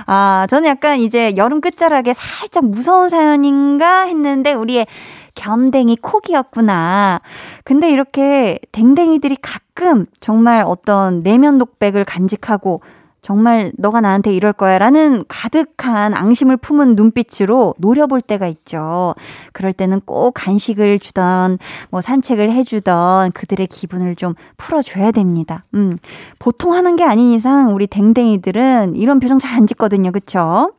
아, 0.06 0.46
저는 0.50 0.70
약간 0.70 1.00
이제 1.00 1.34
여름 1.36 1.62
끝자락에 1.62 2.14
살짝 2.14 2.66
무서운 2.66 3.10
사연인가 3.10 4.02
했는데 4.02 4.54
우리의 4.54 4.88
겸댕이 5.36 5.98
콕이었구나. 5.98 7.20
근데 7.64 7.90
이렇게 7.90 8.60
댕댕이들이 8.72 9.38
가끔 9.42 10.06
정말 10.20 10.64
어떤 10.66 11.24
내면 11.24 11.58
독백을 11.58 12.06
간직하고 12.06 12.82
정말 13.22 13.72
너가 13.78 14.02
나한테 14.02 14.34
이럴 14.34 14.52
거야 14.52 14.80
라는 14.80 15.24
가득한 15.28 16.16
앙심을 16.16 16.58
품은 16.58 16.96
눈빛으로 16.96 17.76
노려볼 17.78 18.20
때가 18.22 18.48
있죠. 18.48 19.14
그럴 19.54 19.74
때는 19.74 20.02
꼭 20.06 20.32
간식을 20.34 20.98
주던, 21.00 21.60
뭐 21.92 22.02
산책을 22.02 22.52
해주던 22.52 23.34
그들의 23.34 23.68
기분을 23.68 24.16
좀 24.16 24.34
풀어줘야 24.58 25.12
됩니다. 25.12 25.66
음. 25.76 25.98
보통 26.40 26.74
하는 26.74 26.96
게 26.96 27.04
아닌 27.04 27.32
이상 27.32 27.76
우리 27.76 27.86
댕댕이들은 27.88 28.96
이런 28.96 29.20
표정 29.20 29.38
잘 29.40 29.52
안 29.52 29.68
짓거든요. 29.68 30.12
그쵸? 30.12 30.74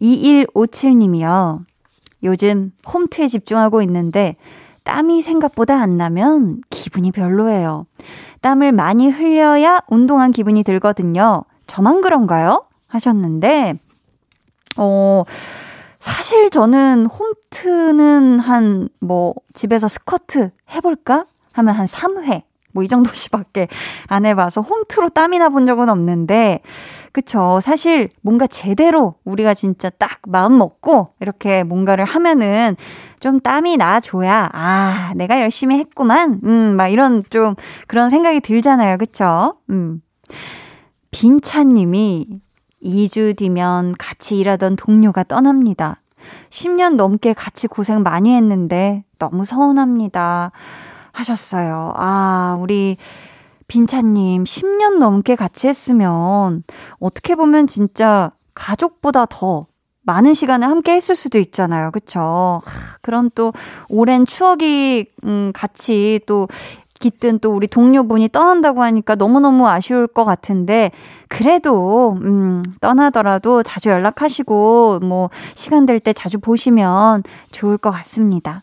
2157님이요. 0.00 1.60
요즘 2.24 2.72
홈트에 2.92 3.28
집중하고 3.28 3.82
있는데 3.82 4.36
땀이 4.84 5.22
생각보다 5.22 5.80
안 5.80 5.96
나면 5.96 6.62
기분이 6.70 7.12
별로예요. 7.12 7.86
땀을 8.40 8.72
많이 8.72 9.08
흘려야 9.08 9.80
운동한 9.88 10.32
기분이 10.32 10.62
들거든요. 10.62 11.44
저만 11.66 12.00
그런가요? 12.00 12.64
하셨는데, 12.88 13.74
어, 14.76 15.24
사실 15.98 16.50
저는 16.50 17.06
홈트는 17.06 18.40
한, 18.40 18.88
뭐, 18.98 19.34
집에서 19.54 19.88
스쿼트 19.88 20.50
해볼까? 20.74 21.26
하면 21.52 21.74
한 21.74 21.86
3회. 21.86 22.42
뭐 22.72 22.84
이 22.84 22.88
정도씩밖에 22.88 23.68
안 24.08 24.26
해봐서 24.26 24.60
홈트로 24.60 25.10
땀이 25.10 25.38
나 25.38 25.48
본 25.48 25.66
적은 25.66 25.88
없는데, 25.88 26.60
그쵸. 27.12 27.60
사실 27.60 28.08
뭔가 28.22 28.46
제대로 28.46 29.14
우리가 29.24 29.52
진짜 29.54 29.90
딱 29.90 30.18
마음 30.26 30.56
먹고 30.58 31.14
이렇게 31.20 31.62
뭔가를 31.64 32.04
하면은 32.06 32.76
좀 33.20 33.38
땀이 33.40 33.76
나줘야, 33.76 34.48
아, 34.52 35.12
내가 35.16 35.40
열심히 35.40 35.78
했구만. 35.78 36.40
음, 36.44 36.76
막 36.76 36.88
이런 36.88 37.22
좀 37.30 37.54
그런 37.86 38.08
생각이 38.10 38.40
들잖아요. 38.40 38.96
그쵸? 38.98 39.56
음. 39.70 40.00
빈차님이 41.10 42.26
2주 42.82 43.36
뒤면 43.36 43.94
같이 43.98 44.38
일하던 44.38 44.76
동료가 44.76 45.24
떠납니다. 45.24 46.00
10년 46.50 46.96
넘게 46.96 47.32
같이 47.32 47.66
고생 47.66 48.02
많이 48.02 48.34
했는데 48.34 49.04
너무 49.18 49.44
서운합니다. 49.44 50.52
하셨어요. 51.12 51.92
아, 51.96 52.56
우리 52.60 52.96
빈차님, 53.68 54.44
10년 54.44 54.98
넘게 54.98 55.36
같이 55.36 55.68
했으면 55.68 56.62
어떻게 57.00 57.34
보면 57.34 57.66
진짜 57.66 58.30
가족보다 58.54 59.26
더 59.26 59.66
많은 60.04 60.34
시간을 60.34 60.68
함께 60.68 60.92
했을 60.92 61.14
수도 61.14 61.38
있잖아요. 61.38 61.90
그쵸? 61.92 62.60
그런 63.02 63.30
또 63.34 63.52
오랜 63.88 64.26
추억이, 64.26 65.06
음, 65.24 65.52
같이 65.54 66.20
또 66.26 66.48
깃든 66.98 67.38
또 67.40 67.52
우리 67.52 67.66
동료분이 67.66 68.28
떠난다고 68.28 68.82
하니까 68.82 69.14
너무너무 69.14 69.66
아쉬울 69.68 70.06
것 70.06 70.24
같은데, 70.24 70.90
그래도, 71.28 72.16
음, 72.22 72.62
떠나더라도 72.80 73.62
자주 73.64 73.90
연락하시고, 73.90 75.00
뭐, 75.02 75.30
시간 75.54 75.86
될 75.86 75.98
때 75.98 76.12
자주 76.12 76.38
보시면 76.38 77.22
좋을 77.50 77.78
것 77.78 77.90
같습니다. 77.90 78.62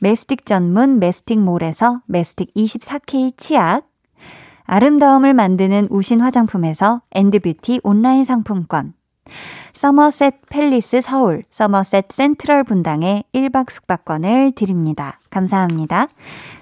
메스틱 0.00 0.46
전문 0.46 0.98
메스틱몰에서 0.98 2.02
메스틱 2.06 2.54
24K 2.54 3.36
치약, 3.36 3.82
아름다움을 4.64 5.34
만드는 5.34 5.88
우신 5.90 6.20
화장품에서 6.20 7.02
엔드뷰티 7.12 7.80
온라인 7.82 8.24
상품권, 8.24 8.94
서머셋 9.72 10.48
팰리스 10.48 11.00
서울, 11.00 11.44
서머셋 11.50 12.06
센트럴 12.10 12.64
분당에 12.64 13.24
1박 13.34 13.70
숙박권을 13.70 14.52
드립니다. 14.52 15.20
감사합니다. 15.30 16.08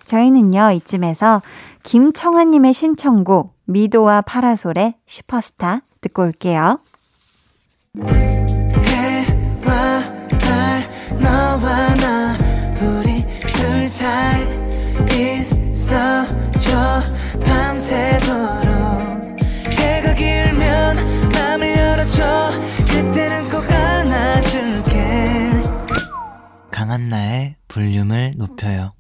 저희는요, 0.05 0.72
이쯤에서 0.72 1.43
김청아님의 1.82 2.72
신청곡, 2.72 3.55
미도와 3.64 4.22
파라솔의 4.22 4.95
슈퍼스타 5.07 5.82
듣고 6.01 6.22
올게요. 6.22 6.80
해와 7.99 10.03
달 10.39 10.82
너와 11.20 11.95
나 11.97 12.45
둘 13.87 13.89
사이 13.89 14.43
있어줘 15.70 17.03
밤새도록 17.45 18.66
해가 19.70 20.14
길면 20.14 20.97
맘을 21.32 21.78
열어줘 21.78 22.51
그때는 22.89 23.49
꼭 23.49 23.62
안아줄게 23.70 25.51
강한나의 26.72 27.55
볼륨을 27.68 28.34
높여요. 28.37 28.93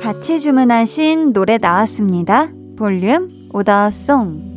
같이 0.00 0.38
주문하신 0.38 1.32
노래 1.32 1.58
나왔습니다. 1.58 2.48
볼륨 2.76 3.28
오더송. 3.52 4.51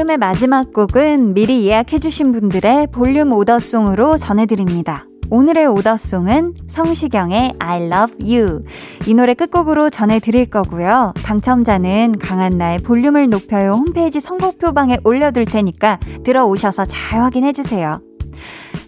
볼륨의 0.00 0.16
마지막 0.16 0.72
곡은 0.72 1.34
미리 1.34 1.66
예약해주신 1.66 2.32
분들의 2.32 2.86
볼륨 2.90 3.32
오더송으로 3.32 4.16
전해드립니다. 4.16 5.04
오늘의 5.28 5.66
오더송은 5.66 6.54
성시경의 6.68 7.56
I 7.58 7.82
love 7.82 8.16
you. 8.22 8.60
이 9.06 9.12
노래 9.12 9.34
끝곡으로 9.34 9.90
전해드릴 9.90 10.48
거고요. 10.48 11.12
당첨자는 11.22 12.14
강한나의 12.18 12.78
볼륨을 12.78 13.28
높여요 13.28 13.72
홈페이지 13.72 14.20
선곡표방에 14.20 15.00
올려둘 15.04 15.44
테니까 15.44 15.98
들어오셔서 16.24 16.86
잘 16.86 17.22
확인해주세요. 17.22 18.00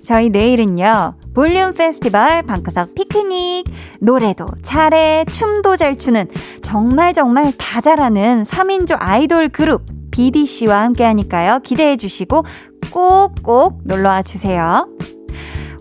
저희 0.03 0.31
내일은요, 0.31 1.17
볼륨 1.35 1.75
페스티벌 1.75 2.43
방구석 2.43 2.95
피크닉, 2.95 3.67
노래도 4.01 4.47
잘해, 4.63 5.27
춤도 5.27 5.77
잘 5.77 5.99
추는 5.99 6.27
정말 6.63 7.13
정말 7.13 7.53
다 7.59 7.83
잘하는 7.83 8.45
3인조 8.45 8.97
아이돌 8.99 9.51
그룹 9.51 9.83
BDC와 10.13 10.83
함께 10.83 11.05
하니까요. 11.05 11.61
기대해 11.61 11.97
주시고 11.97 12.45
꼭꼭 12.93 13.81
놀러 13.85 14.11
와 14.11 14.23
주세요. 14.23 14.89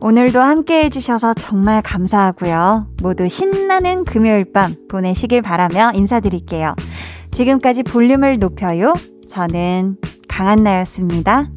오늘도 0.04 0.40
함께 0.42 0.86
해주셔서 0.86 1.36
정말 1.36 1.84
감사하고요. 1.84 2.88
모두 3.04 3.28
신나는 3.28 4.04
금요일 4.04 4.52
밤 4.52 4.74
보내시길 4.90 5.44
바라며 5.44 5.92
인사드릴게요. 5.94 6.74
지금까지 7.30 7.84
볼륨을 7.84 8.40
높여요. 8.40 8.94
저는 9.30 9.98
강한나였습니다. 10.28 11.50